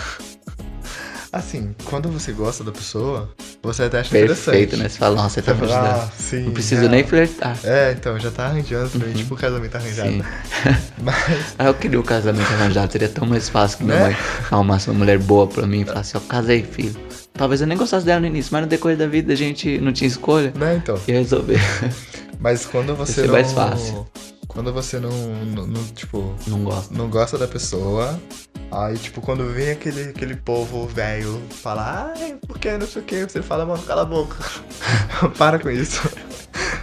[1.37, 3.29] Assim, quando você gosta da pessoa,
[3.61, 4.77] você até acha Perfeito, interessante.
[4.77, 4.89] né?
[4.89, 6.01] Você fala, nossa, você tá Você fala, ajudando.
[6.03, 6.41] ah, sim.
[6.45, 6.89] Não preciso é.
[6.89, 7.59] nem flertar.
[7.65, 10.11] É, então, já tá arranjando pra mim, tipo o casamento arranjado.
[10.11, 10.23] Sim.
[11.03, 11.17] Mas,
[11.59, 14.05] Ah, eu queria o casamento arranjado, seria tão mais fácil que minha Né?
[14.11, 14.17] mãe
[14.51, 16.95] arrumasse uma mulher boa pra mim e falasse, ó, casei, filho.
[17.33, 19.93] Talvez eu nem gostasse dela no início, mas no decorrer da vida a gente não
[19.93, 20.53] tinha escolha.
[20.55, 20.97] né, então.
[21.09, 21.59] Ia resolver.
[22.39, 23.33] Mas quando você não.
[23.33, 24.07] mais fácil.
[24.47, 26.95] Quando você não, não, não, tipo, Não gosto.
[26.95, 28.21] não gosta da pessoa,
[28.75, 33.05] aí, tipo, quando vem aquele, aquele povo velho falar, ai, por que não sei o
[33.05, 34.37] que, você fala, mano, cala a boca.
[35.39, 36.03] Para com isso.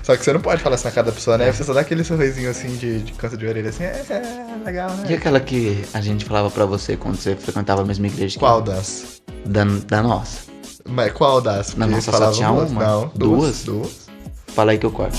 [0.03, 1.51] Só que você não pode falar isso na cara da pessoa, né?
[1.51, 4.89] Você só dá aquele sorrisinho assim de, de canto de orelha, assim, é, é legal,
[4.91, 5.07] né?
[5.09, 8.39] E aquela que a gente falava pra você quando você frequentava a mesma igreja?
[8.39, 9.21] Qual das?
[9.45, 10.49] Da, da nossa.
[10.87, 11.75] Mas qual das?
[11.75, 12.71] Na Porque nossa só tinha duas.
[12.71, 12.83] uma?
[12.83, 13.63] Não, Duas?
[13.63, 13.63] duas.
[13.63, 14.07] Duas.
[14.47, 15.17] Fala aí que eu corto.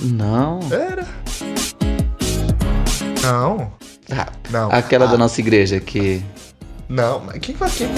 [0.00, 0.60] Não.
[0.70, 1.06] Era.
[3.22, 3.72] Não.
[4.10, 4.70] Ah, Não.
[4.70, 6.22] aquela Ah, da nossa igreja que
[6.88, 7.88] Não, mas quem faz quem?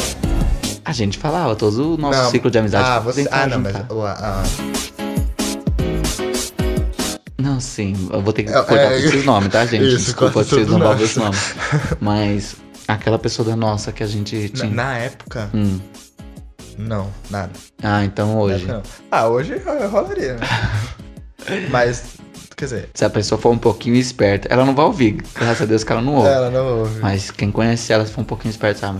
[0.84, 2.30] a gente falava, todo o nosso Não.
[2.30, 2.88] ciclo de amizade.
[2.88, 3.26] Ah, você.
[3.30, 3.76] Ah, não, mas.
[3.76, 3.92] juntar.
[3.94, 4.42] o- ah,
[7.38, 9.86] Não, sim, eu vou ter que É, cortar é, esses nomes, tá, gente?
[9.86, 11.36] isso, Desculpa se vocês não vão esse nome.
[12.00, 12.56] Mas
[12.88, 14.70] aquela pessoa da nossa que a gente na, tinha.
[14.74, 15.78] na época, Hum.
[16.78, 17.52] não, nada.
[17.82, 18.66] Ah, então Na hoje.
[19.10, 20.40] Ah, hoje ro- rolaria, né?
[21.70, 22.04] mas,
[22.56, 25.22] quer dizer, Se a pessoa for um pouquinho esperta, ela não vai ouvir.
[25.34, 26.28] Graças a Deus que ela não ouve.
[26.28, 27.00] ela não ouve.
[27.00, 28.98] Mas quem conhece ela, se for um pouquinho esperto, sabe?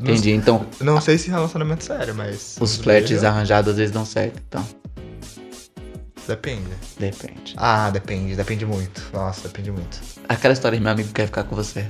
[0.00, 0.30] Não- Entendi.
[0.32, 2.56] Então, Não sei se relacionamento sério, mas.
[2.60, 4.40] os flertes arranjados às vezes dão certo.
[4.48, 4.64] Então,
[6.26, 6.68] Depende.
[6.98, 7.54] depende.
[7.56, 9.02] Ah, depende, depende muito.
[9.12, 9.98] Nossa, depende muito.
[10.28, 11.86] Aquela história que meu amigo quer ficar com você.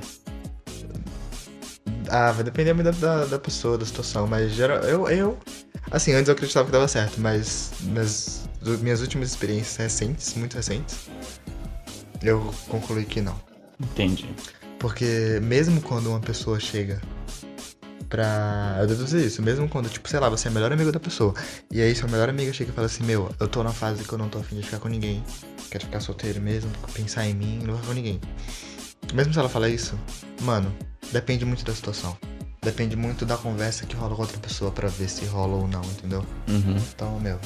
[2.11, 5.39] Ah, vai depender muito da, da, da pessoa, da situação, mas geral, eu, eu.
[5.91, 8.49] Assim, antes eu acreditava que dava certo, mas nas
[8.81, 11.09] minhas últimas experiências recentes, muito recentes,
[12.23, 13.41] eu concluí que não.
[13.81, 14.29] Entendi.
[14.79, 17.01] Porque mesmo quando uma pessoa chega
[18.09, 18.77] pra.
[18.81, 21.35] Eu deduzi isso, mesmo quando, tipo, sei lá, você é o melhor amigo da pessoa.
[21.71, 24.13] E aí sua melhor amiga chega e fala assim, meu, eu tô na fase que
[24.13, 25.23] eu não tô afim de ficar com ninguém.
[25.71, 28.21] Quero ficar solteiro mesmo, pensar em mim, não vou ficar com ninguém.
[29.15, 29.99] Mesmo se ela falar isso,
[30.43, 30.75] mano,
[31.13, 32.17] depende muito da situação.
[32.69, 35.81] Depende muito da conversa que rola com outra pessoa pra ver se rola ou não,
[35.85, 36.23] entendeu?
[36.47, 36.77] Uhum.
[36.77, 37.41] Então, meu,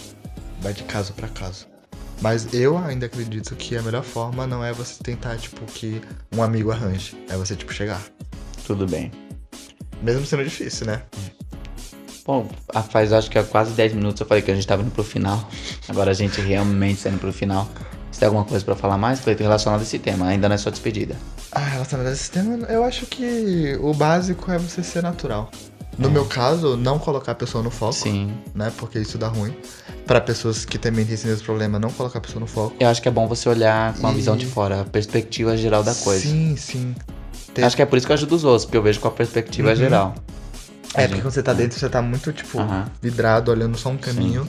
[0.60, 1.68] vai de caso pra caso.
[2.20, 6.02] Mas eu ainda acredito que a melhor forma não é você tentar, tipo, que
[6.34, 7.16] um amigo arranje.
[7.28, 8.02] É você, tipo, chegar.
[8.66, 9.12] Tudo bem.
[10.02, 11.02] Mesmo sendo difícil, né?
[12.26, 12.50] Bom,
[12.90, 15.04] faz acho que há quase 10 minutos eu falei que a gente tava indo pro
[15.04, 15.48] final.
[15.88, 17.70] Agora a gente realmente está indo pro final.
[18.22, 20.28] Tem alguma coisa pra falar mais, Cleiton, relacionado a esse tema?
[20.28, 21.16] Ainda não é só despedida.
[21.50, 25.50] Ah, relacionado a esse tema, eu acho que o básico é você ser natural.
[25.98, 28.32] No meu caso, não colocar a pessoa no foco, Sim.
[28.54, 28.70] né?
[28.76, 29.52] Porque isso dá ruim.
[30.06, 32.76] Pra pessoas que também têm esse mesmo problema, não colocar a pessoa no foco.
[32.78, 35.56] Eu acho que é bom você olhar com a E- visão de fora, a perspectiva
[35.56, 36.22] geral da coisa.
[36.22, 36.94] Sim, sim.
[37.52, 39.08] Ter- Acho que é por isso que eu ajudo os outros, porque eu vejo com
[39.08, 39.74] a perspectiva Uhum.
[39.74, 40.14] geral.
[40.94, 42.84] É, porque quando você tá dentro, você tá muito, tipo, Aham.
[43.02, 44.46] vidrado, olhando só um caminho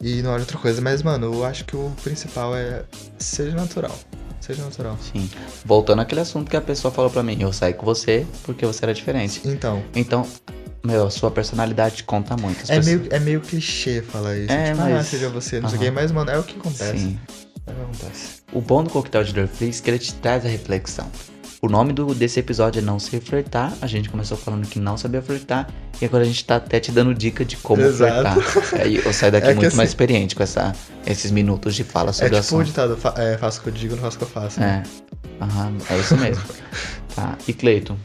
[0.00, 0.80] e não olha outra coisa.
[0.80, 2.82] Mas, mano, eu acho que o principal é
[3.18, 3.96] seja natural.
[4.40, 4.96] Seja natural.
[5.12, 5.28] Sim.
[5.64, 8.84] Voltando àquele assunto que a pessoa falou pra mim, eu saí com você porque você
[8.84, 9.40] era diferente.
[9.44, 10.24] Então, Então,
[10.84, 12.58] meu, a sua personalidade conta muito.
[12.70, 14.52] É pessoas- meio, é meio clichê falar isso.
[14.52, 16.56] É, tipo, ah, mas- seja você, não sei o quê, mas, mano, é o que
[16.56, 16.98] acontece.
[16.98, 17.18] Sim.
[17.66, 18.36] É o que acontece.
[18.52, 21.10] O bom do coquetel de Dorflix é que ele te traz a reflexão.
[21.62, 23.72] O nome do, desse episódio é Não Sei Flertar.
[23.80, 25.68] A gente começou falando que não sabia flertar.
[26.00, 28.40] E agora a gente tá até te dando dica de como Exato.
[28.42, 28.80] flertar.
[28.82, 30.74] Aí eu saio daqui É muito assim- mais experiente com essa,
[31.06, 33.68] esses minutos de fala É sobre o tipo o ditado, fa é, faço o que
[33.70, 34.62] eu digo, não faço o que eu faço.
[34.62, 34.82] É.
[35.40, 36.44] Aham, é isso mesmo.
[37.16, 37.36] tá.
[37.48, 37.96] E Cleiton,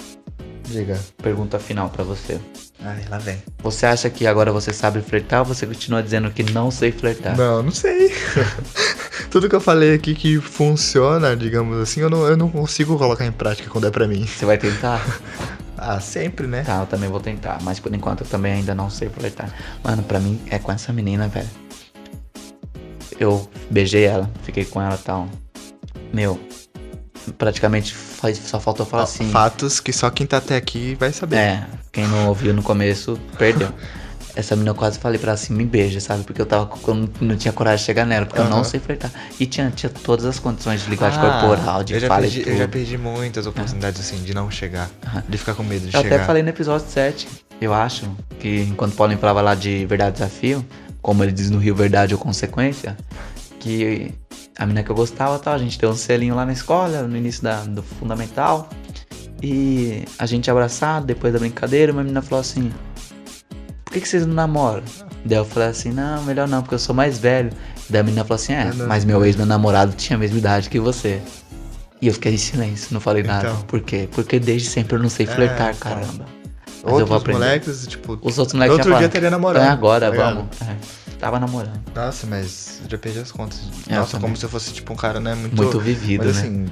[0.63, 0.97] Diga.
[1.21, 2.39] pergunta final pra você.
[2.83, 3.41] Ai, lá vem.
[3.59, 7.37] Você acha que agora você sabe flertar ou você continua dizendo que não sei flertar?
[7.37, 8.11] Não, não sei.
[9.29, 13.25] Tudo que eu falei aqui que funciona, digamos assim, eu não, eu não consigo colocar
[13.25, 14.25] em prática quando é pra mim.
[14.25, 15.01] Você vai tentar?
[15.83, 16.61] Ah, sempre, né?
[16.61, 19.51] Tá, eu também vou tentar, mas por enquanto eu também ainda não sei flertar.
[19.83, 21.49] Mano, pra mim é com essa menina, velho.
[23.19, 25.27] Eu beijei ela, fiquei com ela e tal.
[26.13, 26.39] Meu,
[27.31, 29.29] praticamente faz, só faltou falar assim.
[29.29, 31.37] Fatos que só quem tá até aqui vai saber.
[31.37, 33.69] É, quem não ouviu no começo, perdeu.
[34.33, 36.23] Essa menina eu quase falei pra ela assim, me beija, sabe?
[36.23, 39.11] Porque eu tava eu não, tinha coragem de chegar nela, porque eu não sei flertar.
[39.37, 42.39] E tinha, tinha todas as condições de linguagem Ah, corporal, de eu já fala perdi,
[42.39, 42.51] tudo.
[42.53, 44.89] Eu já perdi muitas oportunidades assim de não chegar.
[45.05, 45.23] Aham.
[45.27, 46.15] De ficar com medo de Eu chegar.
[46.15, 47.27] até falei no episódio 7,
[47.59, 48.09] eu acho,
[48.39, 50.65] que enquanto Paulo falava lá de verdade desafio,
[51.01, 52.95] como ele diz no Rio Verdade ou Consequência,
[53.61, 54.11] que
[54.57, 57.15] a menina que eu gostava tal, a gente deu um selinho lá na escola, no
[57.15, 58.67] início da, do fundamental,
[59.41, 62.71] e a gente abraçado, depois da brincadeira, uma menina falou assim,
[63.85, 64.83] por que, que vocês não namoram?
[65.25, 67.51] Daí eu falei assim, não, melhor não, porque eu sou mais velho.
[67.89, 68.87] Daí a menina falou assim, é, É, não.
[68.87, 71.21] mas meu ex, meu namorado, tinha a mesma idade que você.
[72.01, 73.49] E eu fiquei em silêncio, não falei nada.
[73.49, 73.61] Então.
[73.63, 74.07] Por quê?
[74.11, 75.91] Porque desde sempre eu não sei É, flertar, então.
[75.91, 76.25] caramba.
[76.83, 77.39] Mas eu vou Outros aprender.
[77.39, 78.17] moleques, tipo.
[78.23, 79.65] Os outros moleques Outro já dia falaram, teria namorado.
[79.65, 80.45] "É agora, tá vamos.
[80.61, 80.75] É,
[81.21, 81.79] tava namorando.
[81.95, 83.59] Nossa, mas já perdi as contas.
[83.87, 84.23] É, eu Nossa, também.
[84.23, 85.35] como se eu fosse, tipo, um cara, né?
[85.35, 85.55] Muito.
[85.55, 86.41] Muito vivido, mas né?
[86.41, 86.65] assim,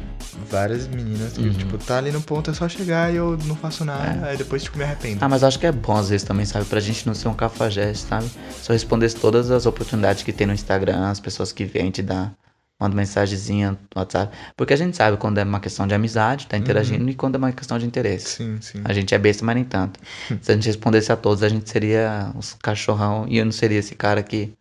[0.50, 1.54] várias meninas Uhum.
[1.54, 4.64] tipo, tá ali no ponto, é só chegar e eu não faço nada, aí depois,
[4.64, 5.20] tipo, me arrependo.
[5.24, 6.66] Ah, mas acho que é bom às vezes também, sabe?
[6.66, 8.30] Pra gente não ser um cafajeste, sabe?
[8.62, 12.02] Se eu respondesse todas as oportunidades que tem no Instagram, as pessoas que vêm te
[12.02, 12.34] dar,
[12.80, 14.36] manda mensagenzinha no WhatsApp.
[14.56, 17.38] Porque a gente sabe quando é uma questão de amizade, tá interagindo, e quando é
[17.38, 18.38] uma questão de interesse.
[18.38, 18.82] Sim, sim.
[18.86, 20.00] A gente é besta, mas nem tanto.
[20.42, 23.80] Se a gente respondesse a todos, a gente seria os cachorrão e eu não seria
[23.80, 24.54] esse cara que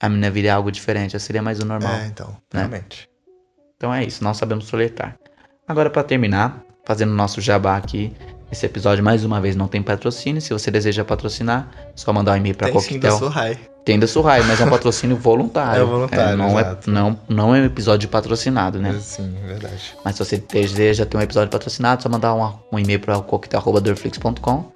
[0.00, 1.14] a menina viria algo diferente.
[1.14, 1.94] Eu seria mais o normal.
[1.94, 2.60] É, então, né?
[2.60, 3.08] realmente.
[3.76, 5.18] Então é isso, nós sabemos soletar.
[5.68, 8.14] Agora, pra terminar, fazendo nosso jabá aqui,
[8.50, 10.40] esse episódio mais uma vez não tem patrocínio.
[10.40, 13.18] Se você deseja patrocinar, só mandar um e-mail pra Tem sim da Coquetel.
[13.18, 13.58] Surrai.
[13.84, 15.82] Tem da Surrai, mas é um patrocínio voluntário.
[15.82, 16.90] É voluntário, não, é, exato.
[16.90, 18.96] não, não é um episódio patrocinado, né?
[19.00, 19.94] Sim, verdade.
[20.04, 24.72] Mas se você deseja ter um episódio patrocinado, só mandar um, um e-mail para coquetel.dorflix.com.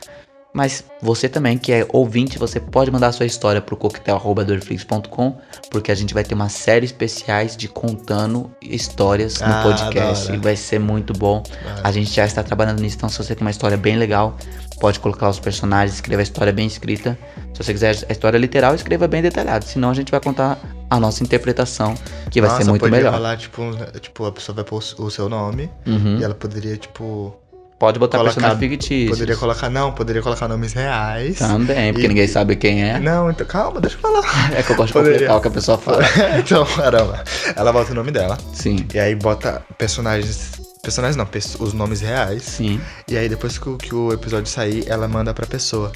[0.53, 5.36] Mas você também, que é ouvinte, você pode mandar sua história pro coquetel.dorflix.com,
[5.70, 10.32] porque a gente vai ter uma série especiais de contando histórias no Ah, da podcast.
[10.32, 11.42] E vai ser muito bom.
[11.64, 14.36] Ah, A gente já está trabalhando nisso, então se você tem uma história bem legal,
[14.80, 17.16] pode colocar os personagens, escreva a história bem escrita.
[17.55, 19.64] Se você quiser a história literal, escreva bem detalhado.
[19.64, 21.94] Senão a gente vai contar a nossa interpretação,
[22.30, 23.12] que vai Nossa, ser muito melhor.
[23.12, 23.62] rolar, tipo,
[24.01, 26.18] tipo, a pessoa vai pôr o seu nome Uhum.
[26.18, 27.36] e ela poderia, tipo.
[27.81, 29.11] Pode botar Colocar- personagens fictícios.
[29.18, 29.70] Poderia colocar.
[29.70, 31.39] Não, poderia colocar nomes reais.
[31.39, 33.01] Também, porque E- ninguém sabe quem é.
[33.01, 34.20] Não, então calma, deixa eu falar.
[34.55, 35.12] É que eu gosto de Poderia.
[35.28, 36.03] completar o que a pessoa fala.
[36.39, 37.24] então, caramba.
[37.57, 38.37] Ela bota o nome dela.
[38.53, 40.61] Sim, E aí bota personagens.
[40.83, 41.26] Personagens não,
[41.59, 42.43] os nomes reais.
[42.43, 42.81] sim.
[43.09, 45.91] E aí depois que o, que o episódio sair, ela manda pra pessoa.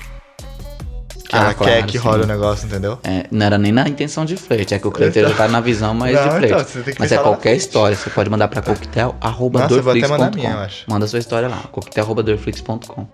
[1.35, 2.05] Que Ah, ela claro, quer que sim.
[2.05, 2.99] role o negócio, entendeu?
[3.03, 5.61] É, não era nem na intenção de flerte, é que o Cleiton já tá na
[5.61, 6.78] visão mais de Não, flerte.
[6.78, 10.30] então, Mas é qualquer história, você pode mandar pra coquetel, arroba Nossa, eu vou até
[10.37, 10.85] minha, eu acho.
[10.89, 13.07] Manda sua história lá, coquetel, arroba dorflix.com.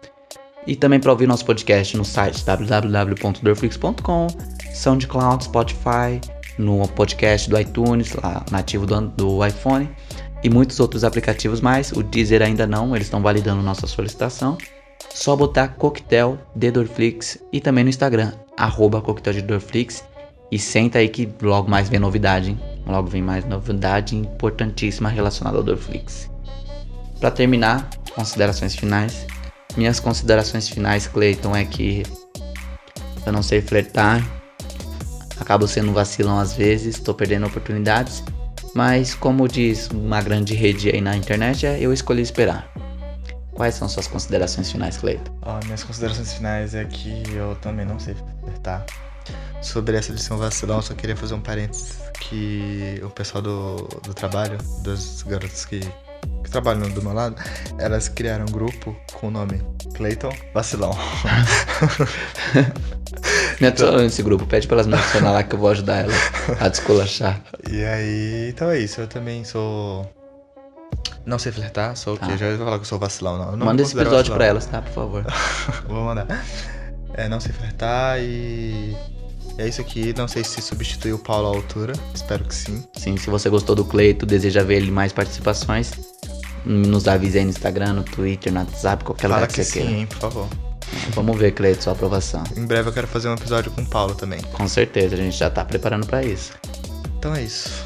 [0.66, 4.26] E também pra ouvir nosso podcast no site www.dorflix.com,
[4.74, 6.20] SoundCloud, Spotify,
[6.58, 9.88] no podcast do iTunes, lá nativo do, do iPhone,
[10.42, 11.92] e muitos outros aplicativos mais.
[11.92, 14.58] O Deezer ainda não, eles estão validando nossa solicitação.
[15.12, 20.04] Só botar coquetel de Dorflix e também no Instagram, arroba coquetel de Dorflix.
[20.50, 22.60] E senta aí que logo mais vem novidade, hein?
[22.86, 26.28] Logo vem mais novidade importantíssima relacionada ao Dorflix.
[27.20, 29.26] Pra terminar, considerações finais.
[29.76, 32.02] Minhas considerações finais, Clayton, é que
[33.24, 34.26] eu não sei flertar,
[35.38, 38.24] acabo sendo um vacilão às vezes, tô perdendo oportunidades,
[38.74, 42.72] mas como diz uma grande rede aí na internet, é eu escolhi esperar.
[43.60, 45.30] Quais são suas considerações finais, Cleiton?
[45.42, 48.86] Ó, minhas considerações finais é que eu também não sei flertar.
[49.60, 54.14] Sobre essa lição vacilão, eu só queria fazer um parênteses que o pessoal do, do
[54.14, 57.36] trabalho, das garotas que, que trabalham do meu lado,
[57.78, 59.60] elas criaram um grupo com o nome
[59.94, 60.96] Clayton Vacilão.
[63.60, 66.16] Me adiciona nesse grupo, pede pra elas me adicionar lá que eu vou ajudar elas
[66.58, 67.38] a descolachar.
[67.70, 70.10] E aí, então é isso, eu também sou.
[71.26, 72.26] Não sei flertar, sou o quê?
[72.26, 72.36] Tá.
[72.36, 73.56] Já ia falar que eu sou vacilão, não.
[73.56, 74.36] Não Manda esse episódio vacilão.
[74.38, 74.82] pra elas, tá?
[74.82, 75.24] Por favor.
[75.86, 76.26] Vou mandar.
[77.14, 78.96] É, não sei flertar e.
[79.58, 80.14] É isso aqui.
[80.16, 81.92] Não sei se substitui o Paulo à altura.
[82.14, 82.82] Espero que sim.
[82.96, 85.92] Sim, se você gostou do Cleito, deseja ver ele mais participações,
[86.64, 89.70] nos avise aí no Instagram, no Twitter, no WhatsApp, qualquer Fala lugar que que você
[89.70, 89.92] sim, queira.
[89.92, 90.48] hein, por favor.
[91.14, 92.42] Vamos ver, Cleito, sua aprovação.
[92.56, 94.40] Em breve eu quero fazer um episódio com o Paulo também.
[94.52, 96.52] Com certeza, a gente já tá preparando pra isso.
[97.18, 97.84] Então é isso.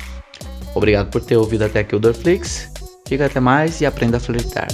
[0.75, 2.71] Obrigado por ter ouvido até aqui o Dorflix.
[3.07, 4.69] Fica até mais e aprenda a flertar.